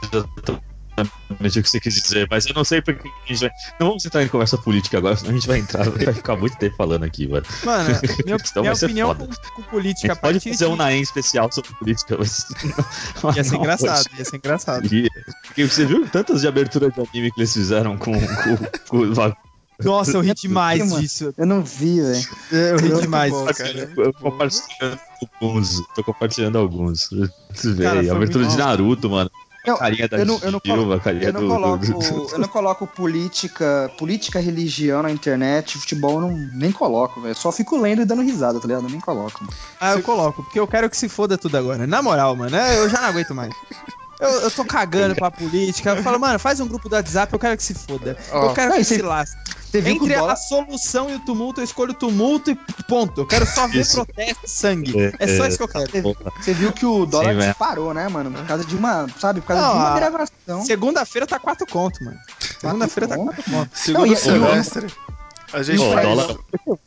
exatamente 0.99 1.59
o 1.59 1.63
que 1.63 1.71
você 1.71 1.81
quis 1.81 1.95
dizer, 1.95 2.27
mas 2.31 2.47
eu 2.47 2.55
não 2.55 2.65
sei 2.65 2.81
porque 2.81 3.09
a 3.09 3.27
gente 3.33 3.41
vai. 3.41 3.51
Não 3.81 3.89
vamos 3.89 4.05
entrar 4.05 4.23
em 4.23 4.29
conversa 4.29 4.57
política 4.59 4.99
agora, 4.99 5.17
senão 5.17 5.31
a 5.31 5.35
gente 5.35 5.47
vai 5.47 5.59
entrar, 5.59 5.89
vai 5.91 6.13
ficar 6.15 6.37
muito 6.37 6.57
tempo 6.57 6.77
falando 6.77 7.05
aqui, 7.05 7.27
mano. 7.29 7.45
Mano, 7.65 7.89
minha, 8.25 8.37
Então 8.37 8.63
minha 8.63 8.73
opinião 8.73 9.15
com, 9.15 9.27
com 9.27 9.63
A 9.63 9.65
política 9.65 10.09
gente 10.15 10.21
pode 10.21 10.41
fazer 10.41 10.67
um 10.67 10.73
de- 10.73 10.79
Naem 10.79 11.03
especial 11.03 11.51
sobre 11.53 11.71
política, 11.75 12.17
mas. 12.19 12.47
Ia 13.37 13.45
ser 13.45 13.53
Não, 13.53 13.61
engraçado, 13.61 14.07
ia 14.19 14.25
ser 14.25 14.37
engraçado. 14.37 14.89
Porque 15.47 15.67
você 15.67 15.85
viu 15.87 16.07
tantas 16.09 16.41
de 16.43 16.49
abertura 16.49 16.91
de 16.91 17.01
anime 17.01 17.31
que 17.33 17.41
eles 17.41 17.53
fizeram 17.53 17.97
com, 17.97 18.13
com? 18.89 19.35
Nossa, 19.83 20.13
eu 20.17 20.21
ri 20.21 20.33
demais 20.35 20.95
disso. 20.95 21.35
Eu 21.37 21.47
não 21.47 21.63
vi, 21.65 22.01
velho. 22.01 22.25
Eu 22.53 22.77
ri 22.79 23.01
demais. 23.01 23.33
bom, 23.33 23.47
disso. 23.47 23.59
cara. 23.59 23.93
Eu 23.97 24.13
compartilhando 24.15 25.01
alguns. 25.43 25.83
Tô 25.95 26.05
compartilhando 26.05 26.59
alguns. 26.59 27.09
Foi 27.09 27.87
abertura 27.89 28.15
muito 28.17 28.45
de. 28.45 28.57
Naruto, 28.57 29.11
mano. 29.11 29.31
Não, 29.67 29.77
carinha 29.79 30.09
da 30.09 30.19
eu 30.19 30.27
não- 30.27 30.39
eu 30.43 30.51
não 30.53 30.61
colo- 30.61 30.77
Dilma, 30.79 31.01
carinha 31.01 31.25
Eu 31.29 31.33
não, 31.33 31.41
do, 31.41 31.49
coloco, 31.49 31.87
do- 31.87 32.29
eu 32.33 32.39
não 32.39 32.49
coloco 32.49 32.87
política, 32.87 33.91
política, 33.97 34.39
religião 34.39 35.03
na 35.03 35.11
internet, 35.11 35.79
futebol 35.79 36.17
eu 36.17 36.21
não, 36.23 36.37
nem 36.53 36.71
coloco, 36.71 37.21
velho. 37.21 37.35
Só 37.35 37.51
fico 37.51 37.77
lendo 37.79 38.03
e 38.03 38.05
dando 38.05 38.23
risada, 38.23 38.61
tá 38.61 38.67
ligado? 38.69 38.85
Eu 38.85 38.91
nem 38.91 39.01
coloco. 39.01 39.45
Ah, 39.81 39.93
eu 39.93 40.03
coloco, 40.03 40.43
porque 40.43 40.61
eu 40.61 40.67
quero 40.67 40.91
que 40.91 40.97
se 40.97 41.09
foda 41.09 41.39
tudo 41.39 41.57
agora. 41.57 41.87
Na 41.87 42.03
moral, 42.03 42.37
mano, 42.37 42.55
é, 42.55 42.79
eu 42.79 42.89
já 42.89 43.01
não 43.01 43.09
aguento 43.09 43.35
mais. 43.35 43.55
Eu, 44.21 44.29
eu 44.43 44.51
tô 44.51 44.65
cagando 44.65 45.15
pra 45.15 45.31
política. 45.31 45.91
Eu 45.91 46.03
falo, 46.03 46.19
mano, 46.19 46.39
faz 46.39 46.61
um 46.61 46.69
grupo 46.69 46.89
do 46.89 46.95
WhatsApp, 46.95 47.33
eu 47.33 47.39
quero 47.39 47.57
que 47.57 47.63
se 47.63 47.75
foda. 47.75 48.17
Ó, 48.31 48.47
eu 48.47 48.55
quero 48.55 48.71
não, 48.71 48.77
que 48.79 48.85
se 48.85 49.03
lasque. 49.03 49.37
Entre 49.75 50.15
a 50.15 50.19
dólar... 50.21 50.37
solução 50.37 51.11
e 51.11 51.15
o 51.17 51.19
tumulto, 51.19 51.61
eu 51.61 51.65
escolho 51.65 51.91
o 51.91 51.95
tumulto 51.95 52.51
e 52.51 52.57
ponto. 52.89 53.23
Eu 53.23 53.27
quero 53.27 53.45
só 53.45 53.67
ver 53.67 53.81
Isso. 53.81 53.95
protesto 53.97 54.47
e 54.47 54.49
sangue. 54.49 54.97
É, 55.01 55.13
É, 55.19 55.37
só 55.37 55.45
é. 55.45 55.49
isso 55.49 55.57
que 55.59 55.65
eu 55.65 55.69
quero. 55.69 55.91
Você 56.41 56.55
viu 56.55 56.73
que 56.73 56.87
o 56.87 57.05
dólar 57.05 57.35
Sim, 57.35 57.49
disparou, 57.49 57.93
né, 57.93 58.09
mano? 58.09 58.31
Por 58.31 58.47
causa 58.47 58.65
de 58.65 58.77
uma, 58.77 59.09
sabe? 59.19 59.41
Por 59.41 59.49
causa 59.49 59.63
Não, 59.63 59.73
de 59.73 59.79
uma 59.79 59.95
gravação. 59.97 60.65
Segunda-feira 60.65 61.27
tá 61.27 61.41
4 61.41 61.67
conto, 61.67 62.05
mano. 62.05 62.19
Segunda-feira 62.61 63.09
tá 63.09 63.17
4 63.17 63.43
conto. 63.51 63.71
E- 64.07 64.17
semestre. 64.17 64.87
A 65.53 65.63
gente 65.63 65.79
faz- 65.93 66.07
dólar 66.07 66.37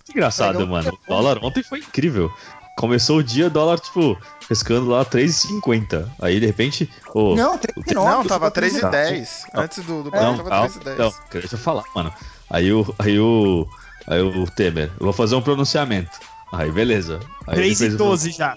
engraçado, 0.09 0.67
mano. 0.67 0.97
O 1.05 1.09
dólar 1.09 1.39
ontem 1.43 1.63
foi 1.63 1.79
incrível. 1.79 2.31
Começou 2.77 3.17
o 3.17 3.23
dia, 3.23 3.49
dólar, 3.49 3.79
tipo, 3.79 4.15
pescando 4.47 4.87
lá 4.87 5.03
3,50. 5.03 6.07
Aí, 6.21 6.39
de 6.39 6.45
repente, 6.45 6.87
ô, 7.13 7.35
Não, 7.35 7.57
39. 7.57 8.09
Não, 8.09 8.23
tava 8.23 8.51
chegou 8.53 8.89
a 8.89 8.91
3,10. 8.91 9.27
Antes 9.55 9.83
do, 9.83 10.03
do 10.03 10.11
Não, 10.11 10.37
tava 10.37 10.49
calma, 10.49 10.69
3,10. 10.69 10.97
não, 10.97 11.13
deixa 11.31 11.55
eu 11.55 11.59
falar, 11.59 11.83
mano. 11.95 12.13
Aí 12.49 12.71
o, 12.71 12.95
aí 12.99 13.19
o, 13.19 13.67
aí 14.05 14.21
o 14.21 14.45
Temer, 14.45 14.91
eu 14.99 15.05
vou 15.05 15.11
fazer 15.13 15.35
um 15.35 15.41
pronunciamento. 15.41 16.19
Aí, 16.51 16.71
beleza. 16.71 17.19
Aí 17.45 17.57
ele 17.59 17.75
3 17.75 17.77
fez 17.79 17.91
e 17.91 17.95
o 17.95 17.97
12 17.97 18.31
já. 18.31 18.55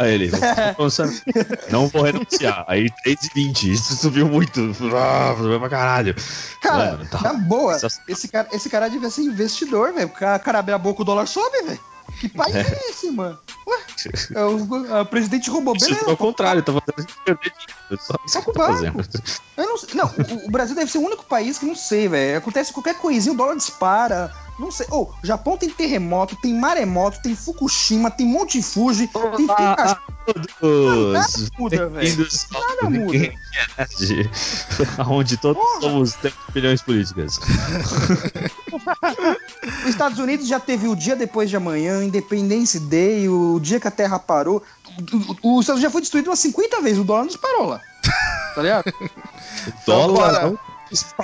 Aí 0.00 0.14
ele, 0.14 0.30
vou 0.76 0.88
não 1.70 1.86
vou 1.86 2.02
renunciar. 2.02 2.64
Aí 2.66 2.90
3 3.04 3.24
e 3.24 3.30
20, 3.34 3.72
isso 3.72 3.94
subiu 3.96 4.26
muito. 4.26 4.60
Ah, 4.96 5.34
subiu 5.36 5.60
pra 5.60 5.68
caralho. 5.68 6.14
Cara, 6.60 6.92
Mano, 6.92 7.06
tá- 7.08 7.20
na 7.20 7.34
boa, 7.34 7.78
esse 8.08 8.26
cara, 8.26 8.48
esse 8.52 8.68
cara 8.68 8.88
devia 8.88 9.10
ser 9.10 9.22
investidor, 9.22 9.92
velho. 9.92 10.08
O 10.08 10.10
cara, 10.10 10.38
cara 10.40 10.58
abre 10.58 10.74
a 10.74 10.78
boca, 10.78 11.02
o 11.02 11.04
dólar 11.04 11.26
sobe, 11.26 11.62
velho. 11.62 11.80
Que 12.20 12.28
país 12.28 12.54
é. 12.54 12.80
esse, 12.88 13.10
mano? 13.10 13.38
Ué, 13.66 13.78
é 14.34 14.44
o, 14.44 15.00
o 15.00 15.06
presidente 15.06 15.50
roubou, 15.50 15.74
Isso 15.76 15.86
beleza. 15.86 16.10
ao 16.10 16.16
contrário, 16.16 16.62
tá 16.62 16.72
fazendo 16.72 17.08
Só 17.98 18.14
isso 18.24 18.40
Toca 18.40 18.52
que 18.52 18.58
o 18.58 18.62
eu 18.62 18.66
tô 18.66 18.82
barco. 18.82 19.02
fazendo. 19.04 19.40
Eu 19.56 19.66
não, 19.66 19.76
sei- 19.78 19.94
não 19.94 20.46
o, 20.46 20.50
Brasil 20.50 20.74
deve 20.74 20.90
ser 20.90 20.98
o 20.98 21.02
único 21.02 21.24
país 21.26 21.58
que 21.58 21.66
não 21.66 21.74
sei, 21.76 22.08
velho. 22.08 22.38
Acontece 22.38 22.72
qualquer 22.72 22.94
coisinha, 22.98 23.32
o 23.32 23.36
dólar 23.36 23.56
dispara. 23.56 24.32
Não 24.58 24.70
sei. 24.70 24.86
Ô, 24.90 25.02
o 25.02 25.14
Japão 25.22 25.56
tem 25.56 25.68
terremoto, 25.68 26.36
tem 26.36 26.54
maremoto, 26.54 27.20
tem 27.22 27.34
Fukushima, 27.36 28.10
tem 28.10 28.26
Monte 28.26 28.62
Fuji, 28.62 29.08
tem 29.08 29.22
Ah, 29.48 29.54
Pikachu. 29.76 30.00
Todos 30.60 31.50
muda, 31.58 31.88
velho. 31.90 32.26
Nada 32.52 32.88
Ninguém 32.90 33.38
é 33.54 33.68
onde 35.06 35.36
todos 35.36 35.62
Porra. 35.62 35.80
somos 35.82 36.14
temos 36.14 36.36
opiniões 36.48 36.80
políticas. 36.82 37.38
Os 39.84 39.90
Estados 39.90 40.18
Unidos 40.18 40.46
já 40.46 40.58
teve 40.58 40.88
o 40.88 40.96
dia 40.96 41.14
depois 41.16 41.48
de 41.50 41.56
amanhã, 41.56 42.02
Independence 42.04 42.78
Day, 42.80 43.28
o 43.28 43.58
dia 43.60 43.78
que 43.78 43.88
a 43.88 43.90
Terra 43.90 44.18
parou. 44.18 44.62
O, 45.42 45.60
Estados 45.60 45.68
Unidos 45.68 45.80
já 45.82 45.90
foi 45.90 46.00
destruído 46.00 46.28
umas 46.28 46.38
50 46.38 46.80
vezes, 46.80 46.98
o 46.98 47.04
dólar 47.04 47.20
não 47.22 47.28
disparou 47.28 47.66
lá. 47.66 47.80
Tá 48.54 48.62
ligado? 48.62 48.84
O 49.66 49.86
dólar 49.86 50.42
não 50.42 50.58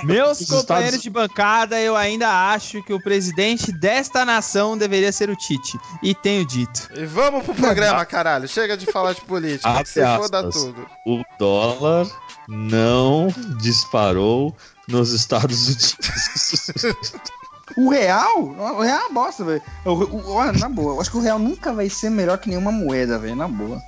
Meus 0.03 0.41
Os 0.41 0.47
companheiros 0.47 0.95
Estados- 0.95 1.01
de 1.01 1.09
bancada, 1.09 1.79
eu 1.79 1.95
ainda 1.95 2.27
acho 2.51 2.81
que 2.83 2.91
o 2.91 2.99
presidente 3.01 3.71
desta 3.71 4.25
nação 4.25 4.75
deveria 4.77 5.11
ser 5.11 5.29
o 5.29 5.35
Tite. 5.35 5.77
E 6.01 6.15
tenho 6.15 6.43
dito. 6.45 6.89
E 6.95 7.05
vamos 7.05 7.43
pro 7.45 7.53
programa, 7.53 8.03
caralho. 8.07 8.47
Chega 8.47 8.75
de 8.75 8.85
falar 8.87 9.13
de 9.13 9.21
política. 9.21 9.69
Abre 9.69 9.85
se 9.85 10.01
foda 10.17 10.39
aspas. 10.39 10.55
tudo. 10.55 10.87
o 11.05 11.21
dólar 11.39 12.07
não 12.47 13.27
disparou 13.59 14.55
nos 14.87 15.11
Estados 15.13 15.67
Unidos. 15.67 15.95
O 17.77 17.89
real? 17.89 18.41
O 18.43 18.81
real 18.81 18.99
é 18.99 19.05
uma 19.05 19.09
bosta, 19.13 19.43
velho. 19.43 19.61
O- 19.85 19.91
o- 19.91 20.31
Olha, 20.33 20.51
na 20.53 20.69
boa, 20.69 20.95
eu 20.95 21.01
acho 21.01 21.11
que 21.11 21.17
o 21.17 21.21
real 21.21 21.39
nunca 21.39 21.71
vai 21.73 21.89
ser 21.89 22.09
melhor 22.09 22.37
que 22.37 22.49
nenhuma 22.49 22.71
moeda, 22.71 23.17
velho, 23.17 23.35
na 23.35 23.47
boa. 23.47 23.81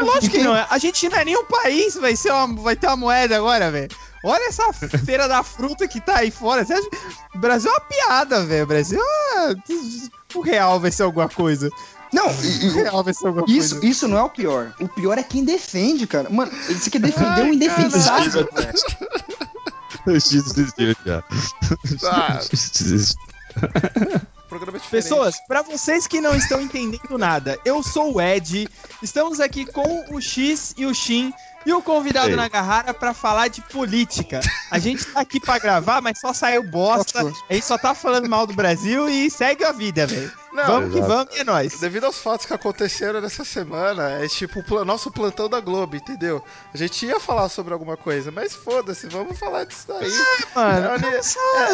Lógico 0.00 0.36
que 0.36 0.42
não. 0.42 0.52
A 0.70 0.78
gente 0.78 1.08
não 1.08 1.18
é 1.18 1.24
nenhum 1.24 1.44
país, 1.44 1.94
vai, 1.96 2.14
ser 2.14 2.30
uma, 2.32 2.46
vai 2.62 2.76
ter 2.76 2.86
uma 2.86 2.96
moeda 2.96 3.36
agora, 3.36 3.70
velho. 3.70 3.88
Olha 4.24 4.48
essa 4.48 4.72
feira 5.04 5.26
da 5.26 5.42
fruta 5.42 5.88
que 5.88 6.00
tá 6.00 6.18
aí 6.18 6.30
fora. 6.30 6.64
Você 6.64 6.72
acha... 6.72 6.88
O 7.34 7.38
Brasil 7.38 7.68
é 7.70 7.74
uma 7.74 7.80
piada, 7.80 8.44
velho. 8.44 8.62
O 8.64 8.66
Brasil 8.68 9.00
é... 9.00 9.54
O 10.34 10.40
real 10.40 10.78
vai 10.78 10.90
ser 10.92 11.02
alguma 11.02 11.28
coisa. 11.28 11.68
Não, 12.12 12.26
O 12.28 12.72
real 12.74 13.02
vai 13.02 13.12
ser 13.12 13.26
alguma 13.26 13.44
isso, 13.48 13.74
coisa. 13.74 13.86
isso 13.86 14.06
não 14.08 14.16
é 14.18 14.22
o 14.22 14.30
pior. 14.30 14.72
O 14.80 14.86
pior 14.86 15.18
é 15.18 15.22
quem 15.24 15.44
defende, 15.44 16.06
cara. 16.06 16.30
Mano, 16.30 16.52
você 16.68 16.88
quer 16.88 17.00
defender 17.00 17.42
um 17.42 17.52
indefensável, 17.52 18.48
velho. 18.54 18.72
O 20.06 20.10
X 20.18 20.52
desistiu 20.52 20.96
já. 21.04 21.24
Ah. 22.04 22.38
O 22.38 22.42
X 22.42 22.70
desistiu. 22.70 23.20
Programa 24.48 24.78
diferente. 24.78 25.04
Pessoas, 25.04 25.36
pra 25.46 25.62
vocês 25.62 26.06
que 26.06 26.20
não 26.20 26.34
estão 26.34 26.60
entendendo 26.60 27.16
nada, 27.16 27.58
eu 27.64 27.82
sou 27.82 28.16
o 28.16 28.20
Ed. 28.20 28.68
Estamos 29.02 29.40
aqui 29.40 29.64
com 29.64 30.04
o 30.14 30.20
X 30.20 30.74
e 30.76 30.84
o 30.84 30.94
Shin 30.94 31.32
e 31.64 31.72
o 31.72 31.80
convidado 31.80 32.30
Ei. 32.30 32.36
na 32.36 32.48
Garrara 32.48 32.92
pra 32.92 33.14
falar 33.14 33.48
de 33.48 33.62
política. 33.62 34.40
A 34.70 34.78
gente 34.78 35.06
tá 35.06 35.20
aqui 35.20 35.40
pra 35.40 35.58
gravar, 35.58 36.02
mas 36.02 36.18
só 36.20 36.34
saiu 36.34 36.62
bosta. 36.62 37.22
Nossa. 37.22 37.44
A 37.48 37.54
gente 37.54 37.64
só 37.64 37.78
tá 37.78 37.94
falando 37.94 38.28
mal 38.28 38.46
do 38.46 38.52
Brasil 38.52 39.08
e 39.08 39.30
segue 39.30 39.64
a 39.64 39.72
vida, 39.72 40.06
velho. 40.06 40.41
Não, 40.52 40.66
Vamos 40.66 40.92
que 40.94 41.00
vamos 41.00 41.34
e 41.34 41.38
é 41.40 41.44
nóis. 41.44 41.80
Devido 41.80 42.04
aos 42.04 42.18
fatos 42.18 42.44
que 42.44 42.52
aconteceram 42.52 43.20
nessa 43.22 43.42
semana, 43.44 44.10
é 44.22 44.28
tipo 44.28 44.62
o 44.74 44.84
nosso 44.84 45.10
plantão 45.10 45.48
da 45.48 45.60
Globo, 45.60 45.96
entendeu? 45.96 46.44
A 46.74 46.76
gente 46.76 47.06
ia 47.06 47.18
falar 47.18 47.48
sobre 47.48 47.72
alguma 47.72 47.96
coisa, 47.96 48.30
mas 48.30 48.54
foda-se, 48.54 49.06
vamos 49.08 49.38
falar 49.38 49.64
disso 49.64 49.86
daí. 49.88 50.10
Mano, 50.54 50.86
É, 50.88 50.94
uni- 50.96 51.16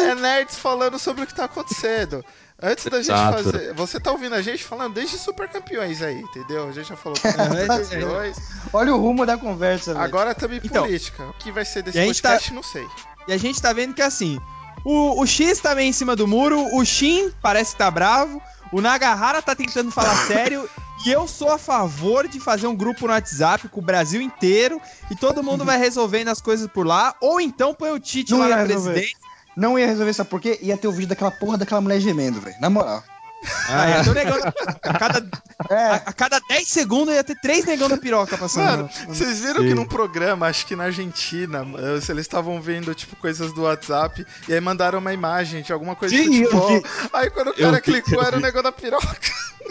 é- 0.05 0.09
é 0.11 0.15
nerds 0.15 0.57
falando 0.57 0.97
sobre 0.97 1.23
o 1.23 1.27
que 1.27 1.35
tá 1.35 1.45
acontecendo. 1.45 2.23
Antes 2.61 2.85
da 2.85 2.97
gente 3.01 3.11
Exato. 3.11 3.43
fazer. 3.43 3.73
Você 3.73 3.99
tá 4.01 4.11
ouvindo 4.11 4.35
a 4.35 4.41
gente 4.41 4.63
falando 4.63 4.93
desde 4.93 5.17
super 5.17 5.47
campeões 5.49 6.01
aí, 6.01 6.19
entendeu? 6.19 6.67
A 6.67 6.71
gente 6.73 6.89
já 6.89 6.95
falou 6.97 7.17
É, 7.23 7.31
super 7.31 7.57
é. 7.57 7.67
campeões. 7.67 8.37
Olha 8.73 8.93
o 8.93 8.97
rumo 8.99 9.25
da 9.25 9.37
conversa, 9.37 9.93
velho. 9.93 10.03
Agora 10.05 10.35
também 10.35 10.59
Então, 10.63 10.83
política. 10.83 11.23
O 11.23 11.33
que 11.33 11.51
vai 11.53 11.63
ser 11.65 11.83
desse 11.83 11.97
a 11.99 12.05
gente 12.05 12.21
tá- 12.21 12.29
podcast, 12.31 12.53
não 12.53 12.63
sei. 12.63 12.85
E 13.27 13.33
a 13.33 13.37
gente 13.37 13.61
tá 13.61 13.71
vendo 13.71 13.93
que 13.93 14.01
assim, 14.01 14.37
o, 14.83 15.21
o 15.21 15.25
X 15.25 15.59
tá 15.59 15.73
meio 15.73 15.87
em 15.89 15.93
cima 15.93 16.15
do 16.17 16.27
muro, 16.27 16.65
o 16.75 16.83
Shin 16.85 17.31
parece 17.41 17.71
que 17.73 17.77
tá 17.77 17.89
bravo, 17.89 18.41
o 18.71 18.81
Nagahara 18.81 19.41
tá 19.41 19.55
tentando 19.55 19.91
falar 19.91 20.15
sério 20.27 20.69
E 21.05 21.09
eu 21.11 21.27
sou 21.27 21.51
a 21.51 21.57
favor 21.57 22.27
de 22.27 22.39
fazer 22.39 22.67
um 22.67 22.75
grupo 22.75 23.07
no 23.07 23.13
WhatsApp 23.13 23.67
com 23.69 23.79
o 23.79 23.83
Brasil 23.83 24.21
inteiro 24.21 24.81
e 25.09 25.15
todo 25.15 25.41
mundo 25.43 25.63
vai 25.63 25.77
resolvendo 25.77 26.27
as 26.27 26.41
coisas 26.41 26.67
por 26.67 26.85
lá. 26.85 27.15
Ou 27.21 27.39
então 27.39 27.73
põe 27.73 27.91
o 27.91 27.99
Tite 27.99 28.31
Não 28.31 28.39
lá 28.39 28.49
ia 28.49 28.55
na 28.57 28.63
resolver. 28.63 28.91
presidência. 28.91 29.17
Não 29.55 29.79
ia 29.79 29.87
resolver, 29.87 30.13
sabe 30.13 30.29
por 30.29 30.39
quê? 30.41 30.59
Ia 30.61 30.77
ter 30.77 30.87
o 30.87 30.91
vídeo 30.91 31.07
daquela 31.09 31.31
porra 31.31 31.57
daquela 31.57 31.81
mulher 31.81 31.99
gemendo, 31.99 32.39
velho. 32.41 32.55
Na 32.61 32.69
moral. 32.69 33.03
Ah, 33.69 34.03
negão 34.13 34.37
a, 34.83 34.93
cada, 34.99 35.19
a, 35.19 35.73
É, 35.73 35.93
a 36.05 36.13
cada 36.13 36.39
10 36.49 36.67
segundos 36.67 37.13
ia 37.13 37.23
ter 37.23 37.39
três 37.39 37.65
negão 37.65 37.87
na 37.87 37.97
piroca 37.97 38.37
passando. 38.37 38.83
Mano, 38.83 38.89
vocês 39.07 39.39
viram 39.41 39.61
que 39.61 39.69
Sim. 39.69 39.75
num 39.75 39.85
programa, 39.85 40.47
acho 40.47 40.65
que 40.65 40.75
na 40.75 40.85
Argentina, 40.85 41.65
eh, 41.77 42.01
se 42.01 42.11
eles 42.11 42.25
estavam 42.25 42.59
vendo, 42.61 42.93
tipo, 42.95 43.15
coisas 43.17 43.53
do 43.53 43.63
WhatsApp, 43.63 44.25
e 44.47 44.53
aí 44.53 44.59
mandaram 44.59 44.99
uma 44.99 45.13
imagem 45.13 45.61
de 45.61 45.71
alguma 45.71 45.95
coisa 45.95 46.15
Sim, 46.15 46.29
de 46.29 46.41
eu 46.43 46.49
futebol. 46.49 46.81
vi. 46.81 46.83
Aí 47.13 47.29
quando 47.29 47.47
o 47.49 47.51
Eu 47.51 47.65
cara 47.71 47.75
vi, 47.77 47.81
clicou, 47.81 48.15
eu 48.15 48.21
era 48.27 48.35
o 48.35 48.39
vi. 48.39 48.43
negócio 48.45 48.63
da 48.63 48.71
piroca. 48.71 49.19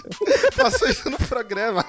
Passou 0.57 0.89
isso 0.89 1.11
no 1.11 1.19
programa. 1.19 1.85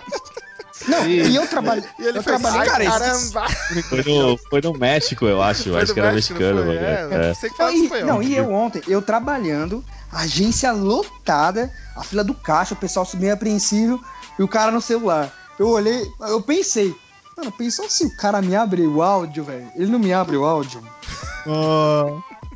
Não, 0.87 1.03
Sim. 1.03 1.09
e 1.09 1.35
eu 1.35 1.47
trabalhei. 1.47 1.83
E 1.99 2.03
ele 2.05 2.17
eu 2.19 2.23
fez, 2.23 2.39
trabalhei. 2.41 2.69
cara, 2.69 2.85
caramba. 2.85 3.45
Foi 3.89 4.03
no, 4.03 4.37
foi 4.49 4.61
no 4.61 4.73
México, 4.73 5.25
eu 5.25 5.41
acho. 5.41 5.63
Foi 5.71 5.77
acho 5.81 5.87
do 5.87 5.93
que 5.93 5.99
era 5.99 6.11
México, 6.13 6.39
mexicano, 6.39 6.59
não 6.65 6.73
foi? 6.73 6.75
mano. 6.81 6.87
É, 6.87 7.29
É. 7.29 7.33
Você 7.33 7.49
que 7.49 7.59
Não, 7.59 7.65
fala 7.67 7.71
e, 7.73 7.83
espanhol. 7.83 8.07
não, 8.07 8.23
e 8.23 8.35
eu 8.37 8.51
ontem, 8.53 8.81
eu 8.87 9.01
trabalhando, 9.01 9.83
agência 10.11 10.71
lotada, 10.71 11.71
a 11.95 12.03
fila 12.03 12.23
do 12.23 12.33
caixa, 12.33 12.73
o 12.73 12.77
pessoal 12.77 13.07
meio 13.15 13.33
apreensivo 13.33 14.03
e 14.37 14.43
o 14.43 14.47
cara 14.47 14.71
no 14.71 14.81
celular. 14.81 15.29
Eu 15.59 15.67
olhei, 15.67 16.07
eu 16.21 16.41
pensei, 16.41 16.95
mano, 17.37 17.51
pensou 17.51 17.89
se 17.89 18.05
o 18.05 18.15
cara 18.15 18.41
me 18.41 18.55
abre 18.55 18.81
o 18.83 19.01
áudio, 19.01 19.43
velho? 19.43 19.69
Ele 19.75 19.91
não 19.91 19.99
me 19.99 20.13
abre 20.13 20.37
o 20.37 20.45
áudio. 20.45 20.81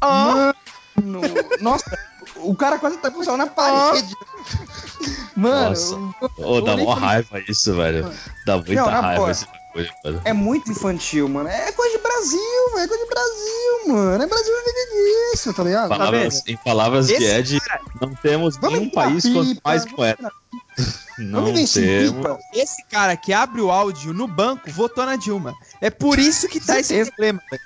Ah, 0.01 0.53
Mano, 1.01 1.21
nossa, 1.61 1.97
o 2.43 2.55
cara 2.55 2.77
quase 2.79 2.97
tá 2.97 3.09
com 3.11 3.19
o 3.19 3.23
celular 3.23 3.45
na 3.45 3.51
parede. 3.51 4.15
Mano, 5.35 5.69
Nossa. 5.69 5.95
eu- 6.37 6.47
Ô, 6.47 6.61
dá 6.61 6.77
mó 6.77 6.93
raiva 6.93 7.39
isso, 7.47 7.73
velho. 7.75 8.11
Dá 8.45 8.57
muita 8.57 8.73
Não, 8.75 8.85
raiva 8.87 9.27
mano. 9.73 10.21
é 10.23 10.31
muito 10.33 10.71
infantil, 10.71 11.27
mano. 11.27 11.49
É 11.49 11.71
coisa 11.71 11.97
de 11.97 12.03
Brasil, 12.03 12.39
velho. 12.75 12.83
É 12.83 12.87
coisa 12.87 13.03
de 13.03 13.09
Brasil, 13.09 13.87
mano. 13.95 14.23
É 14.23 14.27
Brasil 14.27 14.53
vive 14.65 15.31
disso, 15.31 15.53
tá 15.53 15.63
ligado? 15.63 15.89
Palavras- 15.89 16.43
em 16.47 16.55
palavras 16.57 17.07
de 17.07 17.15
Ed, 17.15 17.59
não 17.99 18.13
temos 18.15 18.57
Vamos 18.57 18.77
nenhum 18.77 18.89
país 18.91 19.23
com 19.23 19.43
pipa, 19.43 19.61
mais 19.65 19.85
moeda. 19.85 20.13
empurrar- 20.13 20.33
Não 21.19 21.45
temos. 21.53 21.71
pipa. 21.73 22.39
esse 22.53 22.83
cara 22.85 23.15
que 23.17 23.31
abre 23.33 23.61
o 23.61 23.69
áudio 23.71 24.13
no 24.13 24.27
banco 24.27 24.69
votou 24.71 25.05
na 25.05 25.15
Dilma. 25.15 25.53
É 25.81 25.89
por 25.91 26.17
isso 26.19 26.47
que 26.47 26.59
tá 26.59 26.79
esse 26.79 27.05
problema. 27.05 27.39
velho. 27.49 27.61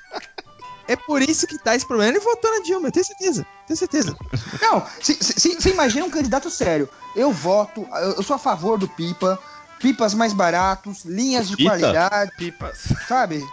É 0.87 0.95
por 0.95 1.21
isso 1.21 1.45
que 1.47 1.57
tá 1.57 1.75
esse 1.75 1.85
problema. 1.85 2.11
Ele 2.11 2.19
votou 2.19 2.49
na 2.51 2.63
Dilma, 2.63 2.87
eu 2.87 2.91
tenho 2.91 3.05
certeza. 3.05 3.45
Tenho 3.65 3.77
certeza. 3.77 4.15
Não, 4.61 4.83
você 5.01 5.69
imagina 5.69 6.05
um 6.05 6.09
candidato 6.09 6.49
sério. 6.49 6.87
Eu 7.15 7.31
voto, 7.31 7.85
eu, 8.01 8.11
eu 8.13 8.23
sou 8.23 8.35
a 8.35 8.39
favor 8.39 8.77
do 8.77 8.87
pipa. 8.87 9.37
Pipas 9.79 10.15
mais 10.15 10.33
baratos, 10.33 11.05
linhas 11.05 11.47
de 11.47 11.55
Pipa? 11.55 11.69
qualidade, 11.69 12.31
Pipas. 12.35 12.79
sabe? 13.07 13.45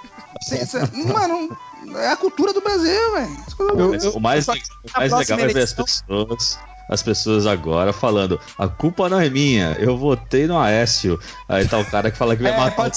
Cê- 0.42 0.64
cê- 0.64 0.78
mano, 0.94 1.54
é 1.96 2.08
a 2.08 2.16
cultura 2.16 2.50
do 2.54 2.62
Brasil, 2.62 3.12
velho. 3.12 4.10
O 4.14 4.20
mais, 4.20 4.46
só- 4.46 4.54
o 4.54 4.56
mais 4.98 5.12
legal 5.12 5.38
é 5.40 5.48
ver 5.48 5.62
as 5.64 5.74
pessoas. 5.74 6.58
As 6.88 7.02
pessoas 7.02 7.46
agora 7.46 7.92
falando, 7.92 8.40
a 8.58 8.66
culpa 8.68 9.06
não 9.08 9.20
é 9.20 9.28
minha, 9.28 9.76
eu 9.78 9.98
votei 9.98 10.46
no 10.46 10.58
Aécio. 10.58 11.18
Aí 11.46 11.68
tá 11.68 11.78
o 11.78 11.84
cara 11.90 12.10
que 12.10 12.16
fala 12.16 12.34
que 12.36 12.42
vai 12.42 12.52
É, 12.52 12.56
matar 12.56 12.72
o 12.88 12.90
pode 12.90 12.96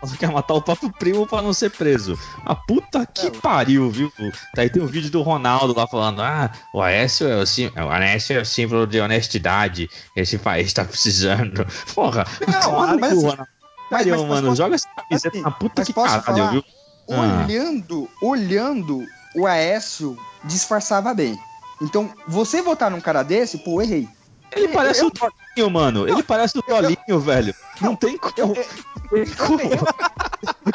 próprio. 0.00 0.18
Quer 0.18 0.30
matar 0.32 0.54
o 0.54 0.62
próprio 0.62 0.90
primo 0.92 1.26
pra 1.26 1.42
não 1.42 1.52
ser 1.52 1.70
preso. 1.70 2.18
A 2.44 2.54
puta 2.54 3.06
que 3.06 3.26
É, 3.26 3.30
pariu, 3.30 3.90
viu? 3.90 4.12
Daí 4.54 4.68
tem 4.70 4.82
o 4.82 4.86
vídeo 4.86 5.10
do 5.10 5.22
Ronaldo 5.22 5.74
lá 5.76 5.86
falando: 5.86 6.22
Ah, 6.22 6.50
o 6.74 6.80
Aécio 6.82 7.28
é 7.28 7.36
o, 7.42 7.46
sim, 7.46 7.70
o 7.76 7.88
Aécio 7.90 8.36
é 8.38 8.40
o 8.40 8.44
símbolo 8.46 8.86
de 8.86 9.00
honestidade. 9.00 9.88
Esse 10.16 10.38
país 10.38 10.72
tá 10.72 10.84
precisando. 10.84 11.66
Porra, 11.94 12.26
Não, 12.46 12.60
toma 12.60 12.86
no 12.94 13.00
mas 13.00 13.12
Ronaldo. 13.22 13.46
mas- 13.90 14.06
mas- 14.06 14.06
mas 14.06 14.20
mano, 14.28 14.46
posso- 14.48 14.56
joga 14.56 14.74
essa 14.74 14.88
camiseta 14.88 15.28
assim, 15.36 15.42
na 15.42 15.50
puta 15.50 15.74
mas 15.78 15.86
que 15.86 15.92
caralho, 15.92 16.22
falar? 16.22 16.50
viu? 16.52 16.64
Ah. 17.10 17.44
Olhando, 17.44 18.08
olhando, 18.22 19.04
o 19.36 19.46
Aécio 19.46 20.16
disfarçava 20.44 21.12
bem. 21.12 21.36
Então, 21.82 22.10
você 22.28 22.62
votar 22.62 22.90
num 22.90 23.00
cara 23.00 23.22
desse, 23.22 23.58
pô, 23.58 23.80
errei. 23.82 24.08
Ele 24.52 24.68
parece 24.68 25.04
o 25.04 25.10
Dolinho, 25.10 25.70
mano. 25.70 26.08
Ele 26.08 26.22
parece 26.22 26.58
o 26.58 26.62
Dolinho, 26.62 27.20
velho. 27.20 27.54
Não 27.80 27.94
tem 27.96 28.16
como. 28.18 28.34
Eu, 28.36 28.54
Tem 28.54 29.26
como 29.36 29.58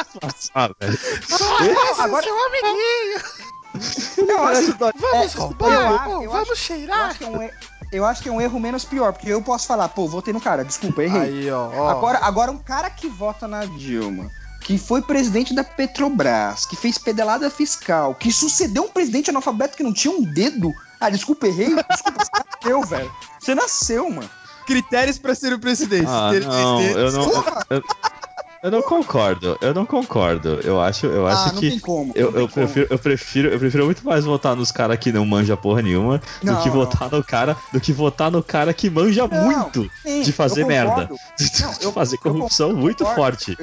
disfarçar, 0.03 0.71
velho. 0.79 0.99
eu, 1.69 2.01
agora, 2.01 2.23
Seu 2.25 2.45
amiguinho. 2.45 4.29
eu 4.29 4.43
acho, 4.47 4.75
Vamos 4.77 5.35
É, 5.35 5.37
roubar. 5.37 5.69
eu 5.71 5.95
acho- 5.95 6.09
eu 6.23 6.29
vamos 6.31 6.41
acho- 6.41 6.51
eu 6.51 6.55
cheirar. 6.55 7.15
é 7.21 7.25
um, 7.25 7.43
e- 7.43 7.51
eu 7.91 8.05
acho 8.05 8.21
que 8.23 8.29
é 8.29 8.31
um 8.31 8.41
erro 8.41 8.59
menos 8.59 8.85
pior, 8.85 9.11
porque 9.13 9.29
eu 9.29 9.41
posso 9.41 9.67
falar, 9.67 9.89
pô, 9.89 10.07
votei 10.07 10.33
no 10.33 10.41
cara, 10.41 10.63
desculpa, 10.63 11.03
errei. 11.03 11.21
Aí, 11.21 11.51
ó. 11.51 11.69
ó. 11.73 11.89
Agora, 11.89 12.19
agora 12.23 12.51
um 12.51 12.57
cara 12.57 12.89
que 12.89 13.07
vota 13.07 13.47
na 13.47 13.65
Dilma, 13.65 14.29
que 14.61 14.77
foi 14.77 15.01
presidente 15.01 15.53
da 15.53 15.63
Petrobras, 15.63 16.65
que 16.65 16.75
fez 16.75 16.97
pedelada 16.97 17.49
fiscal, 17.49 18.15
que 18.15 18.31
sucedeu 18.31 18.83
um 18.83 18.89
presidente 18.89 19.29
analfabeto 19.29 19.77
que 19.77 19.83
não 19.83 19.93
tinha 19.93 20.13
um 20.13 20.23
dedo. 20.23 20.73
Ah, 20.99 21.09
desculpa, 21.09 21.47
errei. 21.47 21.75
Desculpa, 21.75 22.23
você 22.23 22.31
nasceu, 22.45 22.81
velho. 22.83 23.11
Você 23.39 23.55
nasceu, 23.55 24.09
mano. 24.09 24.29
Critérios 24.65 25.17
pra 25.19 25.35
ser 25.35 25.53
o 25.53 25.59
presidente. 25.59 26.07
Ah, 26.09 26.29
Ter 26.31 26.41
não, 26.45 26.77
presidente. 26.77 26.99
eu 26.99 27.11
não. 27.11 27.29
Porra! 27.29 27.65
Eu, 27.69 27.83
eu 28.63 28.71
não 28.71 28.81
concordo. 28.81 29.57
Eu 29.61 29.73
não 29.75 29.85
concordo. 29.85 30.59
Eu 30.63 30.81
acho, 30.81 31.05
eu 31.05 31.27
acho 31.27 31.49
ah, 31.49 31.53
não 31.53 31.59
que. 31.59 31.69
tem 31.69 31.79
como. 31.79 32.11
Eu, 32.15 32.31
não 32.31 32.39
eu, 32.39 32.47
tem 32.47 32.55
como. 32.55 32.65
prefiro, 32.67 32.87
eu, 32.89 32.97
prefiro, 32.99 33.47
eu 33.49 33.59
prefiro 33.59 33.85
muito 33.85 34.03
mais 34.03 34.25
votar 34.25 34.55
nos 34.55 34.71
caras 34.71 34.97
que 34.97 35.11
não 35.11 35.23
manja 35.23 35.55
porra 35.55 35.83
nenhuma 35.83 36.19
Não, 36.41 36.55
do 36.55 36.61
que 36.63 36.69
não. 36.69 36.75
votar 36.77 37.11
no 37.11 37.23
cara 37.23 37.55
do 37.71 37.79
que 37.79 37.93
votar 37.93 38.31
no 38.31 38.41
cara 38.41 38.73
que 38.73 38.89
manja 38.89 39.27
Não, 39.27 39.43
muito 39.45 39.91
Sim, 40.01 40.23
de 40.23 40.31
fazer 40.31 40.63
eu 40.63 40.67
merda. 40.67 41.05
de, 41.37 41.61
Não, 41.61 41.71
de 41.73 41.83
eu- 41.83 41.91
fazer 41.91 42.15
eu 42.15 42.21
corrupção 42.21 42.67
concordo, 42.69 42.81
muito 42.81 43.05
forte. 43.05 43.57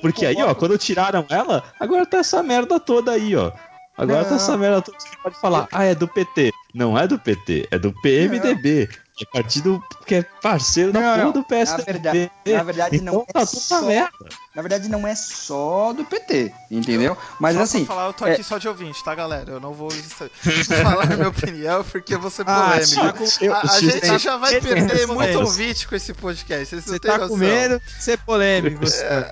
Porque 0.00 0.24
aí, 0.24 0.36
ó, 0.40 0.54
quando 0.54 0.78
tiraram 0.78 1.24
ela, 1.30 1.64
agora 1.80 2.06
tá 2.06 2.18
essa 2.18 2.40
merda 2.42 2.78
toda 2.78 3.10
aí, 3.10 3.34
ó. 3.34 3.50
Agora 3.98 4.24
tá 4.24 4.36
essa 4.36 4.56
merda 4.56 4.82
toda. 4.82 4.98
Você 5.00 5.08
pode 5.22 5.40
falar, 5.40 5.66
ah, 5.72 5.82
é 5.84 5.94
do 5.96 6.06
PT. 6.06 6.52
Não 6.74 6.98
é 6.98 7.06
do 7.06 7.18
PT, 7.18 7.68
é 7.70 7.78
do 7.78 7.92
PMDB. 8.02 8.88
Que 9.16 9.22
é 9.22 9.26
partido 9.32 9.80
que 10.04 10.14
é 10.16 10.22
parceiro 10.42 10.92
da 10.92 11.00
Não, 11.00 11.08
porra 11.12 11.24
não. 11.26 11.30
do 11.32 11.38
Na 11.38 11.44
PSDB. 11.44 11.92
verdade, 11.92 12.30
na 12.46 12.62
verdade 12.64 12.96
então 12.96 13.14
não 13.14 13.24
tá 13.24 13.42
é 13.42 13.46
tudo 13.46 13.60
só, 13.60 13.80
na 13.80 13.86
merda. 13.86 14.10
na 14.56 14.62
verdade 14.62 14.88
não 14.88 15.06
é 15.06 15.14
só 15.14 15.92
do 15.92 16.04
PT, 16.04 16.52
entendeu? 16.68 17.16
Mas 17.38 17.54
Só 17.54 17.62
assim, 17.62 17.84
pra 17.84 17.94
falar, 17.94 18.08
eu 18.08 18.12
tô 18.12 18.26
é- 18.26 18.32
aqui 18.32 18.42
só 18.42 18.58
de 18.58 18.66
ouvinte, 18.66 19.04
tá, 19.04 19.14
galera? 19.14 19.52
Eu 19.52 19.60
não 19.60 19.72
vou 19.72 19.88
falar 20.82 21.04
a 21.04 21.06
minha 21.14 21.28
opinião 21.28 21.84
porque 21.84 22.12
eu 22.16 22.18
vou 22.20 22.28
ser 22.28 22.42
Ah, 22.48 22.72
polêmico. 22.72 23.18
você 23.24 23.46
com- 23.48 23.54
a, 23.54 23.60
a 23.60 23.76
eu- 23.76 23.80
gente 23.82 24.06
eu- 24.08 24.18
já 24.18 24.36
vai 24.36 24.56
eu- 24.56 24.60
perder 24.62 25.00
eu- 25.02 25.08
muito 25.14 25.30
eu- 25.30 25.40
ouvinte 25.42 25.86
com 25.86 25.94
esse 25.94 26.12
podcast. 26.12 26.66
Vocês 26.66 26.84
não 26.84 26.92
Você 26.94 26.98
tá 26.98 27.12
noção. 27.12 27.28
com 27.28 27.36
medo 27.36 27.78
de 27.80 28.02
ser 28.02 28.18
polêmico, 28.18 28.84
senhor. 28.84 29.26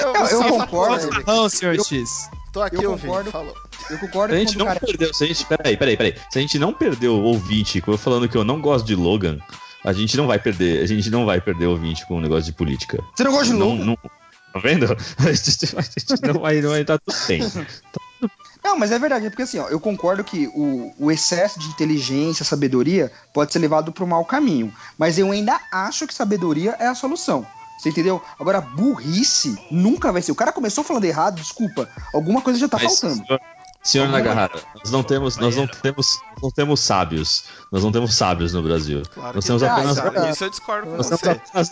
Eu, 0.00 0.12
Não, 0.14 0.20
eu 0.22 0.26
só 0.28 0.48
concordo. 0.48 1.08
polêmico. 1.08 1.30
Não, 1.30 1.48
senhor 1.50 1.74
Eu- 1.74 1.84
X. 1.84 2.30
Tô 2.54 2.62
aqui 2.62 2.76
Eu 2.82 2.92
ouvindo, 2.92 3.06
concordo. 3.08 3.30
falou. 3.30 3.54
Eu 3.90 3.98
concordo 3.98 4.34
Se 4.34 4.36
a 4.36 4.44
gente 4.44 4.58
não 4.58 4.66
cara. 4.66 4.80
perdeu, 4.80 5.14
se 5.14 5.24
a 5.24 5.26
gente. 5.26 5.44
Peraí, 5.46 5.76
peraí, 5.76 5.96
peraí. 5.96 6.14
Se 6.30 6.38
a 6.38 6.40
gente 6.40 6.58
não 6.58 6.72
perdeu 6.72 7.14
o 7.14 7.22
ouvinte, 7.22 7.80
como 7.80 7.94
eu 7.94 7.98
falando 7.98 8.28
que 8.28 8.36
eu 8.36 8.44
não 8.44 8.60
gosto 8.60 8.84
de 8.86 8.94
Logan, 8.94 9.38
a 9.84 9.92
gente 9.92 10.16
não 10.16 10.26
vai 10.26 10.38
perder. 10.38 10.82
A 10.82 10.86
gente 10.86 11.10
não 11.10 11.24
vai 11.26 11.40
perder 11.40 11.66
o 11.66 11.70
ouvinte 11.70 12.06
com 12.06 12.16
o 12.16 12.20
negócio 12.20 12.44
de 12.44 12.52
política. 12.52 13.02
Você 13.14 13.24
não 13.24 13.32
gosta 13.32 13.46
de 13.46 13.52
não, 13.58 13.70
Logan? 13.70 13.84
não- 13.84 13.98
Tá 14.52 14.60
vendo? 14.60 14.86
A 15.18 15.32
gente, 15.32 15.76
a 15.76 15.82
gente 15.82 16.22
não 16.32 16.40
vai, 16.40 16.60
não 16.62 16.70
vai 16.70 16.82
dar 16.82 16.98
tudo 16.98 17.14
bem. 17.28 17.42
Não, 18.64 18.78
mas 18.78 18.90
é 18.90 18.98
verdade, 18.98 19.26
é 19.26 19.30
porque 19.30 19.42
assim, 19.42 19.58
ó, 19.58 19.68
eu 19.68 19.78
concordo 19.78 20.24
que 20.24 20.48
o, 20.48 20.92
o 20.98 21.10
excesso 21.12 21.58
de 21.60 21.68
inteligência, 21.68 22.42
sabedoria, 22.44 23.12
pode 23.34 23.52
ser 23.52 23.58
levado 23.58 23.92
para 23.92 24.02
o 24.02 24.06
mau 24.06 24.24
caminho. 24.24 24.72
Mas 24.98 25.18
eu 25.18 25.30
ainda 25.30 25.60
acho 25.70 26.06
que 26.06 26.14
sabedoria 26.14 26.74
é 26.80 26.86
a 26.86 26.94
solução. 26.94 27.46
Você 27.78 27.90
entendeu? 27.90 28.22
Agora, 28.40 28.60
burrice 28.62 29.56
nunca 29.70 30.10
vai 30.10 30.22
ser. 30.22 30.32
O 30.32 30.36
cara 30.36 30.50
começou 30.52 30.82
falando 30.82 31.04
errado, 31.04 31.36
desculpa. 31.36 31.86
Alguma 32.14 32.40
coisa 32.40 32.58
já 32.58 32.66
tá 32.66 32.78
Mas, 32.82 32.98
faltando. 32.98 33.22
Senhor, 33.86 34.08
Nagahara, 34.08 34.60
nós 34.78 34.90
não 34.90 35.02
temos, 35.02 35.36
nós 35.36 35.56
não 35.56 35.66
temos, 35.66 36.18
não 36.42 36.50
temos 36.50 36.80
sábios. 36.80 37.44
Nós 37.70 37.82
não 37.84 37.92
temos 37.92 38.14
sábios 38.14 38.52
no 38.52 38.62
Brasil. 38.62 39.02
Claro 39.14 39.34
Nós 39.36 39.44
temos 39.44 39.62
tem, 39.62 39.70
apenas- 39.70 39.96
sabe? 39.96 40.30
Isso 40.30 40.44
eu 40.44 40.50
discordo 40.50 40.90
com 40.90 40.96
você. 40.96 41.14
apenas 41.14 41.70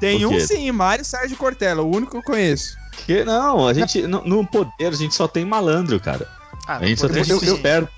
Tem 0.00 0.24
O 0.24 0.30
um 0.32 0.40
sim, 0.40 0.70
Mário 0.72 1.04
Sérgio 1.04 1.36
Cortella, 1.36 1.82
o 1.82 1.88
único 1.94 2.12
que 2.12 2.16
eu 2.18 2.22
conheço. 2.22 2.76
Que 3.06 3.24
não, 3.24 3.66
a 3.66 3.72
gente 3.74 4.06
no, 4.06 4.22
no 4.24 4.46
poder 4.46 4.86
a 4.86 4.90
gente 4.92 5.14
só 5.14 5.26
tem 5.26 5.44
malandro, 5.44 5.98
cara. 5.98 6.28
Ah, 6.66 6.76
A 6.76 6.86
gente 6.86 7.00
só 7.00 7.08
tem 7.08 7.24
gente 7.24 7.44
eu- 7.46 7.54
esperta, 7.56 7.90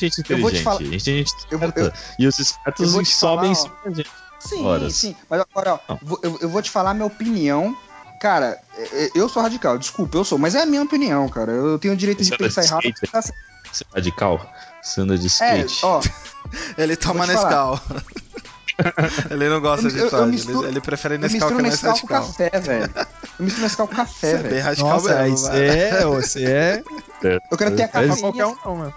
gente 0.00 0.22
eu 0.30 0.38
vou 0.38 0.50
te 0.50 0.58
inteligente. 0.58 0.62
falar- 0.62 0.80
A 0.80 0.82
gente 0.84 1.04
gente 1.04 1.32
Eu 1.50 1.58
vou- 1.58 1.68
esperta. 1.68 1.98
E 2.18 2.26
os 2.26 2.38
eu 2.38 2.42
espertos 2.42 3.08
sobem 3.08 3.52
em 3.52 3.54
falar, 3.54 3.68
cima 3.68 3.76
da 3.84 3.90
gente. 3.96 4.10
Sim, 4.38 4.64
Horas. 4.66 4.94
sim. 4.94 5.16
Mas 5.30 5.40
agora, 5.40 5.80
ó, 5.88 5.96
eu, 6.22 6.38
eu 6.42 6.48
vou 6.50 6.60
te 6.60 6.70
falar 6.70 6.92
minha 6.92 7.06
opinião. 7.06 7.74
Cara, 8.24 8.58
é- 8.74 9.04
é- 9.04 9.10
eu 9.14 9.28
sou 9.28 9.42
radical, 9.42 9.76
desculpa, 9.76 10.16
eu 10.16 10.24
sou, 10.24 10.38
mas 10.38 10.54
é 10.54 10.62
a 10.62 10.66
minha 10.66 10.80
opinião, 10.82 11.28
cara. 11.28 11.52
Eu 11.52 11.78
tenho 11.78 11.92
o 11.92 11.96
direito 11.96 12.22
de 12.22 12.28
Você 12.30 12.34
anda 12.34 12.44
pensar 12.44 12.62
de 12.62 12.68
errado. 12.68 12.84
skate, 12.84 13.12
Tá. 13.12 13.20
Você 13.20 13.84
é 13.84 13.94
radical, 13.94 14.50
você 14.80 15.00
anda 15.02 15.18
de 15.18 15.24
É, 15.26 15.26
skate. 15.26 15.80
ó, 15.84 16.00
Ele 16.78 16.96
toma. 16.96 17.26
Nescau. 17.26 17.78
ele 19.30 19.48
não 19.50 19.60
gosta 19.60 19.86
Eu- 19.88 19.90
de 19.90 19.98
eu- 19.98 20.04
eu 20.06 20.10
Todd, 20.10 20.30
misturo- 20.30 20.58
ele, 20.60 20.68
ele 20.68 20.80
prefere 20.80 21.14
eu 21.16 21.18
Nescau 21.18 21.34
misturo 21.50 21.54
que 21.56 21.60
é 21.60 21.62
mais 21.68 21.82
Nescau 21.82 22.00
com 22.00 22.06
café, 22.06 22.50
velho. 22.60 22.90
Eu 23.38 23.44
misturo 23.44 23.62
Nescau 23.62 23.88
com 23.88 23.94
café, 23.94 24.30
Você 24.30 24.34
é 24.36 24.38
bem 24.38 24.50
velho. 24.52 24.64
radical 24.64 24.88
Nossa, 24.90 25.14
mesmo, 25.22 25.34
isso 25.34 25.50
velho. 25.50 25.70
é. 25.70 26.04
Você 26.06 26.44
é. 26.44 26.82
Eu 27.50 27.58
quero 27.58 27.76
ter 27.76 27.82
a 27.82 27.84
é 27.84 27.88
cafeína. 27.88 28.16
qualquer 28.16 28.46
um, 28.46 28.56
não, 28.64 28.76
mano. 28.76 28.94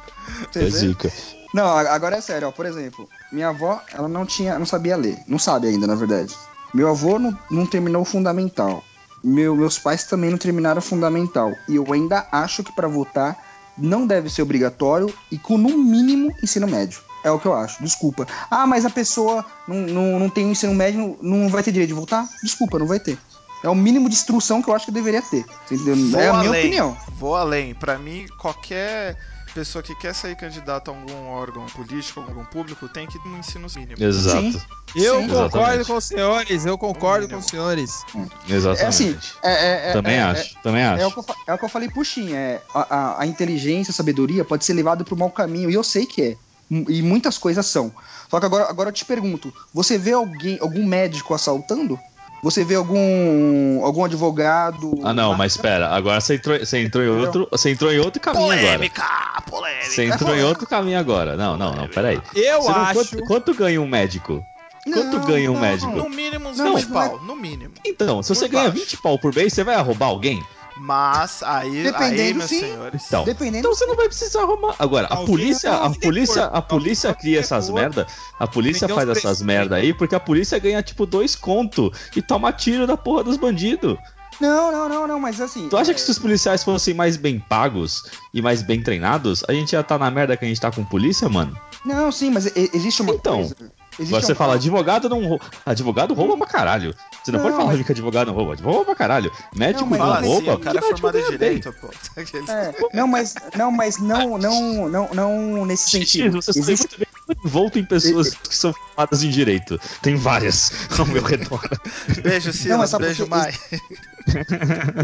você 0.53 0.59
É 0.59 0.63
vê? 0.63 0.69
zica. 0.69 1.11
Não, 1.53 1.67
agora 1.67 2.15
é 2.15 2.21
sério, 2.21 2.47
ó. 2.47 2.51
Por 2.51 2.65
exemplo, 2.65 3.09
minha 3.29 3.49
avó, 3.49 3.81
ela 3.93 4.07
não 4.07 4.25
tinha, 4.25 4.57
não 4.57 4.65
sabia 4.65 4.95
ler. 4.95 5.17
Não 5.27 5.37
sabe 5.37 5.67
ainda, 5.67 5.85
na 5.85 5.95
verdade. 5.95 6.33
Meu 6.73 6.87
avô 6.89 7.19
não, 7.19 7.37
não 7.51 7.65
terminou 7.65 8.03
o 8.03 8.05
fundamental. 8.05 8.83
Meu- 9.23 9.55
meus 9.55 9.77
pais 9.79 10.03
também 10.03 10.29
não 10.29 10.37
terminaram 10.37 10.81
fundamental. 10.81 11.51
E 11.67 11.75
eu 11.75 11.85
ainda 11.91 12.27
acho 12.31 12.63
que 12.63 12.71
pra 12.71 12.87
votar 12.87 13.37
não 13.77 14.07
deve 14.07 14.29
ser 14.29 14.41
obrigatório 14.41 15.13
e 15.31 15.37
com 15.37 15.57
no 15.57 15.77
mínimo 15.77 16.33
ensino 16.41 16.67
médio. 16.67 17.01
É 17.23 17.31
o 17.31 17.39
que 17.39 17.45
eu 17.47 17.53
acho. 17.53 17.81
Desculpa. 17.83 18.25
Ah, 18.49 18.65
mas 18.65 18.85
a 18.85 18.89
pessoa 18.89 19.45
não, 19.67 19.75
não, 19.81 20.19
não 20.19 20.29
tem 20.29 20.45
o 20.45 20.51
ensino 20.51 20.73
médio, 20.73 21.17
não 21.21 21.49
vai 21.49 21.61
ter 21.63 21.71
direito 21.71 21.89
de 21.89 21.93
votar? 21.93 22.27
Desculpa, 22.41 22.79
não 22.79 22.85
vai 22.87 22.99
ter. 22.99 23.17
É 23.63 23.69
o 23.69 23.75
mínimo 23.75 24.07
de 24.07 24.15
instrução 24.15 24.61
que 24.61 24.69
eu 24.69 24.75
acho 24.75 24.85
que 24.85 24.91
deveria 24.91 25.21
ter. 25.21 25.43
Entendeu? 25.69 25.95
Vou 26.11 26.19
é 26.21 26.27
a 26.29 26.33
minha 26.33 26.49
além. 26.49 26.61
opinião. 26.61 26.97
Vou 27.17 27.35
além. 27.35 27.73
Pra 27.73 27.97
mim, 27.97 28.27
qualquer 28.37 29.17
pessoa 29.57 29.81
que 29.81 29.95
quer 29.95 30.13
sair 30.13 30.35
candidato 30.35 30.91
a 30.91 30.93
algum 30.93 31.29
órgão 31.29 31.65
político, 31.65 32.19
algum 32.19 32.45
público, 32.45 32.87
tem 32.87 33.07
que 33.07 33.17
ter 33.17 33.27
um 33.27 33.39
ensino 33.39 33.65
mínimo. 33.75 33.95
Exato. 34.03 34.51
Sim. 34.51 34.61
Eu 34.95 35.15
Sim. 35.21 35.27
concordo 35.27 35.57
Exatamente. 35.57 35.87
com 35.87 35.95
os 35.97 36.03
senhores, 36.05 36.65
eu 36.67 36.77
concordo 36.77 37.27
com 37.27 37.37
os 37.37 37.45
senhores. 37.47 38.03
Exatamente. 38.47 38.83
É 38.83 38.87
assim, 38.87 39.17
é, 39.43 39.51
é- 39.51 39.89
é- 39.89 39.93
também 39.93 40.15
é- 40.15 40.21
acho, 40.21 40.55
também 40.61 40.83
acho. 40.83 41.01
É 41.01 41.07
o, 41.07 41.11
que 41.11 41.17
eu, 41.19 41.23
fa- 41.23 41.35
é 41.47 41.53
o 41.53 41.57
que 41.57 41.65
eu 41.65 41.69
falei 41.69 41.89
Shin, 42.03 42.33
é, 42.33 42.61
a, 42.71 42.95
a- 42.95 43.21
a 43.23 43.25
inteligência, 43.25 43.89
a 43.91 43.95
sabedoria 43.95 44.45
pode 44.45 44.63
ser 44.63 44.73
levada 44.73 45.03
pro 45.03 45.17
mau 45.17 45.31
caminho, 45.31 45.71
e 45.71 45.73
eu 45.73 45.83
sei 45.83 46.05
que 46.05 46.21
é. 46.21 46.35
E 46.69 47.01
muitas 47.01 47.37
coisas 47.39 47.65
são. 47.65 47.91
Só 48.29 48.39
que 48.39 48.45
agora, 48.45 48.69
agora 48.69 48.89
eu 48.89 48.93
te 48.93 49.05
pergunto: 49.05 49.51
você 49.73 49.97
vê 49.97 50.11
alguém, 50.11 50.59
algum 50.61 50.85
médico 50.85 51.33
assaltando? 51.33 51.99
Você 52.43 52.63
vê 52.63 52.75
algum, 52.75 53.83
algum 53.83 54.05
advogado. 54.05 54.91
Ah, 55.03 55.13
não, 55.13 55.35
mas 55.35 55.53
espera, 55.53 55.89
agora 55.89 56.21
você 56.21 56.35
entrou, 56.35 56.59
você 56.59 56.81
entrou 56.83 57.03
em 57.03 57.07
outro, 57.09 57.47
você 57.51 57.71
entrou 57.71 57.91
em 57.91 57.99
outro 57.99 58.21
caminho 58.21 58.45
agora. 58.51 58.61
Polêmica! 58.61 59.03
Polêmica! 59.49 59.85
Você 59.89 60.05
entrou 60.05 60.35
em 60.35 60.43
outro 60.43 60.67
caminho 60.67 60.99
agora. 60.99 61.35
Não, 61.35 61.57
não, 61.57 61.73
não, 61.73 61.87
peraí. 61.87 62.21
Eu 62.35 62.61
Você 62.61 62.69
não- 62.71 62.77
acho. 62.77 62.93
quanto, 62.93 63.17
quanto 63.25 63.53
ganha 63.55 63.81
um 63.81 63.87
médico? 63.87 64.45
Quanto 64.85 65.17
Não, 65.17 65.25
ganha 65.25 65.51
um 65.51 65.55
não, 65.55 65.61
médico? 65.61 65.91
No 65.91 66.09
mínimo 66.09 66.49
uns 66.49 66.57
Não, 66.59 66.75
20 66.75 66.85
mas 66.85 66.89
não 66.89 67.01
é- 67.03 67.09
pau, 67.09 67.19
no 67.21 67.35
mínimo. 67.35 67.73
Então, 67.85 68.23
se 68.23 68.29
você 68.33 68.47
ganha 68.47 68.69
baixo. 68.69 68.77
20 68.79 68.97
pau 68.97 69.19
por 69.19 69.35
mês, 69.35 69.51
você 69.51 69.63
vai 69.63 69.75
roubar 69.81 70.05
alguém? 70.05 70.41
Mas 70.79 71.41
aí, 71.43 71.77
aí 71.77 71.83
Dependendo, 71.83 72.37
meus 72.39 72.49
sim. 72.49 72.59
senhores. 72.59 73.03
Então, 73.07 73.23
Dependendo. 73.23 73.57
então 73.57 73.73
você 73.73 73.85
não 73.85 73.95
vai 73.95 74.07
precisar 74.07 74.41
arrumar. 74.41 74.75
Agora, 74.79 75.07
a 75.07 75.17
polícia, 75.17 75.73
a 75.73 75.89
polícia, 75.89 76.45
a 76.45 76.61
polícia 76.61 77.13
cria 77.13 77.39
essas 77.39 77.69
merda. 77.69 78.07
A 78.39 78.47
polícia 78.47 78.87
faz 78.87 79.09
essas 79.09 79.41
merda 79.41 79.75
aí 79.75 79.93
porque 79.93 80.15
a 80.15 80.19
polícia 80.19 80.57
ganha 80.59 80.81
tipo 80.81 81.05
dois 81.05 81.35
conto 81.35 81.91
e 82.15 82.21
toma 82.21 82.51
tiro 82.51 82.85
da 82.87 82.97
porra 82.97 83.23
dos 83.23 83.37
bandidos. 83.37 83.97
Não, 84.39 84.71
não, 84.71 84.87
não, 84.87 85.07
não, 85.07 85.19
mas 85.19 85.41
assim. 85.41 85.67
Tu 85.67 85.75
acha 85.75 85.91
é, 85.91 85.93
que 85.93 86.01
se 86.01 86.11
os 86.11 86.19
policiais 86.19 86.63
fossem 86.63 86.93
mais 86.93 87.17
bem 87.17 87.39
pagos 87.39 88.03
e 88.33 88.41
mais 88.41 88.61
bem 88.61 88.81
treinados, 88.81 89.43
a 89.47 89.51
gente 89.53 89.73
ia 89.73 89.79
estar 89.79 89.97
na 89.97 90.11
merda 90.11 90.37
que 90.37 90.45
a 90.45 90.47
gente 90.47 90.61
tá 90.61 90.71
com 90.71 90.85
polícia, 90.85 91.27
mano? 91.27 91.57
Não, 91.83 92.11
sim, 92.11 92.29
mas 92.29 92.45
existe 92.55 93.01
uma 93.01 93.13
Então, 93.13 93.37
coisa. 93.37 93.55
Existe 93.99 94.21
você 94.21 94.31
uma- 94.31 94.35
fala, 94.37 94.53
advogado 94.55 95.09
não 95.09 95.25
rouba. 95.25 95.45
Advogado 95.65 96.13
rouba 96.13 96.37
pra 96.37 96.47
caralho. 96.47 96.95
Você 97.23 97.31
não, 97.31 97.39
Não, 97.39 97.45
pode 97.45 97.57
falar 97.57 97.73
mas- 97.75 97.85
que 97.85 97.91
advogado 97.91 98.27
não 98.27 98.33
rouba. 98.35 98.53
Advogado 98.53 98.75
rouba 98.75 98.85
pra 98.85 98.95
caralho. 98.95 99.31
Médico 99.55 99.81
Não, 99.81 99.89
mas- 99.89 99.99
não, 99.99 100.05
Fala 100.05 100.19
assim, 100.19 100.27
rouba. 100.27 100.53
o 100.53 100.59
cara 100.59 100.77
é 100.77 100.81
formado 100.81 101.17
em 101.19 101.29
direito, 101.29 101.73
pô. 101.81 101.87
É, 102.51 102.73
não, 102.93 103.07
mas 103.07 103.35
não, 103.55 103.71
mas 103.71 103.97
não, 103.97 104.37
não, 104.37 104.89
não, 104.89 105.09
não 105.13 105.65
nesse 105.65 105.89
sentido. 105.89 106.41
você 106.41 106.53
sabe 106.53 106.59
Existe, 106.71 106.81
muito 106.87 106.99
bem 106.99 107.07
que 107.07 107.31
eu 107.31 107.35
tô 107.35 107.47
envolto 107.47 107.79
em 107.79 107.83
pessoas 107.85 108.33
que 108.33 108.55
são 108.55 108.71
formadas 108.73 109.23
em 109.23 109.29
direito. 109.29 109.79
Tem 110.01 110.15
várias 110.15 110.71
ao 110.97 111.05
meu 111.05 111.23
redor. 111.23 111.61
Beijo, 112.23 112.53
Silas. 112.53 112.93
beijo? 112.93 113.27
Mai. 113.27 113.53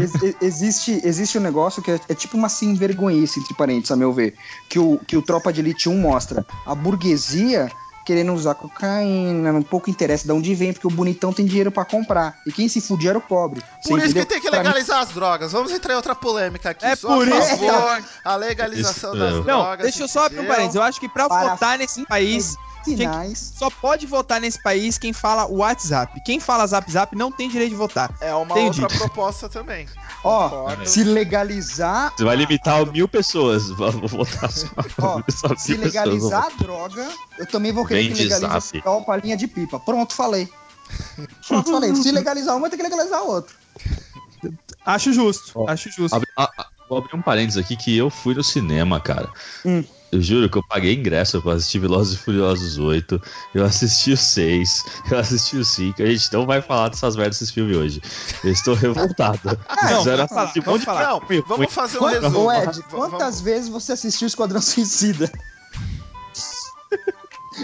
ex- 0.00 0.22
ex- 0.22 0.36
existe, 0.40 1.00
existe 1.04 1.38
um 1.38 1.40
negócio 1.40 1.82
que 1.82 1.90
é, 1.90 2.00
é 2.08 2.14
tipo 2.14 2.36
uma 2.36 2.48
sem 2.48 2.74
vergonhice, 2.74 3.40
entre 3.40 3.54
parênteses, 3.54 3.90
a 3.90 3.96
meu 3.96 4.12
ver. 4.12 4.34
Que 4.68 4.78
o, 4.78 4.98
que 5.06 5.16
o 5.16 5.22
Tropa 5.22 5.52
de 5.52 5.60
Elite 5.60 5.88
1 5.88 5.96
mostra. 5.98 6.46
A 6.66 6.74
burguesia 6.74 7.70
querendo 8.04 8.32
usar 8.32 8.54
cocaína, 8.54 9.52
não 9.52 9.62
pouco 9.62 9.88
interessa 9.90 10.24
de 10.26 10.32
onde 10.32 10.54
vem, 10.54 10.72
porque 10.72 10.86
o 10.86 10.90
bonitão 10.90 11.32
tem 11.32 11.46
dinheiro 11.46 11.70
pra 11.70 11.84
comprar. 11.84 12.38
E 12.46 12.52
quem 12.52 12.68
se 12.68 12.80
fudia 12.80 13.10
era 13.10 13.18
o 13.18 13.22
pobre. 13.22 13.60
Por 13.86 13.98
isso 13.98 14.12
que 14.14 14.20
entendeu? 14.20 14.26
tem 14.26 14.40
que 14.40 14.48
Pra 14.50 14.58
mim- 14.60 14.66
legalizar 14.66 15.00
as 15.00 15.08
drogas. 15.10 15.52
Vamos 15.52 15.72
entrar 15.72 15.94
em 15.94 15.96
outra 15.96 16.14
polêmica 16.14 16.70
aqui. 16.70 16.84
É 16.84 16.94
Sou 16.96 17.10
por 17.16 17.32
a 17.32 17.38
isso- 17.38 17.48
favor 17.56 18.04
a 18.24 18.36
legalização 18.36 19.10
Isso 19.14 19.18
das. 19.20 19.32
Não, 19.34 19.42
drogas. 19.62 19.82
deixa 19.82 20.02
eu 20.02 20.08
só 20.08 20.26
abrir 20.26 20.40
um 20.40 20.46
parênteses. 20.46 20.74
Eu 20.76 20.82
acho 20.82 21.00
que 21.00 21.08
pra 21.08 21.28
Para- 21.28 21.50
votar 21.50 21.78
nesse 21.78 22.04
país, 22.06 22.54
Sinais. 22.84 23.52
só 23.58 23.70
pode 23.70 24.06
votar 24.06 24.38
nesse 24.40 24.62
país 24.62 24.98
quem 24.98 25.12
fala 25.12 25.46
WhatsApp. 25.46 26.20
Quem 26.22 26.38
fala 26.38 26.66
Zap 26.66 26.90
Zap 26.92 27.16
não 27.16 27.32
tem 27.32 27.48
direito 27.48 27.70
de 27.70 27.76
votar. 27.76 28.12
É 28.20 28.34
uma 28.34 28.52
Entendi. 28.58 28.82
outra 28.82 28.98
proposta 28.98 29.48
também. 29.48 29.86
Ó, 30.22 30.48
Concordo. 30.50 30.86
se 30.86 31.02
legalizar. 31.04 32.12
Você 32.16 32.24
vai 32.24 32.36
limitar 32.36 32.80
a 32.80 32.84
mil 32.86 33.08
pessoas. 33.08 33.68
Vou 33.70 33.90
votar 34.08 34.50
só, 34.50 34.66
Ó, 35.00 35.22
só 35.30 35.48
Se 35.56 35.74
pessoas. 35.74 35.78
legalizar 35.78 36.44
a 36.46 36.62
droga, 36.62 37.08
eu 37.38 37.46
também 37.46 37.72
vou 37.72 37.84
que 38.02 38.24
legalize 38.24 38.40
zap. 38.40 38.82
a 38.88 39.00
palhinha 39.02 39.36
de 39.36 39.46
pipa. 39.46 39.78
Pronto, 39.80 40.14
falei. 40.14 40.48
Pronto, 41.46 41.70
falei. 41.70 41.94
Se 41.94 42.10
legalizar 42.10 42.56
uma, 42.56 42.68
tem 42.68 42.76
que 42.78 42.82
legalizar 42.82 43.20
a 43.20 43.22
outra. 43.22 43.54
Acho 44.84 45.12
justo, 45.12 45.52
Ó, 45.54 45.68
acho 45.70 45.90
justo. 45.90 46.14
Abre- 46.14 46.28
a- 46.36 46.44
a- 46.44 46.66
Vou 46.86 46.98
abrir 46.98 47.16
um 47.16 47.22
parênteses 47.22 47.56
aqui 47.56 47.76
que 47.76 47.96
eu 47.96 48.10
fui 48.10 48.34
no 48.34 48.44
cinema, 48.44 49.00
cara. 49.00 49.30
Hum. 49.64 49.82
Eu 50.12 50.20
juro 50.20 50.50
que 50.50 50.58
eu 50.58 50.62
paguei 50.68 50.94
ingresso 50.94 51.40
pra 51.40 51.54
assistir 51.54 51.78
Velozes 51.78 52.12
e 52.12 52.18
Furiosos 52.18 52.76
8. 52.78 53.20
Eu 53.54 53.64
assisti 53.64 54.12
o 54.12 54.16
6. 54.18 54.84
Eu 55.10 55.18
assisti 55.18 55.56
o 55.56 55.64
5. 55.64 56.02
A 56.02 56.06
gente 56.06 56.30
não 56.30 56.44
vai 56.44 56.60
falar 56.60 56.90
dessas 56.90 57.16
merdas 57.16 57.38
desses 57.38 57.52
filmes 57.54 57.74
hoje. 57.74 58.02
Eu 58.44 58.52
estou 58.52 58.74
revoltado. 58.74 59.40
não, 59.82 59.98
Fizeram 60.00 60.26
vamos 60.26 60.28
falar, 60.28 60.52
vamos 60.62 60.84
falar. 60.84 61.02
Não, 61.08 61.20
filme 61.22 61.44
vamos 61.48 61.72
fazer 61.72 61.98
um 61.98 62.04
resumo. 62.04 62.38
Ô, 62.40 62.52
Ed, 62.52 62.82
quantas 62.90 63.18
vamos- 63.18 63.40
vezes 63.40 63.68
você 63.70 63.92
assistiu 63.92 64.28
Esquadrão 64.28 64.60
Suicida? 64.60 65.32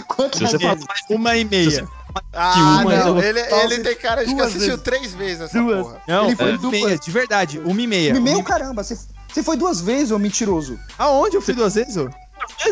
Quantas 0.08 0.38
Se 0.38 0.44
você 0.46 0.58
vezes? 0.58 0.84
Uma 1.08 1.36
e 1.36 1.44
meia. 1.44 1.88
Ah, 2.32 2.80
uma, 2.82 2.96
não. 2.96 3.22
Ele, 3.22 3.38
ele 3.40 3.78
tem 3.80 3.94
cara 3.96 4.22
de 4.24 4.30
que 4.30 4.34
duas 4.36 4.48
assistiu 4.48 4.70
vezes. 4.70 4.82
três 4.82 5.14
vezes 5.14 5.40
essa 5.42 5.58
Duas. 5.58 5.86
porra. 5.86 6.02
Não, 6.08 6.26
Ele 6.26 6.36
foi 6.36 6.44
uma 6.46 6.54
e 6.54 6.58
dupla. 6.58 6.70
meia, 6.86 6.98
de 6.98 7.10
verdade. 7.10 7.58
Uma 7.60 7.80
e 7.82 7.86
meia. 7.86 8.14
Uma 8.18 8.30
e- 8.30 8.42
caramba, 8.42 8.82
você, 8.82 8.98
você 9.32 9.42
foi 9.42 9.56
duas 9.56 9.80
vezes, 9.80 10.10
ô 10.10 10.18
mentiroso. 10.18 10.78
Aonde 10.98 11.36
eu 11.36 11.42
fui 11.42 11.54
duas 11.54 11.74
vezes? 11.74 11.96
ô? 11.96 12.04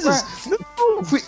Ué, 0.06 0.22
fui- 1.04 1.22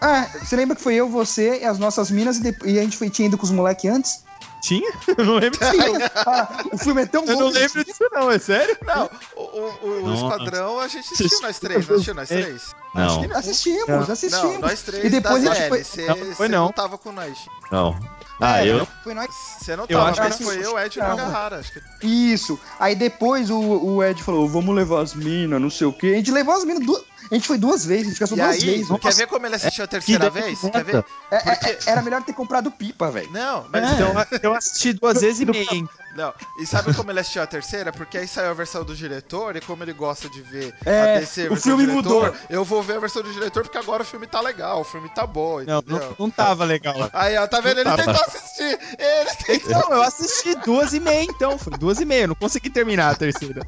Ah, 0.00 0.26
você 0.42 0.56
lembra 0.56 0.74
que 0.74 0.82
foi 0.82 0.94
eu, 0.94 1.08
você 1.08 1.60
e 1.60 1.64
as 1.64 1.78
nossas 1.78 2.10
minas 2.10 2.38
e, 2.38 2.42
depois- 2.42 2.72
e 2.72 2.78
a 2.78 2.82
gente 2.82 2.96
foi, 2.96 3.08
tinha 3.10 3.28
ido 3.28 3.38
com 3.38 3.44
os 3.44 3.50
moleques 3.52 3.88
antes? 3.90 4.24
Tinha? 4.62 4.92
Eu 5.18 5.24
não 5.24 5.34
lembro 5.34 5.58
disso. 5.58 6.10
Ah, 6.24 6.64
o 6.72 6.78
filme 6.78 7.02
é 7.02 7.06
tão 7.06 7.24
Eu 7.24 7.34
bom. 7.34 7.40
não 7.42 7.48
lembro 7.50 7.84
disso, 7.84 8.04
não, 8.12 8.30
é 8.30 8.38
sério? 8.38 8.76
Não, 8.86 9.10
o, 9.36 9.40
o, 9.42 10.04
o. 10.04 10.14
Esquadrão 10.14 10.78
a 10.78 10.86
gente 10.88 11.12
assistiu 11.12 11.40
nós 11.42 11.58
três, 11.58 11.86
não 11.88 11.94
assistiu 11.96 12.14
nós 12.14 12.30
É. 12.30 12.42
três? 12.42 12.74
Não, 12.94 13.04
Assistimos, 13.34 14.10
assistimos. 14.10 14.54
Não, 14.54 14.60
nós 14.60 14.82
três 14.82 15.04
E 15.04 15.08
depois 15.10 15.46
a 15.46 15.54
gente 15.54 15.68
foi- 15.68 15.78
Não, 16.06 16.16
foi 16.16 16.34
você 16.34 16.48
não. 16.48 16.64
não 16.66 16.72
tava 16.72 16.96
com 16.96 17.10
nós. 17.12 17.36
não. 17.70 17.98
Ah, 18.40 18.64
É, 18.64 18.68
eu. 18.72 18.86
Foi 19.04 19.14
nós. 19.14 19.28
Você 19.60 19.76
não 19.76 19.84
Eu 19.88 19.98
tava, 19.98 20.10
acho 20.10 20.20
mas 20.20 20.36
que- 20.36 20.44
foi 20.44 20.64
eu, 20.64 20.76
Ed 20.78 20.96
e 20.98 21.00
Não. 21.02 21.08
Nagahara. 21.16 21.58
Acho 21.60 21.72
que 21.72 22.06
Isso. 22.06 22.58
Aí 22.80 22.94
depois 22.96 23.50
o, 23.50 23.56
o 23.58 24.02
Ed 24.02 24.20
falou: 24.22 24.48
vamos 24.48 24.74
levar 24.74 25.00
as 25.00 25.14
minas, 25.14 25.60
não 25.60 25.70
sei 25.70 25.86
o 25.86 25.92
quê. 25.92 26.08
A 26.08 26.14
gente 26.16 26.32
levou 26.32 26.54
as 26.56 26.64
minas 26.64 26.84
duas. 26.84 27.02
A 27.32 27.34
gente 27.34 27.48
foi 27.48 27.56
duas 27.58 27.84
vezes, 27.84 28.06
a 28.06 28.10
gente 28.10 28.20
gastou 28.20 28.36
E 28.38 28.40
duas 28.42 28.54
aí, 28.54 28.60
vezes. 28.60 28.86
quer 28.88 28.92
Nossa, 29.04 29.16
ver 29.18 29.26
como 29.26 29.46
ele 29.46 29.54
assistiu 29.56 29.84
a 29.84 29.86
terceira 29.88 30.30
Que 30.30 30.40
vez? 30.40 30.60
Quer 30.60 30.84
ver? 30.84 31.04
é- 31.30 31.36
é- 31.36 31.40
porque- 31.56 31.78
Era 31.90 32.02
melhor 32.02 32.22
ter 32.22 32.34
comprado 32.34 32.70
pipa, 32.70 33.10
velho. 33.10 33.30
Não, 33.32 33.66
mas 33.72 33.90
Então 33.92 34.14
eu 34.42 34.54
assisti 34.54 34.92
duas 34.92 35.20
vezes 35.20 35.40
e 35.40 35.46
meia. 35.46 35.66
hein? 35.72 35.88
Não, 36.14 36.34
e 36.58 36.66
sabe 36.66 36.92
como 36.92 37.10
ele 37.10 37.20
assistiu 37.20 37.40
a 37.40 37.46
terceira? 37.46 37.90
Porque 37.90 38.18
aí 38.18 38.28
saiu 38.28 38.50
a 38.50 38.52
versão 38.52 38.84
do 38.84 38.94
diretor, 38.94 39.56
e 39.56 39.62
como 39.62 39.82
ele 39.82 39.94
gosta 39.94 40.28
de 40.28 40.42
ver 40.42 40.74
É, 40.84 41.16
a 41.16 41.20
DC 41.20 41.46
o 41.46 41.54
versão 41.54 41.62
filme 41.78 41.86
do 41.86 41.92
diretor, 42.02 42.24
mudou. 42.26 42.36
eu 42.50 42.64
vou 42.66 42.82
ver 42.82 42.96
a 42.96 43.00
versão 43.00 43.22
do 43.22 43.32
diretor 43.32 43.62
porque 43.62 43.78
agora 43.78 44.02
o 44.02 44.04
filme 44.06 44.26
tá 44.26 44.38
legal, 44.42 44.82
o 44.82 44.84
filme 44.84 45.08
tá 45.08 45.26
bom, 45.26 45.62
Não, 45.62 45.82
não, 45.86 46.16
não 46.18 46.30
tava 46.30 46.66
legal. 46.66 47.08
Aí, 47.14 47.34
ó, 47.38 47.46
tá 47.46 47.62
vendo? 47.62 47.80
Ele 47.80 47.90
tentou 47.96 48.12
assistir! 48.26 48.78
Ele 48.98 49.30
tentou. 49.46 49.70
Então, 49.78 49.92
eu 49.92 50.02
assisti 50.02 50.54
duas 50.66 50.92
e 50.92 51.00
meia, 51.00 51.22
então. 51.24 51.56
Foi 51.58 51.72
duas 51.78 51.98
e 51.98 52.04
meia, 52.04 52.24
eu 52.24 52.28
não 52.28 52.34
consegui 52.34 52.68
terminar 52.68 53.12
a 53.12 53.14
terceira. 53.14 53.62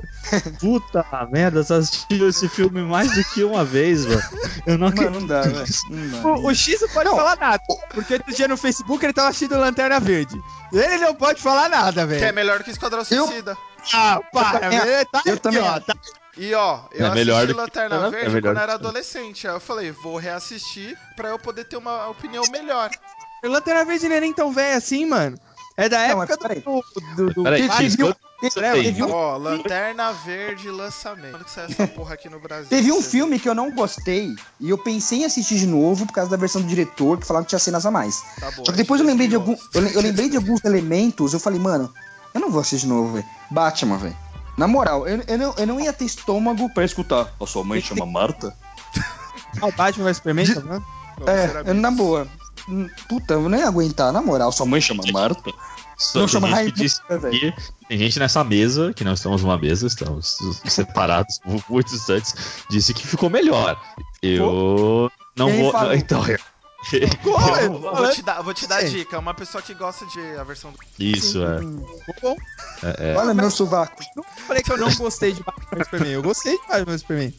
Puta 0.61 1.05
merda, 1.31 1.63
você 1.65 1.73
assistiu 1.73 2.29
esse 2.29 2.47
filme 2.49 2.83
mais 2.83 3.11
do 3.15 3.25
que 3.25 3.43
uma 3.55 3.65
vez, 3.65 4.05
mano. 4.07 4.23
Eu 4.67 4.79
não 4.79 4.89
Mano, 4.91 5.21
não 5.21 5.27
dá, 5.27 5.43
velho. 5.43 5.65
Dá. 5.65 6.29
O, 6.29 6.47
o 6.49 6.55
X 6.55 6.81
não 6.81 6.89
pode 6.89 7.09
Não. 7.09 7.17
falar 7.17 7.37
nada. 7.37 7.63
Porque 7.93 8.15
outro 8.15 8.35
dia 8.35 8.49
no 8.49 8.57
Facebook 8.57 9.05
ele 9.05 9.13
tava 9.13 9.29
assistindo 9.29 9.59
Lanterna 9.59 9.99
Verde. 10.01 10.41
Ele 10.73 10.99
não 10.99 11.15
pode 11.15 11.41
falar 11.41 11.69
nada, 11.69 12.07
Que 12.07 12.15
é 12.15 12.19
velho. 12.19 12.35
melhor 12.35 12.63
que 12.63 12.71
Esquadrão 12.71 13.01
Eu- 13.11 13.27
Suicida. 13.27 13.57
Ah, 13.93 14.21
para, 14.33 14.69
velho. 14.71 15.07
Tá 15.13 15.23
eu 15.27 15.39
também 15.39 15.61
ó. 15.61 15.79
Tá 15.81 15.95
E 16.37 16.53
ó, 16.55 16.81
eu 16.93 17.07
É 17.07 17.09
assisti 17.11 17.31
do 17.31 17.47
que- 17.47 17.53
Lanterna 17.53 17.97
é 17.97 18.11
Verde 18.11 18.17
melhor 18.31 18.43
quando 18.43 18.55
do 18.57 18.61
era 18.63 18.67
que- 18.67 18.73
adolescente. 18.87 19.47
Aí 19.47 19.55
eu 19.55 19.61
falei, 19.61 19.91
vou 19.93 20.17
reassistir 20.17 20.97
pra 21.17 21.29
eu 21.29 21.39
poder 21.39 21.65
ter 21.65 21.77
uma 21.77 22.09
opinião 22.09 22.43
melhor. 22.51 22.91
O 23.45 23.49
Lanterna 23.49 23.85
Verde 23.85 24.09
não 24.09 24.17
é 24.17 24.21
nem 24.21 24.33
tão 24.33 24.51
velho 24.53 24.77
assim, 24.79 25.05
mano. 25.07 25.39
É 25.77 25.89
da 25.89 26.09
Não, 26.09 26.19
mas 26.19 26.31
época 26.31 26.49
peraí. 26.49 26.61
do. 26.61 26.85
do, 27.17 27.35
do, 27.35 27.43
Peraí, 27.43 27.63
viu? 27.89 28.07
quanto 28.07 28.19
você 28.53 28.61
Teve 28.61 29.03
um- 29.03 29.11
Ó, 29.11 29.37
Lanterna 29.37 30.13
Verde 30.13 30.71
lançamento. 30.71 31.33
Quando 31.33 31.45
que 31.45 31.51
saiu 31.51 31.67
essa 31.69 31.87
porra 31.89 32.15
aqui 32.15 32.29
no 32.29 32.39
Brasil? 32.39 32.69
Teve 32.69 32.93
um 32.93 33.03
filme 33.03 33.39
que 33.41 33.49
eu 33.49 33.55
não 33.55 33.73
gostei 33.73 34.35
e 34.61 34.71
eu 34.71 34.79
pensei 34.79 35.23
em 35.23 35.25
assistir 35.25 35.57
de 35.59 35.67
novo 35.67 36.07
por 36.07 36.13
causa 36.13 36.31
da 36.31 36.37
versão 36.37 36.61
do 36.63 36.69
diretor 36.69 37.19
que 37.19 37.27
falava 37.27 37.45
que 37.45 37.49
tinha 37.49 37.59
cenas 37.59 37.85
a 37.87 37.91
mais. 37.91 38.23
Tá 38.39 38.51
bom, 38.53 38.65
Só 38.65 38.71
que 38.73 38.77
depois 38.79 39.01
eu 39.01 39.07
lembrei 39.07 39.27
de, 39.27 39.35
algum, 39.35 39.55
2011. 39.73 39.95
eu, 39.95 40.01
eu 40.01 40.03
lembrei 40.03 40.29
de 40.29 40.37
alguns 40.37 40.65
elementos, 40.65 41.33
eu 41.33 41.41
falei, 41.41 41.59
mano, 41.59 41.93
eu 42.33 42.41
não 42.41 42.51
vou 42.51 42.61
assistir 42.61 42.87
de 42.87 42.93
novo, 42.93 43.15
velho. 43.15 43.27
Batman, 43.51 43.97
velho. 43.99 44.17
Na 44.57 44.69
moral, 44.69 45.09
eu, 45.09 45.21
eu, 45.27 45.39
não, 45.39 45.55
eu 45.57 45.67
não 45.67 45.81
ia 45.81 45.93
ter 45.93 46.05
estômago 46.05 46.69
pra 46.73 46.85
escutar. 46.85 47.33
A 47.41 47.47
sua 47.47 47.65
mãe 47.65 47.81
chama 47.81 48.07
Marta? 48.07 48.55
Ah, 49.61 49.67
o 49.67 49.73
Batman 49.73 50.05
vai 50.05 50.15
Superman, 50.15 50.55
tá? 50.55 50.61
Não, 50.61 50.83
É, 51.27 51.71
eu- 51.71 51.75
na 51.75 51.91
boa. 51.91 52.29
Puta, 53.09 53.35
eu 53.35 53.49
nem 53.49 53.61
ia 53.61 53.69
aguentar, 53.69 54.13
na 54.13 54.23
moral. 54.23 54.53
Sua 54.53 54.67
mãe 54.67 54.81
chama 54.81 55.05
Marta? 55.13 55.53
Só 55.97 56.19
Não 56.21 56.27
tem 56.27 56.33
chama 56.33 56.49
Raimundo, 56.49 56.75
que 57.31 57.55
tem 57.89 57.99
gente 57.99 58.19
nessa 58.19 58.43
mesa, 58.43 58.93
que 58.93 59.05
não 59.05 59.15
estamos 59.15 59.43
numa 59.43 59.57
mesa, 59.57 59.87
estamos 59.87 60.39
separados, 60.65 61.41
muito 61.69 61.91
distantes, 61.91 62.35
disse 62.69 62.93
que 62.93 63.07
ficou 63.07 63.31
melhor. 63.31 63.81
Eu 64.21 65.11
não 65.37 65.47
Quem 65.47 65.63
vou. 65.63 65.73
falou? 65.73 65.95
Então, 65.95 66.25
Ó, 67.25 67.57
eu 67.57 67.81
vou, 67.81 67.97
vou 67.97 68.11
te 68.11 68.23
dar, 68.23 68.43
vou 68.43 68.53
te 68.53 68.67
dar 68.67 68.83
Sim. 68.83 68.91
dica. 68.91 69.19
Uma 69.19 69.33
pessoa 69.33 69.63
que 69.63 69.73
gosta 69.73 70.05
de 70.07 70.21
a 70.37 70.45
versão 70.45 70.71
do. 70.71 70.79
isso 70.99 71.43
é. 71.43 71.59
Ficou 71.59 72.35
bom. 72.35 72.37
Olha 73.17 73.33
meu 73.33 73.51
sovaco. 73.51 74.03
Não 74.15 74.23
falei 74.47 74.63
que 74.63 74.71
eu 74.71 74.77
não 74.77 74.95
gostei 74.95 75.33
de 75.33 75.43
Batman 75.43 75.85
Superman. 75.85 76.13
Eu 76.13 76.23
gostei 76.23 76.59
de 76.59 76.69
Batman 76.69 76.99
Superman. 76.99 77.35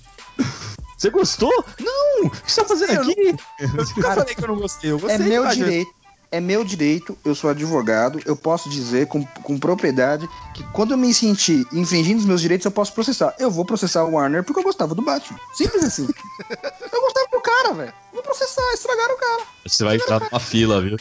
Você 0.98 1.10
gostou? 1.10 1.52
Não! 1.80 2.28
O 2.28 2.30
que 2.30 2.52
você 2.52 2.62
tá 2.62 2.68
fazendo 2.68 2.92
Eu 2.94 3.04
não- 3.04 3.12
aqui? 3.12 3.36
Eu 3.60 3.68
nunca 3.70 4.02
Cara, 4.02 4.16
falei 4.22 4.36
que 4.36 4.44
eu 4.44 4.48
não 4.48 4.56
gostei. 4.58 4.92
Eu 4.92 5.00
gostei 5.00 5.16
É 5.16 5.20
meu 5.30 5.48
direito. 5.48 5.92
É 6.32 6.40
meu 6.42 6.66
direito, 6.66 7.18
eu 7.24 7.34
sou 7.34 7.50
advogado, 7.50 8.20
eu 8.26 8.36
posso 8.36 8.68
dizer 8.68 9.08
com, 9.08 9.24
com 9.24 9.58
propriedade 9.58 10.28
que 10.54 10.64
quando 10.74 10.92
eu 10.92 10.98
me 10.98 11.14
sentir 11.14 11.66
infringindo 11.72 12.20
os 12.20 12.26
meus 12.26 12.42
direitos, 12.42 12.66
eu 12.66 12.72
posso 12.72 12.92
processar. 12.92 13.34
Eu 13.40 13.50
vou 13.50 13.64
processar 13.64 14.04
o 14.04 14.12
Warner 14.16 14.44
porque 14.44 14.60
eu 14.60 14.64
gostava 14.64 14.94
do 14.94 15.02
Batman. 15.02 15.40
Simples 15.54 15.84
assim. 15.84 16.04
eu 16.92 17.02
gostava 17.02 17.28
do 17.32 17.40
cara, 17.40 17.74
velho. 17.74 17.94
Vou 18.12 18.22
processar, 18.24 18.74
estragaram 18.74 19.16
o 19.16 19.18
cara. 19.18 19.44
Você 19.66 19.84
vai 19.86 19.96
entrar 19.96 20.20
numa 20.20 20.40
fila, 20.40 20.82
viu? 20.82 20.98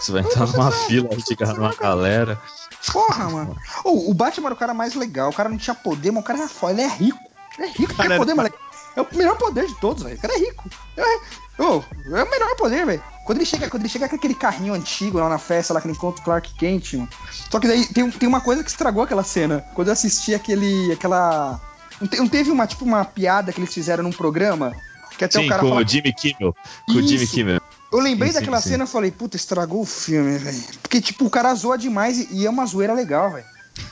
Você 0.00 0.12
vai 0.12 0.22
entrar 0.22 0.46
numa 0.46 0.70
fila, 0.70 1.08
chegar 1.26 1.54
numa 1.54 1.74
galera. 1.74 2.40
Porra, 2.90 3.28
mano. 3.28 3.56
Ô, 3.84 4.10
o 4.10 4.14
Batman 4.14 4.46
era 4.46 4.54
o 4.54 4.58
cara 4.58 4.72
mais 4.72 4.94
legal. 4.94 5.28
O 5.28 5.34
cara 5.34 5.50
não 5.50 5.58
tinha 5.58 5.74
poder, 5.74 6.12
mas 6.12 6.22
o 6.22 6.26
cara 6.26 6.38
era 6.38 6.48
foda. 6.48 6.72
Ele 6.72 6.82
é 6.82 6.88
rico. 6.88 7.18
Ele 7.58 7.66
é 7.66 7.70
rico, 7.72 7.94
tem 7.94 8.16
poder, 8.16 8.34
mas 8.34 8.50
é 8.98 9.02
o 9.02 9.16
melhor 9.16 9.36
poder 9.36 9.66
de 9.66 9.74
todos, 9.80 10.02
velho. 10.02 10.16
O 10.16 10.20
cara 10.20 10.34
é 10.34 10.38
rico. 10.38 10.68
É, 10.96 11.62
ô, 11.62 11.82
é 12.16 12.22
o 12.24 12.30
melhor 12.30 12.56
poder, 12.56 12.84
velho. 12.86 13.02
Quando 13.24 13.38
ele 13.38 13.46
chega, 13.46 13.68
quando 13.68 13.82
ele 13.82 13.88
chega 13.90 14.08
com 14.08 14.16
aquele 14.16 14.34
carrinho 14.34 14.74
antigo 14.74 15.18
lá 15.18 15.28
na 15.28 15.38
festa, 15.38 15.74
lá 15.74 15.80
que 15.80 15.86
ele 15.86 15.94
encontra 15.94 16.20
o 16.20 16.24
Clark 16.24 16.54
Kent, 16.54 16.94
mano. 16.94 17.08
Só 17.50 17.60
que 17.60 17.68
daí 17.68 17.86
tem, 17.86 18.10
tem 18.10 18.28
uma 18.28 18.40
coisa 18.40 18.64
que 18.64 18.70
estragou 18.70 19.02
aquela 19.02 19.22
cena. 19.22 19.64
Quando 19.74 19.88
eu 19.88 19.92
assisti 19.92 20.34
aquele. 20.34 20.92
aquela. 20.92 21.60
Não, 22.00 22.08
te- 22.08 22.16
não 22.16 22.28
teve 22.28 22.50
uma, 22.50 22.66
tipo, 22.66 22.84
uma 22.84 23.04
piada 23.04 23.52
que 23.52 23.60
eles 23.60 23.72
fizeram 23.74 24.02
num 24.04 24.12
programa? 24.12 24.74
Que 25.18 25.24
até 25.24 25.40
Sim, 25.40 25.46
o 25.46 25.48
cara 25.48 25.62
com 25.62 25.68
fala. 25.68 25.82
o 25.84 25.88
Jimmy 25.88 26.12
Kimmel. 26.14 26.54
Com 26.86 26.92
o 26.92 27.02
Jimmy 27.02 27.24
Isso. 27.24 27.34
Kimmel. 27.34 27.60
Eu 27.92 27.98
lembrei 28.00 28.28
Sim, 28.30 28.38
daquela 28.38 28.60
sim. 28.60 28.68
cena 28.70 28.84
e 28.84 28.86
falei, 28.86 29.10
puta, 29.10 29.36
estragou 29.36 29.80
o 29.80 29.84
filme, 29.86 30.38
velho. 30.38 30.62
Porque, 30.80 31.00
tipo, 31.00 31.24
o 31.24 31.30
cara 31.30 31.52
zoa 31.54 31.76
demais 31.76 32.18
e, 32.18 32.28
e 32.30 32.46
é 32.46 32.50
uma 32.50 32.64
zoeira 32.66 32.92
legal, 32.94 33.32
velho. 33.32 33.44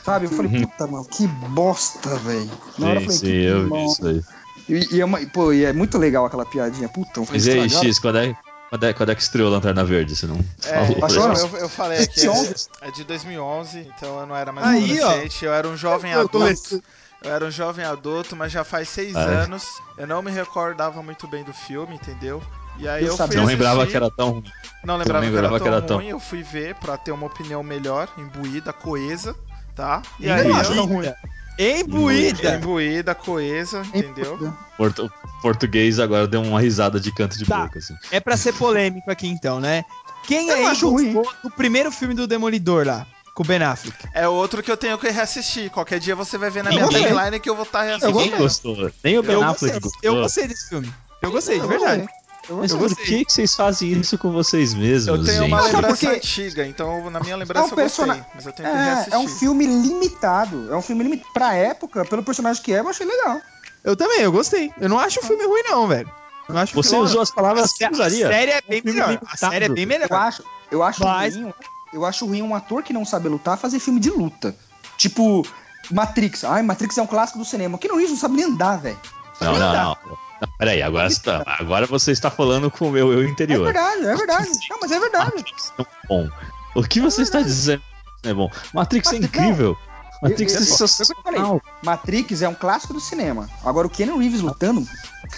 Sabe? 0.05 0.27
Eu 0.27 0.31
falei, 0.31 0.61
puta, 0.61 0.87
mano, 0.87 1.05
que 1.05 1.27
bosta, 1.27 2.15
velho. 2.17 2.51
Na 2.79 2.89
hora 2.89 3.01
eu 3.01 3.07
Uhum. 3.07 3.07
Falei, 3.07 3.19
sim, 3.19 3.27
que 3.27 3.45
eu 3.45 3.69
vi 3.69 3.85
isso 3.87 4.07
aí. 4.07 4.23
E, 4.69 4.97
e 4.97 5.01
é 5.01 5.05
uma, 5.05 5.19
pô, 5.27 5.53
e 5.53 5.64
é 5.64 5.73
muito 5.73 5.97
legal 5.99 6.25
aquela 6.27 6.45
piadinha. 6.45 6.89
Puta, 6.89 7.25
falei, 7.25 7.41
Mas 7.41 7.47
e 7.47 7.51
aí. 7.51 7.69
X, 7.71 7.99
quando 7.99 8.19
é, 8.19 8.35
quando, 8.71 8.85
é, 8.85 8.93
quando 8.93 9.11
é 9.12 9.14
que 9.14 9.23
estreou 9.23 9.51
Lanterna 9.51 9.85
Verde? 9.85 10.17
Você 10.17 10.27
não 10.27 10.39
É, 10.64 10.85
falou? 10.85 10.97
Eu, 11.14 11.29
não? 11.29 11.35
eu, 11.35 11.57
eu 11.59 11.69
falei 11.69 12.03
aqui, 12.03 12.21
2011. 12.21 12.69
é, 12.83 12.89
é 12.89 12.91
de 12.91 13.05
2011, 13.05 13.79
então 13.81 14.21
eu 14.21 14.27
não 14.27 14.37
era 14.37 14.53
mais 14.53 14.67
Aí, 14.67 15.01
ó. 15.03 15.12
adolescente, 15.12 15.45
eu 15.45 15.53
era 15.53 15.69
um 15.69 15.77
jovem 15.77 16.12
Eu 16.12 16.21
adulto. 16.23 16.83
Eu 17.23 17.33
era 17.33 17.45
um 17.45 17.51
jovem 17.51 17.85
adulto, 17.85 18.37
mas 18.37 18.53
já 18.53 18.64
faz 18.64 18.89
seis 18.89 19.14
Ah, 19.17 19.23
é? 19.23 19.43
anos. 19.45 19.81
Eu 19.97 20.07
não 20.07 20.23
me 20.23 20.31
recordava 20.31 21.03
muito 21.03 21.27
bem 21.27 21.43
do 21.45 21.53
filme, 21.53 21.95
entendeu? 21.95 22.43
E 22.79 22.87
aí 22.87 23.05
Eu 23.05 23.09
eu, 23.09 23.17
fui 23.17 23.37
Não 23.37 23.45
lembrava 23.47 23.87
que 23.87 23.97
era 23.97 24.11
tão 24.11 24.31
ruim. 24.31 24.53
Não 24.85 24.97
lembrava, 24.97 25.25
não 25.25 25.33
que, 25.33 25.39
era 25.39 25.49
lembrava 25.49 25.61
que 25.61 25.69
era 25.69 25.81
tão 25.81 25.87
tão- 25.87 25.97
ruim. 25.99 26.09
Eu 26.09 26.21
fui 26.21 26.43
ver 26.43 26.75
pra 26.77 26.97
ter 26.99 27.12
uma 27.12 27.27
opinião 27.27 27.62
melhor, 27.62 28.09
imbuída, 28.19 28.73
coesa, 28.73 29.35
tá? 29.75 30.03
E 30.21 30.29
Ainda 30.29 30.43
aí 30.43 30.49
não 30.51 30.59
eu... 30.62 30.75
tão 30.75 30.87
ruim. 30.87 31.12
Embuída. 31.59 32.57
Imbuída, 32.57 33.15
coesa, 33.15 33.83
entendeu? 33.95 34.53
Portu- 34.77 35.11
português 35.43 35.99
agora 35.99 36.27
deu 36.27 36.43
uma 36.43 36.61
risada 36.61 37.01
de 37.01 37.11
canto 37.13 37.39
de 37.39 37.45
Tá. 37.45 37.65
boca, 37.65 37.79
assim. 37.79 37.95
É 38.11 38.21
pra 38.21 38.37
ser 38.37 38.53
polêmico 38.53 39.11
aqui 39.11 39.27
então, 39.27 39.61
né? 39.61 39.85
Quem 40.25 40.49
Eu 40.49 40.57
aí 40.57 40.65
acho 40.67 40.89
ruim. 40.91 41.13
gostou 41.13 41.33
do 41.45 41.51
primeiro 41.51 41.91
filme 41.91 42.15
do 42.15 42.27
Demolidor 42.27 42.87
lá? 42.87 43.07
Com 43.35 43.43
o 43.43 43.47
Ben 43.47 43.63
Affleck. 43.63 43.97
É 44.15 44.27
outro 44.27 44.63
que 44.63 44.71
eu 44.71 44.77
tenho 44.77 44.97
que 44.99 45.09
reassistir. 45.11 45.71
Qualquer 45.71 45.99
dia 46.01 46.17
você 46.17 46.39
vai 46.39 46.49
ver 46.51 46.65
na 46.65 46.71
minha 46.71 46.89
timeline 46.89 47.39
que 47.39 47.49
eu 47.51 47.55
vou 47.55 47.65
estar 47.65 47.85
Eu 47.85 47.89
reassistindo. 47.99 48.19
Quem 48.31 48.39
gostou? 48.39 48.91
Nem 49.05 49.19
o 49.19 49.23
Ben 49.23 49.35
Eu 49.35 49.43
Affleck 49.43 49.75
gostei, 49.75 49.81
gostou. 49.81 50.01
eu 50.03 50.15
gostei 50.23 50.49
desse 50.49 50.69
filme. 50.71 50.93
Eu 51.23 51.31
gostei, 51.31 51.57
de 51.59 51.65
Eu 51.65 51.69
verdade. 51.69 52.07
Eu 52.49 52.57
Mas 52.59 52.71
eu 52.71 52.79
por 52.79 52.95
que, 52.97 53.25
que 53.25 53.33
vocês 53.33 53.55
fazem 53.57 53.91
isso 53.93 54.17
com 54.19 54.31
vocês 54.31 54.73
mesmos, 54.73 55.07
Eu 55.19 55.25
tenho 55.25 55.43
gente? 55.43 55.53
uma 55.53 55.61
lembrança 55.63 55.97
quê? 55.97 56.17
antiga, 56.17 56.67
então 56.67 57.11
na 57.11 57.19
minha 57.19 57.37
lembrança 57.37 57.67
É 57.75 57.75
um 57.75 57.79
eu 57.81 57.85
gostei, 57.85 58.07
mas 58.35 58.47
eu 58.47 58.53
tenho 58.53 58.69
que 58.71 58.75
É, 58.77 58.85
reassistir. 58.85 59.15
é 59.15 59.19
um 59.19 59.29
filme 59.29 59.67
limitado. 59.67 60.73
É 60.73 60.77
um 60.77 60.83
filme 60.83 61.03
limitado. 61.03 61.33
Pra 61.35 61.55
época, 61.55 62.05
pelo 62.05 62.23
personagem 62.23 62.63
que 62.63 62.73
é, 62.73 62.81
eu 62.81 62.89
achei 62.89 63.05
legal. 63.07 63.41
Eu 63.83 63.97
também, 63.97 64.21
eu 64.21 64.31
gostei. 64.33 64.71
Eu 64.81 64.89
não 64.89 64.99
acho 64.99 65.19
o 65.21 65.23
filme 65.25 65.45
ruim, 65.45 65.63
não, 65.71 65.87
velho. 65.89 66.11
Não 66.49 66.59
acho 66.59 66.73
Você 66.75 66.91
filme- 66.91 67.05
usou 67.05 67.21
as 67.21 67.31
palavras 67.33 67.73
que 67.73 67.85
usaria. 67.89 68.29
a 68.29 68.31
série 68.31 68.51
é 68.53 68.59
Um 68.59 68.69
bem 68.71 68.83
filme 68.83 69.01
melhor. 69.01 69.21
A 69.33 69.37
série 69.37 69.65
é 69.65 69.69
bem 69.69 69.83
Eu 69.85 69.89
melhor. 69.89 70.13
acho, 70.13 70.45
eu 70.71 70.83
acho 70.83 71.03
Mas- 71.05 71.35
ruim. 71.35 71.53
Eu 71.93 72.05
acho 72.05 72.27
ruim 72.27 72.43
um 72.43 72.55
ator 72.55 72.83
que 72.83 72.93
não 72.93 73.05
sabe 73.05 73.29
lutar 73.29 73.57
fazer 73.57 73.79
filme 73.81 73.99
de 73.99 74.11
luta. 74.11 74.55
Tipo, 74.97 75.45
Matrix. 75.91 76.45
Ai, 76.45 76.63
Matrix 76.63 76.97
é 76.99 77.03
um 77.03 77.07
clássico 77.07 77.39
do 77.39 77.45
cinema. 77.45 77.79
Que 77.79 77.89
não 77.89 77.99
isso, 78.01 78.11
não 78.13 78.19
sabe 78.19 78.37
nem 78.37 78.45
andar, 78.45 78.77
velho. 78.77 78.99
Não, 79.41 79.59
não, 79.59 79.73
não. 79.73 79.97
Não, 80.41 80.49
Peraí, 80.59 80.82
agora, 80.82 81.09
você 81.09 81.20
tá- 81.22 81.43
agora 81.47 81.87
você 81.87 82.12
está 82.12 82.30
falando 82.30 82.70
com 82.70 82.89
o 82.89 82.91
meu 82.93 83.12
eu 83.12 83.22
É 83.26 83.30
interior. 83.30 83.64
verdade, 83.64 84.05
é 84.07 84.14
verdade. 84.16 84.51
Não, 84.70 84.78
mas 84.80 84.91
é 84.93 84.99
verdade. 85.01 85.32
Matrix 85.37 85.72
não 85.78 85.84
é 85.87 86.07
bom. 86.09 86.28
O 86.74 86.82
que 86.82 87.01
você 87.01 87.22
está 87.22 87.41
dizendo 87.41 87.82
não 88.24 88.30
é 88.30 88.34
bom? 88.34 88.51
Matrix 88.74 89.09
é 89.09 89.12
Matrix- 89.14 89.34
incrível. 89.39 89.76
Matrix 90.22 90.53
Eu- 90.55 90.59
é 90.59 90.62
eu- 90.62 90.66
falei, 90.66 90.89
sensacional. 90.89 91.62
Matrix 91.82 92.43
é 92.43 92.49
um 92.49 92.55
clássico 92.55 92.93
do 92.95 93.01
cinema. 93.01 93.49
Agora 93.64 93.87
o 93.87 93.91
Keanu 93.91 94.18
Reeves 94.18 94.41
lutando. 94.41 94.87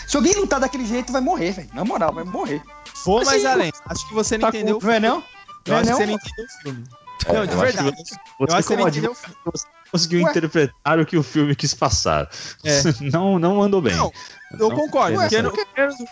Se 0.07 0.17
alguém 0.17 0.35
lutar 0.35 0.61
daquele 0.61 0.87
jeito, 0.87 1.13
vai 1.13 1.21
morrer, 1.21 1.53
velho. 1.53 1.69
Na 1.75 1.85
moral, 1.85 2.13
vai 2.13 2.25
morrer. 2.25 2.63
Vou 3.05 3.25
mais 3.25 3.45
Assim, 3.45 3.47
além. 3.47 3.73
Acho 3.87 4.09
que 4.09 4.15
você 4.15 4.37
não 4.39 4.51
Tá 4.51 4.57
entendeu. 4.57 4.79
com- 4.81 4.87
Não 4.87 4.93
é 4.93 5.01
não? 5.01 5.17
Eu 5.17 5.73
Não 5.73 5.77
é 5.77 5.81
acho 5.81 5.85
que 5.85 5.91
não? 5.91 5.97
você 5.99 6.07
não 6.07 6.15
entendeu 6.15 6.45
o 6.45 6.63
filme. 6.63 6.85
É, 7.27 7.33
não, 7.33 7.47
de 7.47 7.57
verdade. 7.57 7.93
que 7.93 8.15
Eu 8.15 8.47
Você, 8.47 8.55
acho 8.55 8.57
que 8.57 8.63
você 8.69 8.77
não 8.77 8.89
entendeu 8.89 9.11
o 9.11 9.15
filme. 9.15 9.37
você 9.45 9.67
conseguiu 9.91 10.23
Ué. 10.25 10.31
interpretar 10.31 10.99
o 10.99 11.07
que 11.07 11.17
o 11.17 11.23
filme 11.23 11.55
quis 11.57 11.75
passar. 11.75 12.29
É. 12.65 12.83
Não, 13.13 13.39
não 13.39 13.57
mandou 13.57 13.81
bem. 13.81 13.95
Não, 13.97 14.13
Eu 14.53 14.69
Não 14.69 14.71
concordo. 14.77 15.19
O 15.21 15.29
Keanu, 15.29 15.51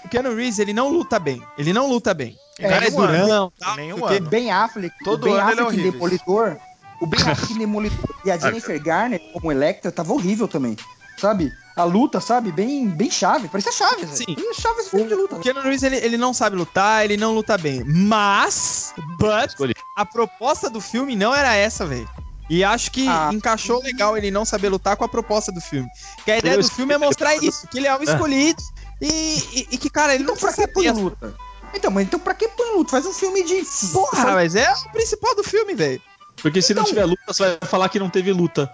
o 0.05 0.09
Keanu- 0.09 0.35
Reeves, 0.35 0.59
ele 0.59 0.73
não 0.73 0.89
luta 0.91 1.19
bem. 1.19 1.43
Ele 1.59 1.73
não 1.73 1.89
luta 1.89 2.13
bem. 2.15 2.37
Em 2.59 2.67
O 2.67 2.69
cara 2.69 2.87
é 2.87 2.91
nenhum 2.91 3.01
ano. 3.03 3.19
durão, 3.27 3.53
Em 3.73 3.77
nenhum 3.77 4.01
o 4.01 4.07
ano. 4.07 4.29
Ben 4.29 4.51
Affleck, 4.51 4.95
Todo 5.05 5.23
o 5.23 5.25
Ben 5.25 5.35
ano 5.35 5.41
ele 5.41 5.49
é 5.49 5.53
Affleck 5.53 5.63
em 5.63 5.67
horrível. 5.81 5.93
Demolidor, 5.93 6.57
o 7.01 7.07
Ben 7.07 7.21
Affleck 7.29 7.53
em 7.53 7.59
Demolidor 7.59 8.15
e 8.25 8.31
a 8.31 8.39
Jennifer 8.39 8.83
Garner 8.83 9.21
como 9.33 9.51
Electra 9.53 9.91
tava 9.93 10.13
horrível 10.13 10.47
também, 10.49 10.77
sabe? 11.19 11.53
A 11.77 11.85
luta, 11.85 12.21
sabe? 12.23 12.51
Bem, 12.53 12.89
bem 12.89 13.11
chave, 13.11 13.49
parecia 13.49 13.71
chave, 13.73 14.07
velho. 14.07 14.17
Sim. 14.17 14.35
Chave 14.55 14.81
esse 14.81 14.91
filme 14.91 15.09
de 15.09 15.15
luta. 15.15 15.37
O 15.37 15.41
Keanu 15.41 15.61
Reeves, 15.61 15.83
ele, 15.83 15.97
ele 15.97 16.17
não 16.17 16.33
sabe 16.33 16.57
lutar, 16.57 17.05
ele 17.05 17.19
não 17.19 17.35
luta 17.35 17.59
bem. 17.59 17.85
Mas, 17.85 18.95
but, 19.19 19.49
Escolhi. 19.51 19.75
a 19.95 20.07
proposta 20.07 20.71
do 20.71 20.81
filme 20.81 21.15
não 21.15 21.35
era 21.35 21.55
essa, 21.55 21.85
velho. 21.85 22.09
E 22.49 22.63
acho 22.63 22.91
que 22.93 23.07
Ah. 23.09 23.31
encaixou 23.33 23.83
legal 23.83 24.17
ele 24.17 24.31
não 24.31 24.45
saber 24.45 24.69
lutar 24.69 24.97
com 24.97 25.05
a 25.05 25.09
proposta 25.09 25.51
do 25.51 25.61
filme. 25.61 25.89
Que 26.25 26.31
a 26.31 26.39
ideia 26.39 26.57
do 26.59 26.71
filme 26.71 26.95
é 26.95 26.99
mostrar 26.99 27.35
isso, 27.37 27.67
que 27.69 27.79
ele 27.79 27.87
é 27.89 27.97
um 27.97 28.03
escolhido 28.03 28.63
e, 29.01 29.07
e- 29.09 29.69
e 29.73 29.79
que, 29.79 29.91
cara, 29.91 30.15
ele 30.15 30.23
Então 30.23 30.35
não 30.35 30.41
pra 30.41 30.49
precisa 30.53 30.69
que 30.69 30.73
põe 30.75 30.91
luta? 30.91 31.35
Então, 31.75 31.91
mas 31.91 32.07
então 32.07 32.21
pra 32.21 32.35
que 32.35 32.47
põe 32.49 32.77
luta? 32.77 32.93
Faz 32.93 33.05
um 33.05 33.13
filme 33.13 33.43
de... 33.43 33.63
Porra, 33.93 34.33
mas 34.33 34.55
é 34.55 34.73
o 34.73 34.93
principal 34.93 35.35
do 35.35 35.43
filme, 35.43 35.75
velho. 35.75 36.01
Porque 36.41 36.63
se 36.63 36.73
não 36.73 36.83
Então- 36.83 36.93
tiver 36.93 37.05
luta, 37.07 37.23
você 37.27 37.43
vai 37.59 37.69
falar 37.69 37.89
que 37.89 37.99
não 37.99 38.09
teve 38.11 38.33
luta. 38.33 38.71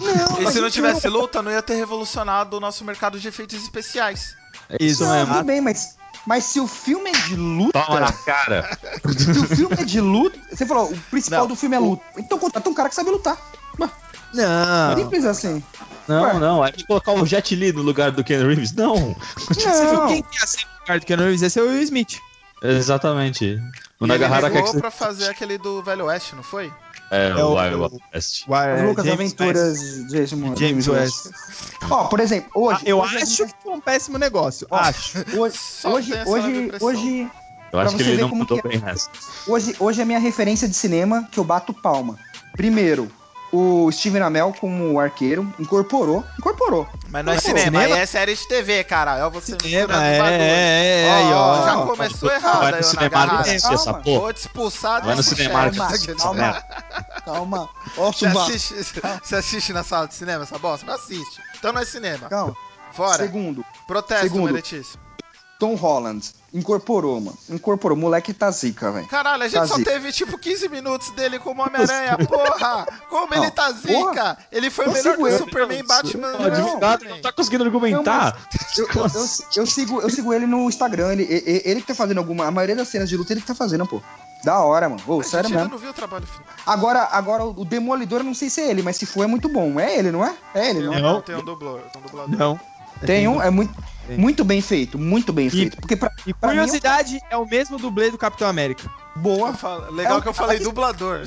Não, 0.00 0.40
E 0.42 0.52
se 0.52 0.60
não 0.60 0.70
tivesse 0.70 1.06
luta, 1.08 1.40
não 1.42 1.50
ia 1.50 1.62
ter 1.62 1.74
revolucionado 1.74 2.56
o 2.56 2.60
nosso 2.60 2.84
mercado 2.84 3.20
de 3.20 3.28
efeitos 3.28 3.62
especiais. 3.62 4.34
É 4.68 4.82
Isso 4.82 5.04
Não, 5.04 5.12
mesmo. 5.12 5.34
tudo 5.34 5.44
bem, 5.44 5.60
mas, 5.60 5.96
mas 6.26 6.44
se 6.44 6.60
o 6.60 6.66
filme 6.66 7.10
é 7.10 7.12
de 7.28 7.36
luta... 7.36 7.80
Toma 7.80 8.00
na 8.00 8.12
cara. 8.12 8.78
se 9.16 9.30
o 9.30 9.46
filme 9.46 9.76
é 9.78 9.84
de 9.84 10.00
luta... 10.00 10.38
Você 10.50 10.66
falou, 10.66 10.90
o 10.92 10.98
principal 11.10 11.40
Não. 11.40 11.48
do 11.48 11.56
filme 11.56 11.76
é 11.76 11.78
luta. 11.78 12.02
Então 12.16 12.38
contrata 12.38 12.68
um 12.68 12.74
cara 12.74 12.88
que 12.88 12.94
sabe 12.94 13.10
lutar. 13.10 13.36
Não. 14.34 14.96
Simples 14.96 15.24
assim. 15.24 15.62
Não, 16.08 16.22
Ué. 16.22 16.38
não. 16.38 16.62
Aí 16.62 16.72
colocar 16.86 17.12
o 17.12 17.26
Jet 17.26 17.54
Li 17.54 17.72
no 17.72 17.82
lugar 17.82 18.10
do 18.10 18.24
Ken 18.24 18.44
Reeves. 18.46 18.72
Não. 18.72 19.14
Você 19.36 19.86
viu 19.86 19.92
Não. 19.94 20.08
quem 20.08 20.22
que 20.22 20.38
ia 20.38 20.46
ser 20.46 20.64
o 20.64 20.86
cara 20.86 20.98
do 20.98 21.06
Keanu 21.06 21.22
Reeves? 21.24 21.42
Ia 21.42 21.50
ser 21.50 21.60
o 21.60 21.68
Will 21.68 21.82
Smith. 21.82 22.18
Exatamente. 22.62 23.60
O 23.98 24.06
Nagahara 24.06 24.50
quer 24.50 24.62
que 24.62 24.78
pra 24.80 24.90
fazer 24.90 25.28
aquele 25.28 25.58
do 25.58 25.82
Velho 25.82 26.06
Oeste, 26.06 26.34
não 26.34 26.42
foi? 26.42 26.72
É, 27.10 27.28
É 27.28 27.44
o 27.44 27.54
Wild 27.54 27.98
West. 28.14 28.44
Ué, 28.48 28.82
Lucas 28.84 29.04
James 29.04 29.34
Aventuras 29.38 29.78
West. 29.78 30.06
de 30.08 30.26
James, 30.26 30.58
James 30.58 30.88
West. 30.88 31.26
Ó, 31.90 32.04
por 32.04 32.20
exemplo, 32.20 32.50
hoje... 32.54 32.80
Ah, 32.84 32.88
eu 32.88 32.98
hoje 33.00 33.16
acho 33.18 33.46
que 33.46 33.54
foi 33.62 33.72
um 33.74 33.80
péssimo 33.80 34.16
negócio. 34.18 34.66
Ó, 34.70 34.76
Acho. 34.76 35.18
Hoje, 35.36 35.58
hoje, 35.84 36.12
hoje, 36.26 36.72
hoje, 36.80 37.30
Eu 37.72 37.78
acho 37.80 37.96
que 37.96 38.02
ele 38.02 38.22
não 38.22 38.28
mudou 38.30 38.58
é. 38.58 38.62
bem 38.68 38.78
nessa. 38.78 39.10
hoje, 39.46 39.76
hoje 39.78 40.00
é 40.00 40.02
a 40.02 40.06
minha 40.06 40.18
referência 40.18 40.66
de 40.68 40.74
cinema 40.74 41.28
que 41.30 41.38
eu 41.38 41.44
bato 41.44 41.74
palma. 41.74 42.18
Primeiro, 42.56 43.10
o 43.52 43.92
Steven 43.92 44.22
Amell 44.22 44.54
como 44.58 44.98
arqueiro 44.98 45.52
incorporou, 45.58 46.24
incorporou. 46.38 46.88
Mas 47.10 47.24
não 47.24 47.34
é 47.34 47.38
cinema, 47.38 47.82
cinema? 47.82 47.98
é 47.98 48.06
série 48.06 48.34
de 48.34 48.48
TV, 48.48 48.82
cara. 48.84 49.18
É 49.18 49.30
você 49.30 49.54
Cinema, 49.60 49.88
misturando 49.88 50.02
é, 50.02 50.38
é, 50.38 51.04
é, 51.04 51.08
Ó, 51.08 51.14
aí, 51.14 51.32
ó. 51.34 51.64
Já 51.66 51.86
começou 51.86 52.32
errado 52.32 52.60
Vai 52.60 52.72
aí, 52.72 52.78
no 52.78 52.84
Cinemark 52.84 53.46
essa 53.46 53.68
Calma. 53.68 54.00
porra. 54.00 54.20
Vou 54.20 54.32
te 54.32 54.36
expulsar 54.38 55.04
Vai 55.04 55.14
no 55.14 55.22
Cinemark 55.22 55.76
calma. 56.16 56.64
Calma. 57.24 57.68
Ó, 57.98 58.10
Você 58.10 58.26
assiste, 58.26 58.74
você 59.22 59.36
assiste 59.36 59.72
na 59.74 59.84
sala 59.84 60.08
de 60.08 60.14
cinema 60.14 60.44
essa 60.44 60.58
bosta? 60.58 60.86
Não 60.86 60.94
assiste. 60.94 61.40
Então 61.58 61.72
não 61.72 61.82
é 61.82 61.84
cinema. 61.84 62.28
Calma. 62.30 62.56
Fora. 62.92 63.22
Segundo, 63.22 63.64
Protesto, 63.86 64.24
Segundo. 64.24 64.46
Meretício. 64.46 64.98
Tom 65.62 65.76
Holland. 65.76 66.32
Incorporou, 66.52 67.20
mano. 67.20 67.38
Incorporou. 67.48 67.96
Moleque 67.96 68.34
tá 68.34 68.50
zica, 68.50 68.90
velho. 68.90 69.06
Caralho, 69.06 69.44
a 69.44 69.48
gente 69.48 69.60
Tá 69.60 69.66
só 69.68 69.76
zica. 69.76 69.92
teve 69.92 70.10
tipo 70.10 70.36
15 70.36 70.68
minutos 70.68 71.10
dele 71.10 71.38
como 71.38 71.62
Homem-Aranha, 71.64 72.18
porra! 72.26 72.84
Como 73.08 73.32
ele 73.32 73.44
Não, 73.44 73.50
tá 73.52 73.70
zica! 73.70 73.92
porra. 73.92 74.38
Ele 74.50 74.68
foi 74.68 74.86
Eu 74.86 74.92
melhor 74.92 75.16
que 75.16 75.22
o 75.22 75.28
ele. 75.28 75.38
Superman 75.38 75.78
e 75.78 75.82
Batman. 75.84 76.28
O 76.28 76.38
não, 76.40 76.46
advogado 76.46 76.98
também. 77.00 77.14
não 77.14 77.22
tá 77.22 77.30
conseguindo 77.32 77.62
argumentar. 77.64 78.36
Eu, 78.76 78.86
eu, 78.86 78.92
eu, 79.02 79.26
eu 79.56 79.66
sigo, 79.66 80.00
eu 80.00 80.10
sigo 80.10 80.34
ele 80.34 80.46
no 80.46 80.68
Instagram. 80.68 81.12
Ele, 81.12 81.22
ele, 81.30 81.62
ele 81.64 81.80
que 81.80 81.86
tá 81.86 81.94
fazendo 81.94 82.18
alguma. 82.18 82.44
A 82.46 82.50
maioria 82.50 82.74
das 82.74 82.88
cenas 82.88 83.08
de 83.08 83.16
luta 83.16 83.32
ele 83.32 83.40
que 83.40 83.46
tá 83.46 83.54
fazendo, 83.54 83.86
pô. 83.86 84.02
Da 84.44 84.58
hora, 84.58 84.88
mano. 84.88 85.00
Ô, 85.06 85.20
A 85.20 85.22
sério 85.22 85.48
mesmo. 85.48 85.68
não 85.70 85.78
viu 85.78 85.90
o 85.90 85.94
trabalho 85.94 86.26
final. 86.26 86.44
Agora, 86.66 87.08
agora, 87.12 87.44
o 87.44 87.64
Demolidor, 87.64 88.18
eu 88.20 88.24
não 88.24 88.34
sei 88.34 88.50
se 88.50 88.60
é 88.60 88.68
ele, 88.68 88.82
mas 88.82 88.96
se 88.96 89.06
for, 89.06 89.22
é 89.22 89.26
muito 89.28 89.48
bom. 89.48 89.78
É 89.78 89.96
ele, 89.96 90.10
não 90.10 90.24
é? 90.24 90.34
É 90.54 90.70
ele, 90.70 90.80
não 90.84 90.92
é? 90.92 91.00
Não. 91.00 91.20
tem 91.22 91.36
um 91.36 91.44
dublador. 91.44 91.80
Tem 91.92 92.02
um 92.02 92.04
dublador. 92.04 92.36
Não. 92.36 92.60
Tem 93.06 93.26
um, 93.26 93.40
é 93.42 93.50
muito, 93.50 93.72
Muito 94.10 94.44
bem 94.44 94.60
feito. 94.60 94.98
Muito 94.98 95.32
bem 95.32 95.48
feito. 95.48 95.76
Porque 95.76 95.96
pra, 95.96 96.10
E 96.26 96.34
pra 96.34 96.50
mim, 96.50 96.56
curiosidade, 96.58 97.20
é 97.30 97.36
o 97.36 97.46
mesmo 97.46 97.78
dublê 97.78 98.10
do 98.10 98.18
Capitão 98.18 98.48
América. 98.48 98.90
boa. 99.16 99.48
Eu 99.50 99.54
falo- 99.54 99.90
Legal 99.92 100.18
É 100.18 100.20
que 100.22 100.28
eu 100.28 100.32
falei 100.34 100.58
cara- 100.58 100.68
dublador. 100.68 101.26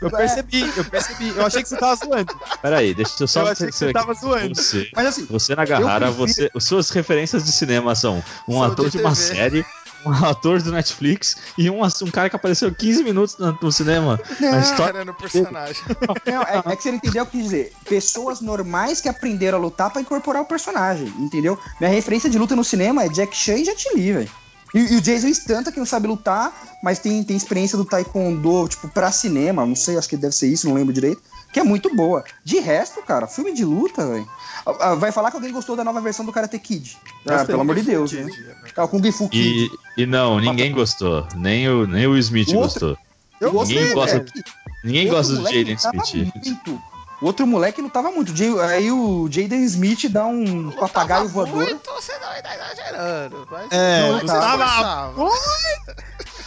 Eu 0.00 0.10
percebi, 0.10 0.62
eu 0.76 0.84
percebi. 0.84 1.28
Eu 1.36 1.44
achei 1.46 1.62
que 1.62 1.68
você 1.68 1.76
tava 1.76 1.94
zoando. 1.96 2.32
Peraí, 2.62 2.94
deixa 2.94 3.12
eu 3.22 3.28
só 3.28 3.40
Eu 3.42 3.48
achei 3.48 3.66
que 3.68 3.74
você 3.76 3.84
aqui. 3.86 3.92
tava 3.94 4.14
zoando. 4.14 4.54
Você, 4.54 4.88
Mas 4.94 5.06
assim, 5.06 5.26
você 5.26 5.54
na 5.54 5.64
Garrara, 5.64 6.06
Eu 6.06 6.14
prefiro- 6.14 6.32
você, 6.34 6.50
as 6.56 6.64
suas 6.64 6.90
referências 6.90 7.44
de 7.44 7.52
cinema 7.52 7.94
são 7.94 8.22
um 8.48 8.52
São 8.54 8.62
ator 8.62 8.86
de 8.88 8.98
de, 8.98 9.04
uma 9.04 9.14
série, 9.14 9.64
um 10.04 10.24
ator 10.24 10.62
do 10.62 10.72
Netflix 10.72 11.36
e 11.56 11.68
um, 11.70 11.82
um 11.82 12.10
cara 12.10 12.30
que 12.30 12.36
apareceu 12.36 12.74
15 12.74 13.04
minutos 13.04 13.36
no, 13.38 13.56
no 13.60 13.72
cinema. 13.72 14.20
Não, 14.40 14.50
na 14.50 14.60
história. 14.60 15.04
No 15.04 15.14
personagem. 15.14 15.82
Não, 16.26 16.42
é, 16.42 16.72
é 16.72 16.76
que 16.76 16.82
você 16.82 16.90
não 16.90 16.98
entendeu 16.98 17.24
o 17.24 17.26
que 17.26 17.42
dizer. 17.42 17.72
Pessoas 17.88 18.40
normais 18.40 19.00
que 19.00 19.08
aprenderam 19.08 19.58
a 19.58 19.60
lutar 19.60 19.90
pra 19.90 20.00
incorporar 20.00 20.42
o 20.42 20.44
personagem, 20.44 21.08
entendeu? 21.18 21.58
Minha 21.80 21.90
referência 21.90 22.28
de 22.30 22.38
luta 22.38 22.54
no 22.54 22.64
cinema 22.64 23.04
é 23.04 23.08
Jack 23.08 23.36
Chan 23.36 23.56
e 23.56 23.64
Jet 23.64 23.88
Li, 23.94 24.12
velho. 24.12 24.30
E, 24.74 24.78
e 24.94 24.96
o 24.96 25.00
Jason 25.00 25.28
Stanta, 25.28 25.72
que 25.72 25.78
não 25.78 25.86
sabe 25.86 26.06
lutar, 26.06 26.52
mas 26.82 26.98
tem, 26.98 27.22
tem 27.24 27.36
experiência 27.36 27.76
do 27.76 27.84
Taekwondo, 27.84 28.68
tipo, 28.68 28.88
pra 28.88 29.10
cinema, 29.10 29.66
não 29.66 29.74
sei, 29.76 29.96
acho 29.98 30.08
que 30.08 30.16
deve 30.16 30.34
ser 30.34 30.48
isso, 30.48 30.68
não 30.68 30.74
lembro 30.74 30.92
direito, 30.92 31.20
que 31.52 31.58
é 31.58 31.64
muito 31.64 31.94
boa. 31.94 32.22
De 32.44 32.58
resto, 32.60 33.02
cara, 33.02 33.26
filme 33.26 33.52
de 33.52 33.64
luta, 33.64 34.06
velho. 34.06 34.28
Ah, 34.64 34.76
ah, 34.90 34.94
Vai 34.94 35.10
falar 35.10 35.30
que 35.30 35.36
alguém 35.36 35.52
gostou 35.52 35.74
da 35.74 35.82
nova 35.82 36.00
versão 36.00 36.24
do 36.24 36.32
Karate 36.32 36.58
Kid. 36.58 36.96
Ah, 37.26 37.44
pelo 37.44 37.62
amor 37.62 37.74
de 37.76 37.82
Deus, 37.82 38.12
né? 38.12 38.26
É 38.76 38.82
o 38.82 38.88
Kung 38.88 39.10
Fu 39.10 39.28
Kid. 39.28 39.70
E, 39.96 40.02
e 40.02 40.06
não, 40.06 40.38
ninguém 40.38 40.70
gostou. 40.72 41.26
Nem 41.36 41.68
o, 41.68 41.86
nem 41.86 42.06
o 42.06 42.16
Smith 42.18 42.48
O 42.50 42.58
outro- 42.58 42.88
gostou. 42.90 42.98
Eu 43.40 43.52
ninguém 43.52 43.76
gostei, 43.78 43.94
gosta- 43.94 44.18
velho. 44.18 44.32
Ninguém 44.84 45.10
Outro 45.10 45.16
gosta 45.16 45.34
do 45.34 45.42
Jaden 45.44 45.74
Smith. 45.74 46.32
Muito. 46.44 46.82
O 47.20 47.26
outro 47.26 47.46
moleque 47.46 47.82
lutava 47.82 48.10
muito. 48.10 48.32
Aí 48.62 48.90
o 48.90 49.28
Jaden 49.30 49.62
Smith 49.64 50.08
dá 50.08 50.24
um 50.24 50.70
papagaio 50.70 51.28
voador. 51.28 51.56
Muito, 51.64 51.90
você 51.92 52.12
não 52.14 52.20
tá 52.42 52.54
exagerando. 52.54 53.48
Mas 53.50 53.66
É, 53.70 54.00
não 54.08 54.12
não 54.18 54.26
tava- 54.26 54.64
esforçava. 54.64 55.30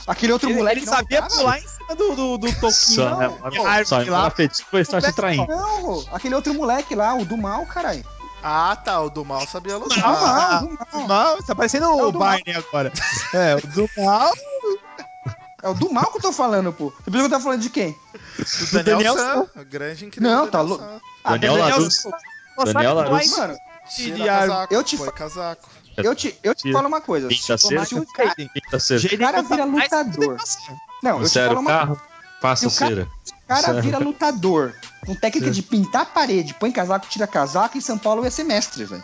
Aquele 0.08 0.34
outro 0.34 0.50
Ele, 0.50 0.58
moleque 0.58 0.80
ele 0.80 0.86
não 0.86 0.94
sabia 0.94 1.22
lutava. 1.22 1.40
pular 1.42 1.60
em 1.60 1.68
cima 1.68 1.96
do, 1.96 2.16
do, 2.16 2.38
do 2.40 2.48
toquinho. 2.54 2.72
Só, 2.72 3.10
não, 3.12 3.18
né, 3.20 3.84
de 3.84 3.88
só 3.88 3.98
lá. 4.10 4.28
afetivo 4.28 4.68
foi 4.70 4.82
estar 4.82 5.02
te 5.02 5.14
traindo. 5.14 5.48
Não, 5.48 6.04
aquele 6.12 6.36
outro 6.36 6.54
moleque 6.54 6.96
lá, 6.96 7.14
o 7.16 7.24
do 7.24 7.38
mal, 7.38 7.66
caralho. 7.66 8.04
Ah, 8.46 8.76
tá. 8.76 9.00
O 9.00 9.10
do 9.10 9.24
mal 9.24 9.46
sabia 9.48 9.78
lutar. 9.78 10.00
Ah, 10.04 10.58
Ah, 10.58 10.60
do 10.60 10.68
mal. 10.70 10.88
Do 10.92 11.08
mal, 11.08 11.44
tá 11.44 11.56
parecendo 11.56 11.86
É 11.86 11.90
o 11.90 12.08
o 12.10 12.12
Barney 12.12 12.54
agora. 12.54 12.92
É, 13.34 13.56
o 13.56 13.68
do 13.68 13.90
mal. 13.98 14.34
É 15.64 15.70
o 15.70 15.74
do 15.74 15.92
mal 15.94 16.12
que 16.12 16.18
eu 16.18 16.22
tô 16.22 16.34
falando, 16.34 16.74
pô. 16.74 16.90
Você 16.90 17.06
pensou 17.10 17.20
que 17.22 17.26
eu 17.26 17.30
tava 17.30 17.44
falando 17.44 17.62
de 17.62 17.70
quem? 17.70 17.98
O 18.38 18.74
Daniel, 18.74 18.98
Daniel 18.98 19.18
San. 19.18 19.62
O 19.62 19.66
grande 19.66 20.06
incrível 20.06 20.30
Não, 20.30 20.48
tá 20.48 20.58
Daniel 20.60 20.68
lou- 20.68 20.78
San. 20.80 21.02
Ah, 21.24 21.30
Daniel 21.32 21.54
Daniel- 21.58 21.78
Larus. 21.80 22.04
Daniel 22.66 22.94
Larus. 22.96 23.38
Mano, 23.38 23.58
casaco. 24.26 24.74
Eu 24.74 24.84
te 24.84 24.98
Foi 24.98 25.12
casaco. 25.12 25.70
eu 25.98 26.16
te, 26.16 26.38
eu 26.44 26.54
te 26.54 26.72
falo 26.72 26.88
uma 26.90 27.00
coisa. 27.02 27.28
Quinta 27.30 27.58
Se 27.58 27.68
sexta. 27.68 27.86
se 27.86 27.96
o 27.96 28.06
cara. 28.06 28.36
Jaden 29.00 29.18
cara 29.20 29.42
vira 29.42 29.66
lutador. 29.66 30.38
Não, 31.02 31.22
eu 31.22 31.30
te 31.30 31.40
falo 31.40 31.60
uma 31.62 31.72
carro, 31.72 32.02
faça 32.42 32.66
E 32.66 32.68
o 32.68 32.72
cara-. 32.72 33.08
O 33.80 33.82
vira 33.82 33.98
lutador. 34.00 34.74
Com 35.06 35.16
técnica 35.16 35.52
de 35.52 35.62
pintar 35.62 36.02
a 36.04 36.06
parede, 36.06 36.54
põe 36.54 36.72
casaco, 36.72 37.08
tira 37.08 37.28
casaco, 37.28 37.78
em 37.78 37.82
São 37.82 37.98
Paulo 37.98 38.24
ia 38.24 38.32
ser 38.32 38.44
mestre, 38.46 38.86
velho. 38.86 39.04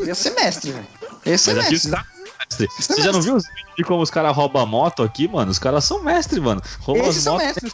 Ia 0.00 0.14
ser 0.14 0.30
mestre, 0.30 0.72
velho. 0.72 0.86
Ia 1.24 1.38
ser 1.38 1.54
mestre. 1.54 1.90
Mestre. 2.48 2.68
Você 2.78 3.02
já 3.02 3.12
não 3.12 3.20
viu 3.20 3.34
os 3.36 3.46
vídeos 3.46 3.74
de 3.76 3.84
como 3.84 4.02
os 4.02 4.10
caras 4.10 4.34
roubam 4.34 4.62
a 4.62 4.66
moto 4.66 5.02
aqui, 5.02 5.28
mano? 5.28 5.50
Os 5.50 5.58
caras 5.58 5.84
são 5.84 6.02
mestre, 6.02 6.40
mano. 6.40 6.60
Roubam 6.80 7.04
Esses 7.04 7.18
as 7.18 7.22
são 7.24 7.34
motos. 7.34 7.46
mestres. 7.46 7.72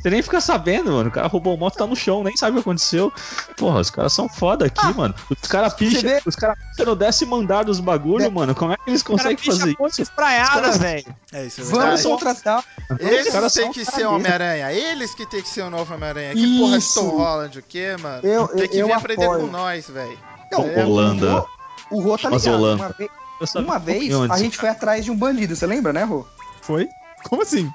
Você 0.00 0.10
nem 0.10 0.22
fica 0.22 0.40
sabendo, 0.40 0.92
mano. 0.92 1.08
O 1.08 1.12
cara 1.12 1.26
roubou 1.26 1.54
a 1.54 1.56
moto, 1.56 1.76
tá 1.76 1.86
no 1.86 1.96
chão, 1.96 2.22
nem 2.22 2.36
sabe 2.36 2.52
o 2.52 2.54
que 2.54 2.60
aconteceu. 2.60 3.12
Porra, 3.56 3.80
os 3.80 3.90
caras 3.90 4.12
são 4.12 4.28
foda 4.28 4.66
aqui, 4.66 4.80
Ah, 4.82 4.92
mano. 4.92 5.14
Os 5.30 5.48
caras 5.48 5.74
picham, 5.74 6.00
vê- 6.02 6.22
os 6.24 6.34
caras 6.36 6.56
picham 6.70 6.86
no 6.86 6.96
décimo 6.96 7.34
andar 7.36 7.64
dos 7.64 7.80
bagulho, 7.80 8.24
É. 8.26 8.30
mano. 8.30 8.54
Como 8.54 8.72
é 8.72 8.76
que 8.76 8.88
eles 8.88 9.02
conseguem 9.02 9.36
fazer 9.36 9.74
isso? 9.80 10.02
espraiada, 10.02 10.48
Os 10.50 10.60
caras- 10.60 10.78
velho. 10.78 11.16
É 11.32 11.44
isso, 11.46 11.60
é 11.60 11.64
Vamos 11.64 12.02
contratar. 12.02 12.64
Eles 13.00 13.28
caras 13.32 13.52
têm 13.52 13.72
que 13.72 13.84
ser. 13.84 14.06
Homem-Aranha. 14.06 14.72
Eles 14.72 15.14
que 15.14 15.26
tem 15.26 15.42
que 15.42 15.48
ser 15.48 15.62
o 15.62 15.70
novo 15.70 15.92
Homem-Aranha. 15.94 16.34
Que 16.34 16.58
porra. 16.58 16.78
Tom 16.94 17.08
Holland, 17.18 17.58
o 17.58 17.62
quê, 17.62 17.96
mano? 18.00 18.26
Eu- 18.26 18.48
tem 18.48 18.68
que 18.68 18.78
eu 18.78 18.86
vir 18.86 18.92
aprender 18.92 19.24
apoio. 19.24 19.40
com 19.40 19.46
nós, 19.48 19.88
velho. 19.88 20.18
Ô, 20.54 20.80
Holanda. 20.86 21.44
O 21.90 22.00
Rô 22.00 22.16
tá 22.16 22.30
Mas 22.30 22.44
ligado. 22.44 22.60
Holanda. 22.60 22.82
Uma 22.84 22.94
vez, 22.96 23.10
Eu 23.10 23.27
uma 23.56 23.76
um 23.76 23.80
vez 23.80 24.12
a 24.30 24.36
gente 24.38 24.56
foi 24.58 24.68
atrás 24.68 25.04
de 25.04 25.10
um 25.10 25.16
bandido, 25.16 25.54
você 25.56 25.66
lembra, 25.66 25.92
né, 25.92 26.02
Rô? 26.04 26.26
Foi? 26.62 26.88
Como 27.28 27.42
assim? 27.42 27.70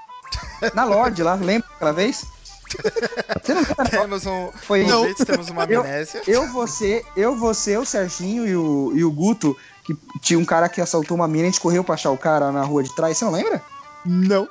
Na 0.74 0.84
Lorde 0.86 1.22
lá, 1.24 1.36
lembra 1.36 1.68
aquela 1.76 1.92
vez? 1.94 2.26
Você 3.44 3.54
não 3.54 3.62
lembra? 3.62 3.84
né? 3.84 3.90
Temos 3.92 4.26
um. 4.26 4.52
Foi 4.64 4.84
Não. 4.86 5.14
temos 5.14 5.50
uma 5.50 5.64
Eu- 5.66 5.82
amnésia. 5.82 6.22
eu, 6.28 6.48
você, 6.52 7.04
eu, 7.16 7.36
você, 7.36 7.78
o 7.78 7.86
Serginho 7.86 8.48
e 8.48 8.56
o, 8.56 8.92
e 8.96 9.04
o 9.04 9.12
Guto, 9.12 9.56
que 9.84 9.96
tinha 10.22 10.40
um 10.40 10.46
cara 10.46 10.68
que 10.70 10.82
assaltou 10.82 11.16
uma 11.16 11.28
mina, 11.28 11.44
a 11.44 11.52
gente 11.52 11.60
correu 11.60 11.84
pra 11.84 11.96
achar 11.96 12.10
o 12.12 12.18
cara 12.18 12.52
na 12.52 12.64
rua 12.64 12.82
de 12.84 12.96
trás, 12.96 13.18
você 13.18 13.26
não 13.26 13.32
lembra? 13.32 13.62
Não. 14.06 14.48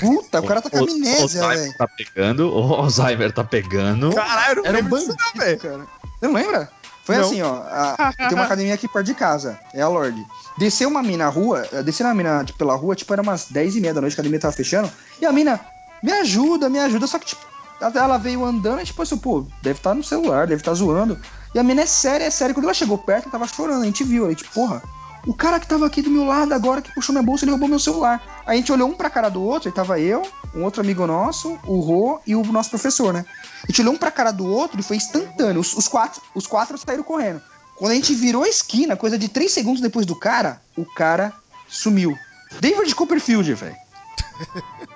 Puta, 0.00 0.40
o 0.40 0.46
cara 0.46 0.62
tá 0.62 0.70
com 0.70 0.78
amnésia, 0.78 1.42
Alzheimer 1.42 1.58
velho. 1.58 1.76
tá 1.78 1.88
pegando, 1.88 2.48
o 2.52 2.74
Alzheimer 2.74 3.32
tá 3.32 3.44
pegando. 3.44 4.12
Caralho, 4.14 4.58
eu 4.60 4.62
não 4.62 4.68
Era 4.70 4.78
um 4.78 4.88
disso 4.88 5.06
bandido, 5.08 5.16
não, 5.34 5.44
velho. 5.44 5.58
Você 5.60 6.26
não 6.28 6.32
lembra? 6.34 6.70
Foi 7.04 7.16
Não. 7.16 7.24
assim, 7.24 7.42
ó. 7.42 7.54
a- 7.56 8.12
tem 8.16 8.34
uma 8.34 8.44
academia 8.44 8.74
aqui 8.74 8.88
perto 8.88 9.06
de 9.06 9.14
casa, 9.14 9.58
é 9.74 9.82
a 9.82 9.88
Lorde. 9.88 10.24
Desceu 10.56 10.88
uma 10.88 11.02
mina 11.02 11.24
na 11.24 11.30
rua, 11.30 11.66
eh, 11.72 11.82
desceu 11.82 12.06
uma 12.06 12.14
mina 12.14 12.42
tipo, 12.44 12.58
pela 12.58 12.74
rua, 12.74 12.94
tipo, 12.94 13.12
era 13.12 13.20
umas 13.20 13.46
10 13.50 13.76
e 13.76 13.80
meia 13.80 13.92
da 13.92 14.00
noite, 14.00 14.12
a 14.12 14.16
academia 14.16 14.40
tava 14.40 14.52
fechando, 14.54 14.90
e 15.20 15.26
a 15.26 15.32
mina, 15.32 15.60
me 16.02 16.12
ajuda, 16.12 16.68
me 16.70 16.78
ajuda, 16.78 17.06
só 17.06 17.18
que, 17.18 17.26
tipo, 17.26 17.42
ela- 17.80 18.16
veio 18.18 18.44
andando 18.44 18.80
e, 18.80 18.84
tipo, 18.84 19.02
assim, 19.02 19.18
pô, 19.18 19.46
deve 19.62 19.78
estar 19.78 19.94
no 19.94 20.02
celular, 20.02 20.46
deve 20.46 20.62
estar 20.62 20.72
zoando. 20.74 21.18
E 21.54 21.58
a 21.58 21.62
mina 21.62 21.82
é 21.82 21.86
séria, 21.86 22.24
é 22.24 22.30
séria. 22.30 22.54
Quando 22.54 22.64
ela 22.64 22.74
chegou 22.74 22.96
perto, 22.96 23.24
ela 23.24 23.32
tava 23.32 23.46
chorando, 23.46 23.82
a 23.82 23.86
gente 23.86 24.02
viu, 24.02 24.26
a 24.26 24.30
gente, 24.30 24.44
porra, 24.44 24.82
o 25.26 25.32
cara 25.34 25.58
que 25.60 25.66
tava 25.66 25.86
aqui 25.86 26.02
do 26.02 26.10
meu 26.10 26.24
lado 26.24 26.52
agora, 26.52 26.82
que 26.82 26.92
puxou 26.94 27.12
minha 27.12 27.22
bolsa, 27.24 27.44
ele 27.44 27.50
roubou 27.52 27.68
meu 27.68 27.78
celular. 27.78 28.42
Aí 28.46 28.56
a 28.56 28.60
gente 28.60 28.70
olhou 28.72 28.88
um 28.88 28.94
pra 28.94 29.08
cara 29.08 29.28
do 29.28 29.42
outro, 29.42 29.68
aí 29.68 29.74
tava 29.74 29.98
eu, 29.98 30.22
um 30.54 30.62
outro 30.64 30.80
amigo 30.82 31.06
nosso, 31.06 31.58
o 31.64 31.80
Rô 31.80 32.20
e 32.26 32.34
o 32.36 32.42
nosso 32.44 32.70
professor, 32.70 33.12
né? 33.12 33.24
A 33.62 33.66
gente 33.66 33.80
olhou 33.80 33.94
um 33.94 33.98
pra 33.98 34.10
cara 34.10 34.30
do 34.30 34.46
outro 34.46 34.78
e 34.78 34.82
foi 34.82 34.96
instantâneo. 34.96 35.60
Os, 35.60 35.72
os 35.74 35.88
quatro, 35.88 36.20
os 36.34 36.46
quatro 36.46 36.76
saíram 36.78 37.02
correndo. 37.02 37.40
Quando 37.76 37.92
a 37.92 37.94
gente 37.94 38.14
virou 38.14 38.44
a 38.44 38.48
esquina, 38.48 38.96
coisa 38.96 39.18
de 39.18 39.28
três 39.28 39.50
segundos 39.52 39.80
depois 39.80 40.04
do 40.06 40.14
cara, 40.14 40.60
o 40.76 40.84
cara 40.84 41.32
sumiu. 41.68 42.16
David 42.60 42.94
Copperfield, 42.94 43.52
velho. 43.54 43.76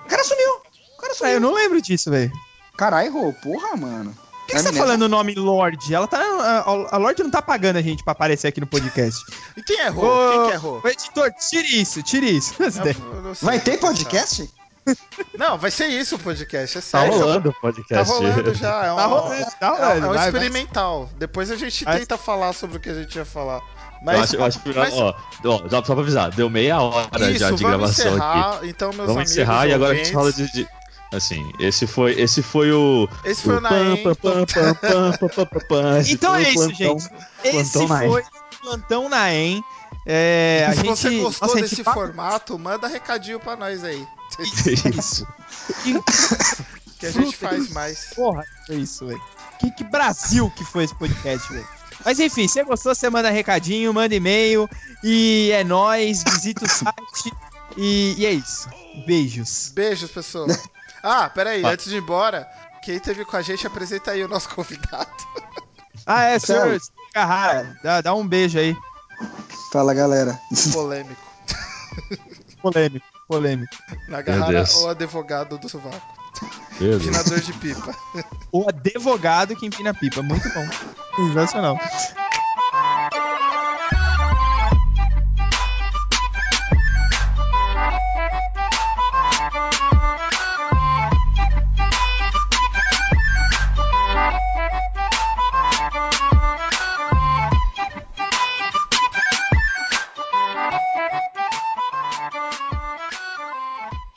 O 0.04 0.08
cara 0.08 0.22
sumiu. 0.24 0.50
O 0.96 1.00
cara 1.00 1.12
Ah, 1.12 1.16
sumiu. 1.16 1.32
eu 1.34 1.40
não 1.40 1.52
lembro 1.54 1.80
disso, 1.82 2.10
velho. 2.10 2.30
Caralho, 2.76 3.12
Rô, 3.12 3.32
porra, 3.32 3.76
mano. 3.76 4.14
Por 4.48 4.56
que 4.56 4.62
você 4.62 4.72
tá 4.72 4.78
falando 4.78 5.02
o 5.02 5.08
nome 5.08 5.34
Lorde? 5.34 5.94
Ela 5.94 6.06
tá. 6.06 6.18
A, 6.18 6.94
a 6.94 6.98
Lorde 6.98 7.22
não 7.22 7.30
tá 7.30 7.42
pagando 7.42 7.76
a 7.76 7.82
gente 7.82 8.02
pra 8.02 8.12
aparecer 8.12 8.48
aqui 8.48 8.60
no 8.60 8.66
podcast. 8.66 9.20
E 9.56 9.62
quem 9.62 9.78
errou? 9.80 10.04
Ô, 10.06 10.30
Quem 10.40 10.48
que 10.48 10.54
errou? 10.54 10.80
Ô, 10.82 10.88
editor, 10.88 11.30
tire 11.50 11.80
isso, 11.80 12.02
tire 12.02 12.30
isso. 12.30 12.54
Eu 12.62 12.70
sei 12.70 12.96
Vai 13.42 13.58
o 13.58 13.60
que 13.60 13.70
ter 13.70 13.78
podcast? 13.78 14.50
Não, 15.38 15.58
vai 15.58 15.70
ser 15.70 15.88
isso 15.88 16.16
o 16.16 16.18
podcast, 16.18 16.78
é 16.78 16.80
Tá 16.80 16.86
sério. 16.86 17.18
rolando 17.18 17.50
o 17.50 17.52
Tá 17.52 17.58
podcast. 17.60 18.10
rolando 18.10 18.54
já. 18.54 18.86
É 18.86 18.92
um, 18.92 18.96
Tá 18.96 19.04
rolando, 19.06 19.44
tá 19.60 19.66
é, 19.66 19.68
rolando. 19.68 19.84
é 19.84 19.96
um 19.96 20.00
vai, 20.00 20.16
vai. 20.16 20.26
experimental. 20.28 21.10
Depois 21.18 21.50
a 21.50 21.56
gente 21.56 21.84
Vai. 21.84 21.98
tenta 21.98 22.16
falar 22.16 22.54
sobre 22.54 22.78
o 22.78 22.80
que 22.80 22.88
a 22.88 22.94
gente 22.94 23.14
ia 23.16 23.26
falar. 23.26 23.58
Eu 23.58 23.62
Mas, 24.02 24.20
acho, 24.20 24.36
eu 24.36 24.44
acho 24.44 24.60
que, 24.60 24.72
mas- 24.74 24.94
ó, 24.94 25.14
ó, 25.44 25.84
só 25.84 25.94
pra 25.94 26.02
avisar, 26.02 26.30
deu 26.30 26.48
meia 26.48 26.80
hora 26.80 27.30
isso, 27.30 27.38
já 27.40 27.50
de 27.50 27.62
gravação 27.62 28.06
aqui. 28.06 28.14
encerrar. 28.16 28.60
Então, 28.62 28.88
meus 28.88 28.96
Vamos 28.98 29.10
amigos 29.16 29.32
encerrar 29.32 29.66
e 29.66 29.74
agora 29.74 29.92
a 29.92 29.96
gente 29.96 30.10
fala 30.12 30.26
ouvintes, 30.26 30.52
de, 30.52 30.62
de- 30.64 30.68
Assim, 31.12 31.50
esse 31.58 31.86
foi, 31.86 32.12
esse 32.20 32.42
foi 32.42 32.70
o. 32.70 33.08
Esse 33.24 33.42
foi 33.42 33.56
o 33.56 33.60
Naem. 33.60 34.04
Então 36.10 36.34
é 36.34 36.38
o 36.38 36.42
isso, 36.42 36.74
gente. 36.74 37.08
Esse 37.42 37.72
Plantão 37.72 37.88
Naem. 37.88 38.10
foi 38.10 38.22
o 38.22 38.60
Plantão 38.60 39.08
Naem. 39.08 39.64
É, 40.04 40.66
a 40.68 40.72
Se 40.72 40.76
gente, 40.76 40.88
você 40.88 41.18
gostou 41.18 41.48
nossa, 41.48 41.60
desse 41.60 41.84
formato, 41.84 42.58
manda 42.58 42.86
recadinho 42.86 43.40
pra 43.40 43.56
nós 43.56 43.84
aí. 43.84 44.06
Isso. 44.96 45.26
Que 46.98 47.06
a 47.06 47.10
gente 47.10 47.36
faz 47.36 47.70
mais. 47.70 48.10
Porra, 48.14 48.44
é 48.68 48.74
isso, 48.74 49.06
velho. 49.06 49.22
Que, 49.60 49.70
que 49.70 49.84
Brasil 49.84 50.50
que 50.50 50.64
foi 50.64 50.84
esse 50.84 50.94
podcast, 50.94 51.52
velho. 51.52 51.66
Mas 52.04 52.18
enfim, 52.20 52.46
se 52.46 52.54
você 52.54 52.64
gostou, 52.64 52.94
você 52.94 53.10
manda 53.10 53.30
recadinho, 53.30 53.94
manda 53.94 54.14
e-mail. 54.14 54.68
E 55.02 55.50
é 55.52 55.64
nóis, 55.64 56.22
visita 56.24 56.64
o 56.64 56.68
site. 56.68 57.32
E, 57.76 58.14
e 58.18 58.26
é 58.26 58.32
isso. 58.32 58.68
Beijos. 59.06 59.72
Beijos, 59.74 60.10
pessoal. 60.10 60.46
Ah, 61.02 61.28
peraí, 61.28 61.62
Vai. 61.62 61.74
antes 61.74 61.86
de 61.86 61.96
ir 61.96 61.98
embora, 62.02 62.48
quem 62.82 62.98
teve 62.98 63.24
com 63.24 63.36
a 63.36 63.42
gente, 63.42 63.66
apresenta 63.66 64.10
aí 64.12 64.24
o 64.24 64.28
nosso 64.28 64.48
convidado. 64.54 65.08
Ah, 66.06 66.24
é, 66.24 66.38
senhor 66.38 66.62
Sério? 66.62 66.80
Carrara. 67.12 67.78
Dá, 67.82 68.00
dá 68.00 68.14
um 68.14 68.26
beijo 68.26 68.58
aí. 68.58 68.76
Fala, 69.72 69.92
galera. 69.92 70.38
Polêmico. 70.72 71.20
Polêmico, 72.62 73.06
polêmico. 73.28 73.76
Nagahara 74.08 74.64
ou 74.76 74.90
advogado 74.90 75.58
do 75.58 75.68
sovaco. 75.68 76.00
Empinador 76.80 77.40
de 77.40 77.52
pipa. 77.54 77.94
O 78.52 78.68
advogado 78.68 79.56
que 79.56 79.66
empina 79.66 79.92
pipa. 79.92 80.22
Muito 80.22 80.48
bom. 80.50 80.68
Sensacional. 81.16 81.78